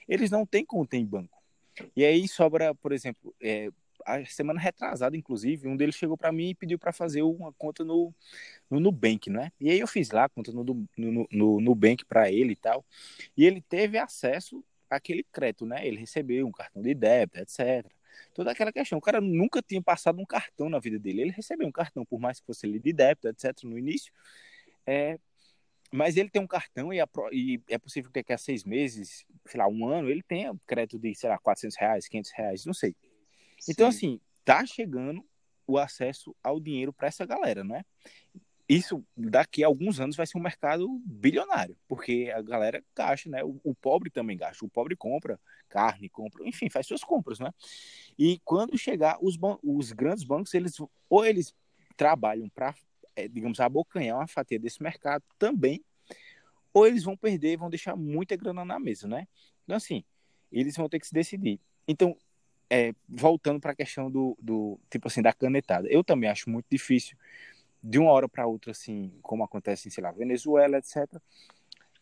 Eles 0.08 0.32
não 0.32 0.46
têm 0.46 0.66
conta 0.66 0.96
em 0.96 1.06
banco. 1.06 1.38
E 1.96 2.06
aí 2.06 2.28
sobra, 2.28 2.74
por 2.74 2.92
exemplo, 2.92 3.36
é, 3.42 3.70
a 4.06 4.24
semana 4.26 4.60
retrasada, 4.60 5.18
inclusive, 5.18 5.68
um 5.68 5.76
deles 5.76 5.96
chegou 5.96 6.16
para 6.16 6.32
mim 6.32 6.50
e 6.50 6.56
pediu 6.56 6.78
para 6.78 6.94
fazer 6.94 7.24
uma 7.24 7.52
conta 7.54 7.84
no, 7.84 8.14
no 8.70 8.80
Nubank, 8.80 9.30
né? 9.30 9.52
E 9.60 9.70
aí 9.70 9.80
eu 9.80 9.88
fiz 9.88 10.12
lá 10.12 10.26
a 10.26 10.30
conta 10.30 10.52
no, 10.52 10.64
no, 10.64 11.28
no 11.32 11.60
Nubank 11.60 12.06
para 12.06 12.32
ele 12.32 12.54
e 12.54 12.56
tal. 12.56 12.86
E 13.36 13.46
ele 13.46 13.62
teve 13.62 13.98
acesso 13.98 14.64
àquele 14.90 15.24
crédito, 15.24 15.66
né? 15.66 15.86
Ele 15.88 15.98
recebeu 15.98 16.48
um 16.48 16.52
cartão 16.52 16.82
de 16.82 16.94
débito, 16.94 17.40
etc. 17.40 17.86
Toda 18.34 18.52
aquela 18.52 18.72
questão. 18.72 18.98
O 18.98 19.02
cara 19.02 19.20
nunca 19.20 19.62
tinha 19.62 19.82
passado 19.82 20.20
um 20.22 20.26
cartão 20.26 20.70
na 20.70 20.80
vida 20.80 21.00
dele. 21.00 21.22
Ele 21.22 21.32
recebeu 21.32 21.68
um 21.68 21.72
cartão, 21.72 22.06
por 22.06 22.20
mais 22.20 22.40
que 22.40 22.46
fosse 22.46 22.68
ele 22.68 22.80
de 22.80 22.94
débito, 22.94 23.28
etc., 23.28 23.64
no 23.64 23.78
início. 23.78 24.14
É, 24.86 25.18
mas 25.92 26.18
ele 26.18 26.30
tem 26.30 26.42
um 26.42 26.48
cartão 26.48 26.92
e, 26.94 27.00
é 27.70 27.78
possível 27.78 28.12
que 28.12 28.20
daqui 28.20 28.34
a 28.34 28.38
seis 28.38 28.64
meses, 28.64 29.26
sei 29.46 29.60
lá, 29.60 29.68
um 29.68 29.88
ano, 29.88 30.10
ele 30.10 30.22
tenha 30.22 30.54
crédito 30.68 31.00
de, 31.00 31.16
sei 31.16 31.30
lá, 31.30 31.38
400 31.38 31.78
reais, 31.78 32.08
500 32.08 32.32
reais, 32.32 32.66
não 32.66 32.74
sei. 32.74 32.96
Então, 33.68 33.88
assim, 33.88 34.20
tá 34.44 34.66
chegando 34.66 35.26
o 35.68 35.78
acesso 35.78 36.36
ao 36.44 36.60
dinheiro 36.60 36.94
para 36.94 37.08
essa 37.08 37.26
galera, 37.26 37.64
né? 37.64 37.84
Isso 38.68 39.04
daqui 39.16 39.64
a 39.64 39.68
alguns 39.68 40.00
anos 40.00 40.16
vai 40.16 40.26
ser 40.26 40.38
um 40.38 40.42
mercado 40.42 40.88
bilionário, 41.06 41.78
porque 41.88 42.32
a 42.36 42.42
galera 42.42 42.84
gasta, 42.96 43.30
né? 43.30 43.44
O, 43.44 43.60
o 43.64 43.76
pobre 43.76 44.10
também 44.10 44.36
gasta, 44.36 44.66
o 44.66 44.70
pobre 44.70 44.96
compra 44.96 45.40
carne, 45.70 46.10
compra, 46.10 46.48
enfim, 46.48 46.70
faz 46.70 46.88
suas 46.88 47.04
compras, 47.04 47.40
né? 47.40 47.52
E 48.18 48.40
quando 48.44 48.78
chegar 48.78 49.18
os, 49.22 49.38
os 49.62 49.92
grandes 49.92 50.24
bancos, 50.24 50.54
eles 50.54 50.76
ou 51.10 51.26
eles 51.26 51.54
trabalham 51.96 52.50
para, 52.50 52.74
é, 53.16 53.28
digamos, 53.28 53.60
abocanhar 53.60 54.18
uma 54.18 54.28
fatia 54.28 54.60
desse 54.60 54.82
mercado 54.82 55.24
também, 55.38 55.84
ou 56.74 56.88
eles 56.88 57.04
vão 57.04 57.16
perder, 57.16 57.58
vão 57.58 57.70
deixar 57.70 57.96
muita 57.96 58.36
grana 58.36 58.66
na 58.66 58.80
mesa, 58.80 59.08
né? 59.08 59.28
Então, 59.64 59.78
assim, 59.78 60.04
eles 60.52 60.76
vão 60.76 60.90
ter 60.90 61.00
que 61.00 61.08
se 61.08 61.14
decidir. 61.14 61.60
Então, 61.88 62.18
é, 62.70 62.94
voltando 63.08 63.60
para 63.60 63.72
a 63.72 63.76
questão 63.76 64.10
do, 64.10 64.38
do, 64.42 64.80
tipo 64.90 65.08
assim, 65.08 65.22
da 65.22 65.34
canetada, 65.34 65.88
eu 65.88 66.04
também 66.04 66.30
acho 66.30 66.50
muito 66.50 66.66
difícil, 66.70 67.18
de 67.82 68.00
uma 68.00 68.12
hora 68.12 68.28
para 68.28 68.48
outra, 68.48 68.72
assim, 68.72 69.14
como 69.22 69.44
acontece 69.44 69.88
em, 69.88 69.92
sei 69.92 70.04
lá, 70.04 70.12
Venezuela, 70.12 70.78
etc., 70.78 71.22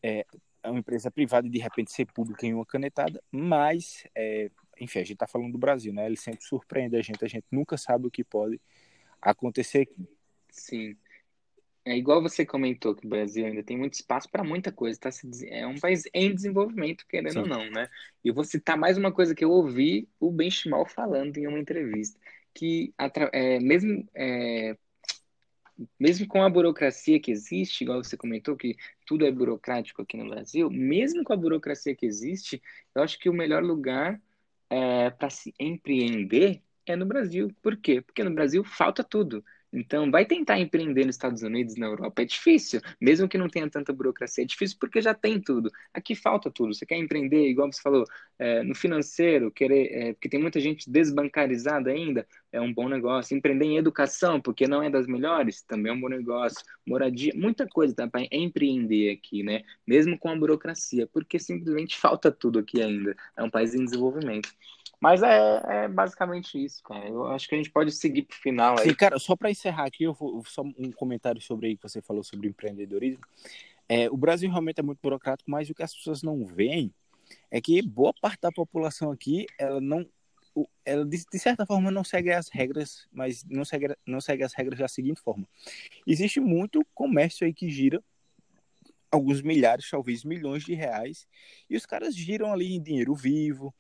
é, 0.02 0.26
é 0.64 0.70
uma 0.70 0.80
empresa 0.80 1.12
privada 1.12 1.46
e 1.46 1.50
de 1.50 1.60
repente 1.60 1.92
ser 1.92 2.06
pública 2.06 2.46
em 2.46 2.54
uma 2.54 2.66
canetada, 2.66 3.22
mas, 3.32 4.06
é, 4.16 4.50
enfim, 4.80 5.00
a 5.00 5.04
gente 5.04 5.14
está 5.14 5.28
falando 5.28 5.52
do 5.52 5.58
Brasil, 5.58 5.94
né? 5.94 6.06
Ele 6.06 6.16
sempre 6.16 6.44
surpreende 6.44 6.96
a 6.96 7.02
gente, 7.02 7.24
a 7.24 7.28
gente 7.28 7.46
nunca 7.52 7.78
sabe 7.78 8.08
o 8.08 8.12
que 8.12 8.24
pode 8.24 8.60
acontecer 9.22 9.82
aqui. 9.82 10.08
Sim. 10.50 10.96
É 11.86 11.98
igual 11.98 12.22
você 12.22 12.46
comentou 12.46 12.96
que 12.96 13.06
o 13.06 13.10
Brasil 13.10 13.46
ainda 13.46 13.62
tem 13.62 13.78
muito 13.78 13.94
espaço 13.94 14.30
para 14.30 14.44
muita 14.44 14.72
coisa, 14.72 14.98
tá? 14.98 15.10
É 15.48 15.68
um 15.68 15.78
país 15.78 16.04
em 16.14 16.34
desenvolvimento, 16.34 17.06
querendo 17.08 17.34
Sim. 17.34 17.40
ou 17.40 17.48
não, 17.48 17.70
né? 17.70 17.90
E 18.24 18.30
eu 18.30 18.34
vou 18.34 18.46
citar 18.46 18.78
mais 18.78 18.98
uma 18.98 19.12
coisa 19.12 19.36
que 19.36 19.44
eu 19.44 19.52
ouvi 19.52 20.08
o 20.18 20.32
Benchimol 20.32 20.86
falando 20.86 21.38
em 21.38 21.46
uma 21.46 21.60
entrevista, 21.60 22.18
que 22.54 22.94
é, 23.34 23.60
mesmo, 23.60 24.08
é, 24.16 24.78
mesmo 26.00 26.26
com 26.26 26.42
a 26.42 26.50
burocracia 26.50 27.20
que 27.20 27.32
existe, 27.32 27.84
igual 27.84 28.02
você 28.02 28.16
comentou, 28.16 28.56
que 28.56 28.78
tudo 29.06 29.26
é 29.26 29.32
burocrático 29.32 30.02
aqui 30.02 30.16
no 30.16 30.30
Brasil, 30.30 30.70
mesmo 30.70 31.22
com 31.24 31.34
a 31.34 31.38
burocracia 31.38 31.94
que 31.94 32.06
existe, 32.06 32.62
eu 32.96 33.04
acho 33.04 33.20
que 33.20 33.28
o 33.28 33.34
melhor 33.34 33.62
lugar 33.62 34.22
é, 34.70 35.10
para 35.10 35.30
se 35.30 35.54
empreender 35.60 36.62
é 36.86 36.96
no 36.96 37.06
Brasil. 37.06 37.52
Por 37.62 37.76
quê? 37.76 38.02
Porque 38.02 38.24
no 38.24 38.34
Brasil 38.34 38.64
falta 38.64 39.04
tudo. 39.04 39.44
Então, 39.74 40.12
vai 40.12 40.26
tentar 40.26 40.60
empreender 40.60 41.06
nos 41.06 41.16
Estados 41.16 41.42
Unidos, 41.42 41.76
na 41.76 41.88
Europa, 41.88 42.22
é 42.22 42.26
difícil, 42.26 42.80
mesmo 43.02 43.28
que 43.28 43.38
não 43.38 43.50
tenha 43.50 43.68
tanta 43.70 43.92
burocracia, 43.92 44.44
é 44.44 44.48
difícil 44.48 44.78
porque 44.80 45.02
já 45.02 45.14
tem 45.14 45.42
tudo. 45.42 45.72
Aqui 45.94 46.14
falta 46.16 46.52
tudo. 46.52 46.74
Você 46.74 46.86
quer 46.86 46.98
empreender, 46.98 47.48
igual 47.48 47.72
você 47.72 47.82
falou, 47.82 48.06
é, 48.38 48.62
no 48.64 48.76
financeiro, 48.76 49.52
querer, 49.52 49.92
é, 49.92 50.14
porque 50.14 50.30
tem 50.30 50.40
muita 50.40 50.60
gente 50.60 50.90
desbancarizada 50.90 51.90
ainda, 51.90 52.28
é 52.52 52.62
um 52.62 52.72
bom 52.72 52.88
negócio. 52.88 53.36
Empreender 53.36 53.66
em 53.66 53.78
educação, 53.78 54.40
porque 54.40 54.68
não 54.68 54.84
é 54.84 54.90
das 54.90 55.08
melhores, 55.08 55.64
também 55.64 55.92
é 55.92 55.96
um 55.96 56.00
bom 56.00 56.10
negócio. 56.10 56.64
Moradia, 56.86 57.34
muita 57.36 57.68
coisa 57.68 57.96
dá 57.96 58.08
para 58.08 58.28
empreender 58.32 59.12
aqui, 59.12 59.42
né? 59.42 59.64
Mesmo 59.88 60.18
com 60.20 60.30
a 60.30 60.36
burocracia, 60.36 61.08
porque 61.08 61.40
simplesmente 61.40 61.98
falta 61.98 62.32
tudo 62.32 62.60
aqui 62.60 62.82
ainda. 62.82 63.16
É 63.36 63.44
um 63.44 63.50
país 63.50 63.74
em 63.74 63.84
desenvolvimento. 63.84 64.50
Mas 65.04 65.22
é, 65.22 65.62
é, 65.68 65.88
basicamente 65.90 66.64
isso, 66.64 66.82
cara. 66.82 67.06
Eu 67.10 67.28
acho 67.28 67.46
que 67.50 67.54
a 67.56 67.58
gente 67.58 67.70
pode 67.70 67.92
seguir 67.92 68.22
pro 68.22 68.38
final 68.38 68.80
aí. 68.80 68.88
Sim, 68.88 68.96
cara, 68.96 69.20
só 69.20 69.36
para 69.36 69.52
encerrar 69.52 69.84
aqui, 69.84 70.06
eu 70.06 70.14
vou 70.14 70.42
só 70.46 70.62
um 70.62 70.94
comentário 70.94 71.42
sobre 71.42 71.68
aí 71.68 71.76
que 71.76 71.84
você 71.84 72.02
falou 72.02 72.24
sobre 72.24 72.48
empreendedorismo. 72.48 73.22
É, 73.90 74.10
o 74.10 74.16
Brasil 74.16 74.50
realmente 74.50 74.80
é 74.80 74.82
muito 74.82 75.00
burocrático, 75.04 75.52
mas 75.52 75.70
o 75.70 75.76
que 75.76 75.84
as 75.84 75.94
pessoas 75.94 76.24
não 76.24 76.46
veem 76.46 76.90
é 77.52 77.60
que 77.60 77.82
boa 77.82 78.14
parte 78.14 78.40
da 78.44 78.50
população 78.50 79.12
aqui, 79.12 79.46
ela 79.60 79.82
não 79.82 80.08
ela 80.86 81.04
de, 81.04 81.18
certa 81.38 81.66
forma 81.66 81.92
não 81.92 82.06
segue 82.06 82.32
as 82.32 82.48
regras, 82.48 83.06
mas 83.12 83.44
não 83.44 83.66
segue, 83.66 83.94
não 84.08 84.22
segue 84.22 84.44
as 84.44 84.54
regras 84.54 84.80
da 84.80 84.88
seguinte 84.88 85.20
forma. 85.20 85.46
Existe 86.08 86.40
muito 86.40 86.82
comércio 86.94 87.46
aí 87.46 87.54
que 87.54 87.70
gira 87.70 88.02
alguns 89.12 89.42
milhares, 89.42 89.90
talvez 89.90 90.24
milhões 90.24 90.64
de 90.64 90.74
reais, 90.74 91.28
e 91.70 91.76
os 91.76 91.86
caras 91.86 92.16
giram 92.16 92.54
ali 92.54 92.74
em 92.74 92.82
dinheiro 92.82 93.14
vivo, 93.14 93.74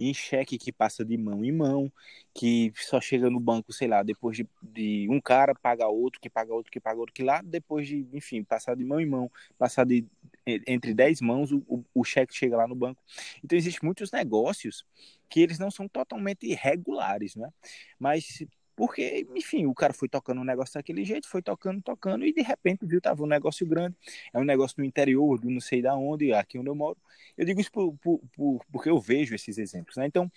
em 0.00 0.14
cheque 0.14 0.58
que 0.58 0.72
passa 0.72 1.04
de 1.04 1.16
mão 1.16 1.44
em 1.44 1.52
mão, 1.52 1.92
que 2.34 2.72
só 2.76 3.00
chega 3.00 3.28
no 3.28 3.38
banco, 3.38 3.72
sei 3.72 3.88
lá, 3.88 4.02
depois 4.02 4.36
de, 4.36 4.48
de 4.62 5.06
um 5.10 5.20
cara 5.20 5.54
paga 5.54 5.86
outro, 5.86 6.20
que 6.20 6.30
paga 6.30 6.54
outro, 6.54 6.72
que 6.72 6.80
paga 6.80 6.98
outro, 6.98 7.12
que 7.14 7.22
lá 7.22 7.42
depois 7.42 7.86
de, 7.86 8.06
enfim, 8.12 8.42
passar 8.42 8.74
de 8.74 8.84
mão 8.84 9.00
em 9.00 9.06
mão, 9.06 9.30
passar 9.58 9.84
de 9.84 10.06
entre 10.46 10.94
10 10.94 11.20
mãos, 11.20 11.52
o, 11.52 11.58
o, 11.68 11.84
o 11.94 12.04
cheque 12.04 12.34
chega 12.34 12.56
lá 12.56 12.66
no 12.66 12.74
banco. 12.74 13.02
Então, 13.44 13.56
existem 13.56 13.86
muitos 13.86 14.10
negócios 14.10 14.84
que 15.28 15.40
eles 15.40 15.58
não 15.58 15.70
são 15.70 15.88
totalmente 15.88 16.52
regulares, 16.54 17.36
né? 17.36 17.48
Mas 17.98 18.42
porque, 18.80 19.26
enfim, 19.36 19.66
o 19.66 19.74
cara 19.74 19.92
foi 19.92 20.08
tocando 20.08 20.40
um 20.40 20.44
negócio 20.44 20.72
daquele 20.72 21.04
jeito, 21.04 21.28
foi 21.28 21.42
tocando, 21.42 21.82
tocando, 21.82 22.24
e 22.24 22.32
de 22.32 22.40
repente 22.40 22.86
viu, 22.86 22.98
tava 22.98 23.22
um 23.22 23.26
negócio 23.26 23.66
grande, 23.66 23.94
é 24.32 24.38
um 24.38 24.42
negócio 24.42 24.76
no 24.78 24.86
interior, 24.86 25.38
do 25.38 25.50
não 25.50 25.60
sei 25.60 25.82
da 25.82 25.94
onde, 25.94 26.32
aqui 26.32 26.58
onde 26.58 26.70
eu 26.70 26.74
moro. 26.74 26.96
Eu 27.36 27.44
digo 27.44 27.60
isso 27.60 27.70
por, 27.70 27.94
por, 27.98 28.18
por, 28.32 28.64
porque 28.72 28.88
eu 28.88 28.98
vejo 28.98 29.34
esses 29.34 29.58
exemplos, 29.58 29.98
né? 29.98 30.06
Então, 30.06 30.32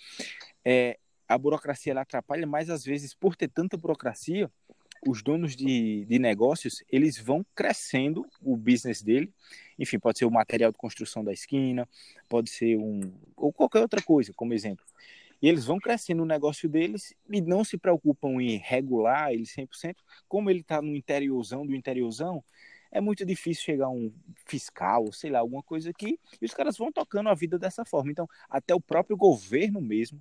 é, 0.62 0.98
a 1.26 1.38
burocracia 1.38 1.92
ela 1.92 2.02
atrapalha, 2.02 2.46
mas 2.46 2.68
às 2.68 2.84
vezes, 2.84 3.14
por 3.14 3.34
ter 3.34 3.48
tanta 3.48 3.78
burocracia, 3.78 4.50
os 5.08 5.22
donos 5.22 5.56
de, 5.56 6.04
de 6.04 6.18
negócios, 6.18 6.84
eles 6.92 7.18
vão 7.18 7.46
crescendo 7.54 8.26
o 8.42 8.58
business 8.58 9.00
dele, 9.00 9.32
enfim, 9.78 9.98
pode 9.98 10.18
ser 10.18 10.26
o 10.26 10.30
material 10.30 10.70
de 10.70 10.76
construção 10.76 11.24
da 11.24 11.32
esquina, 11.32 11.88
pode 12.28 12.50
ser 12.50 12.76
um, 12.76 13.10
ou 13.38 13.50
qualquer 13.50 13.80
outra 13.80 14.02
coisa, 14.02 14.34
como 14.36 14.52
exemplo. 14.52 14.84
E 15.44 15.46
eles 15.46 15.66
vão 15.66 15.78
crescendo 15.78 16.22
o 16.22 16.26
negócio 16.26 16.70
deles 16.70 17.12
e 17.28 17.42
não 17.42 17.62
se 17.62 17.76
preocupam 17.76 18.40
em 18.40 18.56
regular 18.56 19.30
ele 19.30 19.44
100%. 19.44 19.96
Como 20.26 20.48
ele 20.48 20.60
está 20.60 20.80
no 20.80 20.96
interiorzão 20.96 21.66
do 21.66 21.76
interiorzão, 21.76 22.42
é 22.90 22.98
muito 22.98 23.26
difícil 23.26 23.62
chegar 23.62 23.90
um 23.90 24.10
fiscal, 24.46 25.12
sei 25.12 25.30
lá, 25.30 25.40
alguma 25.40 25.62
coisa 25.62 25.90
aqui, 25.90 26.18
e 26.40 26.46
os 26.46 26.54
caras 26.54 26.78
vão 26.78 26.90
tocando 26.90 27.28
a 27.28 27.34
vida 27.34 27.58
dessa 27.58 27.84
forma. 27.84 28.10
Então, 28.10 28.26
até 28.48 28.74
o 28.74 28.80
próprio 28.80 29.18
governo 29.18 29.82
mesmo 29.82 30.18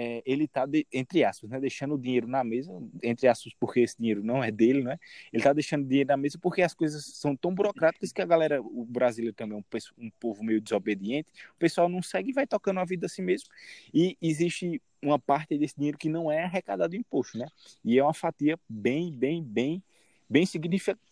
é, 0.00 0.22
ele 0.24 0.44
está, 0.44 0.64
entre 0.92 1.24
aspas, 1.24 1.50
né, 1.50 1.58
deixando 1.58 1.96
o 1.96 1.98
dinheiro 1.98 2.28
na 2.28 2.44
mesa, 2.44 2.72
entre 3.02 3.26
aspas, 3.26 3.52
porque 3.58 3.80
esse 3.80 3.98
dinheiro 3.98 4.22
não 4.22 4.44
é 4.44 4.48
dele, 4.48 4.80
né? 4.84 4.96
Ele 5.32 5.40
está 5.40 5.52
deixando 5.52 5.82
o 5.82 5.88
dinheiro 5.88 6.06
na 6.06 6.16
mesa 6.16 6.38
porque 6.40 6.62
as 6.62 6.72
coisas 6.72 7.04
são 7.04 7.34
tão 7.34 7.52
burocráticas 7.52 8.12
que 8.12 8.22
a 8.22 8.24
galera, 8.24 8.62
o 8.62 8.86
brasileiro 8.88 9.34
também 9.34 9.58
é 9.58 9.60
um, 9.60 10.04
um 10.06 10.08
povo 10.20 10.44
meio 10.44 10.60
desobediente, 10.60 11.28
o 11.56 11.58
pessoal 11.58 11.88
não 11.88 12.00
segue 12.00 12.30
e 12.30 12.32
vai 12.32 12.46
tocando 12.46 12.78
a 12.78 12.84
vida 12.84 13.06
assim 13.06 13.22
mesmo. 13.22 13.48
E 13.92 14.16
existe 14.22 14.80
uma 15.02 15.18
parte 15.18 15.58
desse 15.58 15.74
dinheiro 15.74 15.98
que 15.98 16.08
não 16.08 16.30
é 16.30 16.44
arrecadado 16.44 16.94
imposto, 16.94 17.36
né? 17.36 17.48
E 17.84 17.98
é 17.98 18.02
uma 18.02 18.14
fatia 18.14 18.56
bem, 18.68 19.10
bem, 19.10 19.42
bem, 19.42 19.82
bem, 20.30 20.46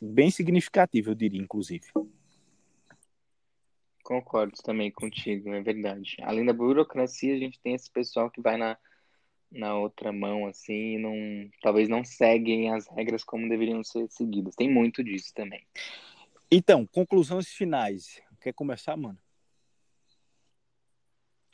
bem 0.00 0.30
significativa, 0.30 1.10
eu 1.10 1.14
diria, 1.16 1.42
inclusive. 1.42 1.86
Concordo 4.06 4.54
também 4.62 4.88
contigo, 4.88 5.52
é 5.52 5.60
verdade. 5.60 6.16
Além 6.22 6.44
da 6.44 6.52
burocracia, 6.52 7.34
a 7.34 7.38
gente 7.38 7.58
tem 7.58 7.74
esse 7.74 7.90
pessoal 7.90 8.30
que 8.30 8.40
vai 8.40 8.56
na, 8.56 8.78
na 9.50 9.76
outra 9.76 10.12
mão, 10.12 10.46
assim, 10.46 10.94
e 10.94 10.98
não, 10.98 11.50
talvez 11.60 11.88
não 11.88 12.04
seguem 12.04 12.72
as 12.72 12.86
regras 12.86 13.24
como 13.24 13.48
deveriam 13.48 13.82
ser 13.82 14.06
seguidas. 14.08 14.54
Tem 14.54 14.70
muito 14.70 15.02
disso 15.02 15.34
também. 15.34 15.66
Então, 16.48 16.86
conclusões 16.86 17.48
finais. 17.48 18.22
Quer 18.40 18.52
começar, 18.52 18.96
mano? 18.96 19.18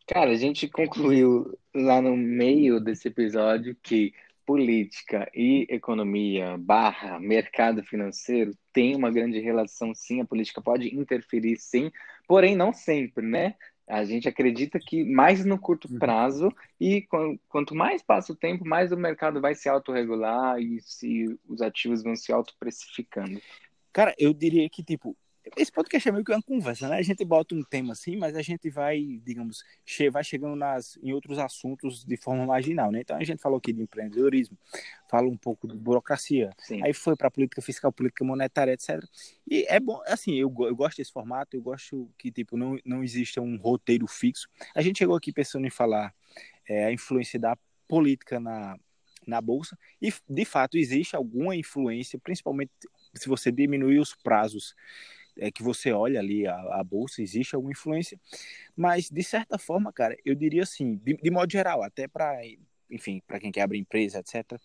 Cara, 0.06 0.32
a 0.32 0.36
gente 0.36 0.68
concluiu 0.68 1.58
lá 1.74 2.02
no 2.02 2.14
meio 2.14 2.78
desse 2.78 3.08
episódio 3.08 3.74
que 3.82 4.12
política 4.44 5.30
e 5.34 5.66
economia 5.70 6.58
barra 6.58 7.18
mercado 7.18 7.82
financeiro 7.82 8.52
tem 8.74 8.94
uma 8.94 9.10
grande 9.10 9.38
relação, 9.38 9.94
sim. 9.94 10.20
A 10.20 10.26
política 10.26 10.60
pode 10.60 10.94
interferir, 10.94 11.56
sim, 11.56 11.90
porém 12.26 12.56
não 12.56 12.72
sempre, 12.72 13.26
né? 13.26 13.54
A 13.86 14.04
gente 14.04 14.28
acredita 14.28 14.78
que 14.78 15.04
mais 15.04 15.44
no 15.44 15.58
curto 15.58 15.90
uhum. 15.90 15.98
prazo 15.98 16.54
e 16.80 17.06
quanto 17.48 17.74
mais 17.74 18.02
passa 18.02 18.32
o 18.32 18.36
tempo, 18.36 18.64
mais 18.64 18.92
o 18.92 18.96
mercado 18.96 19.40
vai 19.40 19.54
se 19.54 19.68
autorregular 19.68 20.58
e 20.58 20.80
se 20.80 21.38
os 21.48 21.60
ativos 21.60 22.02
vão 22.02 22.16
se 22.16 22.32
autoprecificando. 22.32 23.40
Cara, 23.92 24.14
eu 24.18 24.32
diria 24.32 24.68
que, 24.70 24.82
tipo, 24.82 25.16
esse 25.56 25.72
podcast 25.72 26.08
é 26.08 26.12
meio 26.12 26.24
que 26.24 26.32
uma 26.32 26.42
conversa, 26.42 26.88
né? 26.88 26.96
A 26.96 27.02
gente 27.02 27.24
bota 27.24 27.54
um 27.54 27.62
tema 27.62 27.92
assim, 27.92 28.16
mas 28.16 28.36
a 28.36 28.42
gente 28.42 28.70
vai, 28.70 29.20
digamos, 29.24 29.64
che 29.84 30.08
vai 30.08 30.22
chegando 30.22 30.54
nas, 30.54 30.96
em 31.02 31.12
outros 31.12 31.38
assuntos 31.38 32.04
de 32.04 32.16
forma 32.16 32.46
marginal, 32.46 32.92
né? 32.92 33.00
Então 33.00 33.16
a 33.16 33.24
gente 33.24 33.40
falou 33.40 33.58
aqui 33.58 33.72
de 33.72 33.82
empreendedorismo, 33.82 34.56
fala 35.10 35.28
um 35.28 35.36
pouco 35.36 35.66
de 35.66 35.76
burocracia, 35.76 36.50
Sim. 36.58 36.82
aí 36.84 36.92
foi 36.92 37.16
para 37.16 37.30
política 37.30 37.60
fiscal, 37.60 37.92
política 37.92 38.24
monetária, 38.24 38.72
etc. 38.72 39.02
E 39.48 39.66
é 39.68 39.80
bom, 39.80 40.00
assim, 40.06 40.34
eu, 40.34 40.52
eu 40.60 40.76
gosto 40.76 40.98
desse 40.98 41.12
formato, 41.12 41.56
eu 41.56 41.62
gosto 41.62 42.08
que, 42.16 42.30
tipo, 42.30 42.56
não, 42.56 42.78
não 42.84 43.02
exista 43.02 43.40
um 43.40 43.56
roteiro 43.56 44.06
fixo. 44.06 44.48
A 44.74 44.80
gente 44.80 44.98
chegou 44.98 45.16
aqui 45.16 45.32
pensando 45.32 45.66
em 45.66 45.70
falar 45.70 46.14
é, 46.68 46.84
a 46.84 46.92
influência 46.92 47.38
da 47.38 47.58
política 47.88 48.38
na, 48.38 48.78
na 49.26 49.40
bolsa 49.40 49.76
e 50.00 50.12
de 50.28 50.44
fato 50.44 50.76
existe 50.76 51.16
alguma 51.16 51.54
influência, 51.56 52.18
principalmente 52.18 52.70
se 53.14 53.28
você 53.28 53.52
diminuir 53.52 53.98
os 53.98 54.14
prazos 54.14 54.74
é 55.36 55.50
que 55.50 55.62
você 55.62 55.92
olha 55.92 56.20
ali 56.20 56.46
a, 56.46 56.54
a, 56.54 56.84
bolsa, 56.84 57.22
existe 57.22 57.54
alguma 57.54 57.72
influência, 57.72 58.18
mas 58.76 59.10
de 59.10 59.22
certa 59.22 59.58
forma, 59.58 59.92
cara, 59.92 60.16
eu 60.24 60.34
diria 60.34 60.62
assim, 60.62 60.96
de, 60.96 61.14
de 61.14 61.30
modo 61.30 61.50
geral, 61.50 61.82
até 61.82 62.06
para, 62.06 62.40
enfim, 62.90 63.22
para 63.26 63.40
quem 63.40 63.50
quer 63.50 63.62
abrir 63.62 63.78
empresa, 63.78 64.18
etc. 64.18 64.60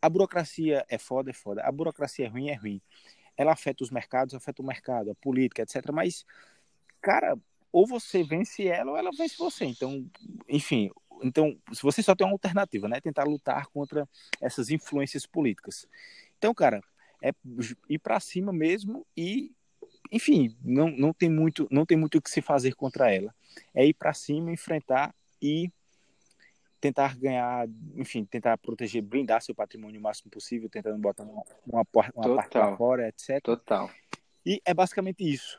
A 0.00 0.08
burocracia 0.08 0.84
é 0.88 0.98
foda, 0.98 1.30
é 1.30 1.32
foda. 1.32 1.62
A 1.62 1.72
burocracia 1.72 2.26
é 2.26 2.28
ruim, 2.28 2.50
é 2.50 2.54
ruim. 2.54 2.80
Ela 3.36 3.52
afeta 3.52 3.82
os 3.82 3.90
mercados, 3.90 4.34
afeta 4.34 4.62
o 4.62 4.66
mercado, 4.66 5.10
a 5.10 5.14
política, 5.14 5.62
etc. 5.62 5.90
Mas, 5.92 6.24
cara, 7.00 7.38
ou 7.72 7.86
você 7.86 8.22
vence 8.22 8.66
ela 8.66 8.92
ou 8.92 8.96
ela 8.96 9.10
vence 9.16 9.36
você. 9.36 9.64
Então, 9.64 10.08
enfim, 10.48 10.90
então, 11.22 11.58
se 11.72 11.82
você 11.82 12.02
só 12.02 12.14
tem 12.14 12.26
uma 12.26 12.34
alternativa, 12.34 12.88
né, 12.88 13.00
tentar 13.00 13.24
lutar 13.24 13.66
contra 13.68 14.08
essas 14.40 14.70
influências 14.70 15.26
políticas. 15.26 15.86
Então, 16.38 16.52
cara, 16.54 16.80
é 17.22 17.32
ir 17.88 17.98
para 17.98 18.20
cima 18.20 18.52
mesmo 18.52 19.06
e 19.16 19.52
enfim, 20.14 20.56
não, 20.62 20.88
não 20.90 21.12
tem 21.12 21.28
muito 21.28 21.66
não 21.70 21.84
tem 21.84 21.96
muito 21.96 22.18
o 22.18 22.22
que 22.22 22.30
se 22.30 22.40
fazer 22.40 22.74
contra 22.74 23.12
ela. 23.12 23.34
É 23.74 23.84
ir 23.84 23.94
para 23.94 24.14
cima, 24.14 24.52
enfrentar 24.52 25.12
e 25.42 25.70
tentar 26.80 27.16
ganhar, 27.16 27.66
enfim, 27.96 28.24
tentar 28.24 28.56
proteger, 28.58 29.02
blindar 29.02 29.42
seu 29.42 29.54
patrimônio 29.54 29.98
o 29.98 30.02
máximo 30.02 30.30
possível, 30.30 30.68
tentando 30.68 30.98
botar 30.98 31.24
uma, 31.24 31.42
uma, 31.66 31.84
uma 32.14 32.36
parte 32.36 32.50
para 32.50 32.76
fora, 32.76 33.08
etc. 33.08 33.42
Total. 33.42 33.90
E 34.46 34.60
é 34.64 34.72
basicamente 34.72 35.24
isso. 35.24 35.58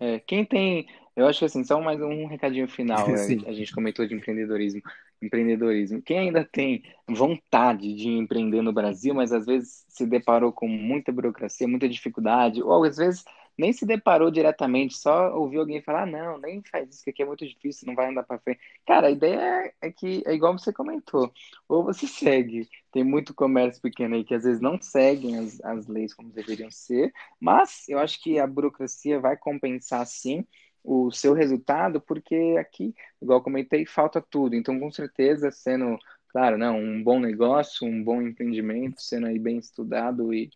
É, 0.00 0.18
quem 0.18 0.44
tem, 0.44 0.88
eu 1.14 1.26
acho 1.26 1.40
que 1.40 1.44
assim, 1.44 1.62
só 1.62 1.80
mais 1.80 2.00
um 2.00 2.26
recadinho 2.26 2.66
final, 2.66 3.06
a 3.46 3.52
gente 3.52 3.72
comentou 3.72 4.06
de 4.06 4.14
empreendedorismo 4.14 4.80
empreendedorismo. 5.22 6.02
Quem 6.02 6.18
ainda 6.18 6.44
tem 6.44 6.82
vontade 7.08 7.94
de 7.94 8.08
empreender 8.08 8.62
no 8.62 8.72
Brasil, 8.72 9.14
mas 9.14 9.32
às 9.32 9.46
vezes 9.46 9.84
se 9.88 10.06
deparou 10.06 10.52
com 10.52 10.68
muita 10.68 11.12
burocracia, 11.12 11.68
muita 11.68 11.88
dificuldade, 11.88 12.62
ou 12.62 12.84
às 12.84 12.96
vezes 12.96 13.24
nem 13.60 13.72
se 13.72 13.84
deparou 13.84 14.30
diretamente, 14.30 14.96
só 14.96 15.36
ouviu 15.36 15.60
alguém 15.60 15.82
falar: 15.82 16.04
ah, 16.04 16.06
não, 16.06 16.38
nem 16.38 16.62
faz 16.70 16.88
isso, 16.88 17.04
que 17.04 17.10
aqui 17.10 17.22
é 17.22 17.26
muito 17.26 17.46
difícil, 17.46 17.86
não 17.86 17.94
vai 17.94 18.08
andar 18.08 18.22
para 18.22 18.38
frente. 18.38 18.60
Cara, 18.86 19.08
a 19.08 19.10
ideia 19.10 19.72
é 19.82 19.90
que 19.90 20.22
é 20.26 20.32
igual 20.32 20.58
você 20.58 20.72
comentou: 20.72 21.30
ou 21.68 21.84
você 21.84 22.06
segue, 22.06 22.68
tem 22.90 23.04
muito 23.04 23.34
comércio 23.34 23.82
pequeno 23.82 24.14
aí 24.14 24.24
que 24.24 24.34
às 24.34 24.44
vezes 24.44 24.60
não 24.60 24.80
seguem 24.80 25.38
as, 25.38 25.60
as 25.62 25.86
leis 25.86 26.14
como 26.14 26.30
deveriam 26.32 26.70
ser, 26.70 27.12
mas 27.38 27.86
eu 27.88 27.98
acho 27.98 28.22
que 28.22 28.38
a 28.38 28.46
burocracia 28.46 29.20
vai 29.20 29.36
compensar 29.36 30.06
sim 30.06 30.46
o 30.82 31.10
seu 31.10 31.34
resultado, 31.34 32.00
porque 32.00 32.56
aqui, 32.58 32.94
igual 33.20 33.42
comentei, 33.42 33.84
falta 33.86 34.20
tudo. 34.20 34.54
Então, 34.54 34.78
com 34.78 34.90
certeza, 34.90 35.50
sendo, 35.50 35.98
claro, 36.28 36.56
não, 36.56 36.78
um 36.78 37.02
bom 37.02 37.20
negócio, 37.20 37.86
um 37.86 38.02
bom 38.02 38.22
empreendimento, 38.22 39.00
sendo 39.00 39.26
aí 39.26 39.38
bem 39.38 39.58
estudado 39.58 40.32
e 40.32 40.50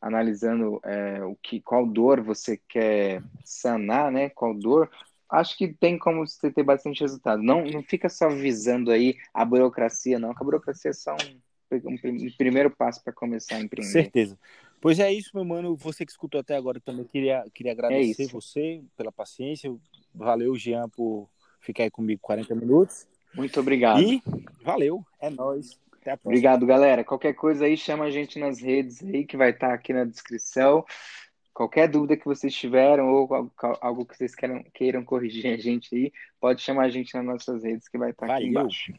analisando 0.00 0.80
é, 0.84 1.24
o 1.24 1.34
que, 1.36 1.60
qual 1.60 1.86
dor 1.86 2.20
você 2.20 2.60
quer 2.68 3.22
sanar, 3.44 4.12
né? 4.12 4.28
Qual 4.28 4.54
dor, 4.54 4.90
acho 5.30 5.56
que 5.56 5.68
tem 5.68 5.98
como 5.98 6.26
você 6.26 6.50
ter 6.50 6.62
bastante 6.62 7.00
resultado. 7.00 7.42
Não, 7.42 7.64
não 7.64 7.82
fica 7.82 8.08
só 8.08 8.28
visando 8.28 8.90
aí 8.90 9.16
a 9.32 9.44
burocracia, 9.44 10.18
não, 10.18 10.34
que 10.34 10.42
a 10.42 10.44
burocracia 10.44 10.90
é 10.90 10.94
só 10.94 11.14
um, 11.14 11.40
um, 11.72 11.94
um 11.94 12.30
primeiro 12.36 12.70
passo 12.70 13.02
para 13.02 13.12
começar 13.12 13.56
a 13.56 13.60
empreender. 13.60 13.90
Certeza. 13.90 14.38
Pois 14.84 14.98
é 14.98 15.10
isso, 15.10 15.30
meu 15.32 15.46
mano. 15.46 15.74
Você 15.76 16.04
que 16.04 16.12
escutou 16.12 16.38
até 16.38 16.54
agora 16.54 16.78
também 16.78 17.06
queria, 17.06 17.42
queria 17.54 17.72
agradecer 17.72 18.24
é 18.24 18.26
você 18.26 18.82
pela 18.94 19.10
paciência. 19.10 19.74
Valeu, 20.14 20.54
Jean, 20.56 20.90
por 20.90 21.26
ficar 21.58 21.84
aí 21.84 21.90
comigo 21.90 22.20
40 22.20 22.54
minutos. 22.54 23.06
Muito 23.34 23.58
obrigado. 23.58 24.02
E 24.02 24.22
valeu, 24.62 25.02
é 25.18 25.30
nóis. 25.30 25.80
Até 25.90 26.10
a 26.10 26.16
próxima. 26.18 26.32
Obrigado, 26.32 26.66
galera. 26.66 27.02
Qualquer 27.02 27.32
coisa 27.32 27.64
aí, 27.64 27.78
chama 27.78 28.04
a 28.04 28.10
gente 28.10 28.38
nas 28.38 28.60
redes 28.60 29.02
aí, 29.02 29.24
que 29.24 29.38
vai 29.38 29.52
estar 29.52 29.72
aqui 29.72 29.94
na 29.94 30.04
descrição. 30.04 30.84
Qualquer 31.54 31.88
dúvida 31.88 32.14
que 32.18 32.26
vocês 32.26 32.54
tiveram 32.54 33.10
ou 33.10 33.26
algo 33.80 34.04
que 34.04 34.14
vocês 34.14 34.34
queiram, 34.34 34.62
queiram 34.74 35.02
corrigir 35.02 35.46
a 35.54 35.56
gente 35.56 35.96
aí, 35.96 36.12
pode 36.38 36.60
chamar 36.60 36.82
a 36.82 36.90
gente 36.90 37.14
nas 37.14 37.24
nossas 37.24 37.64
redes 37.64 37.88
que 37.88 37.96
vai 37.96 38.10
estar 38.10 38.26
aqui 38.26 38.34
Valeu. 38.34 38.50
embaixo. 38.50 38.92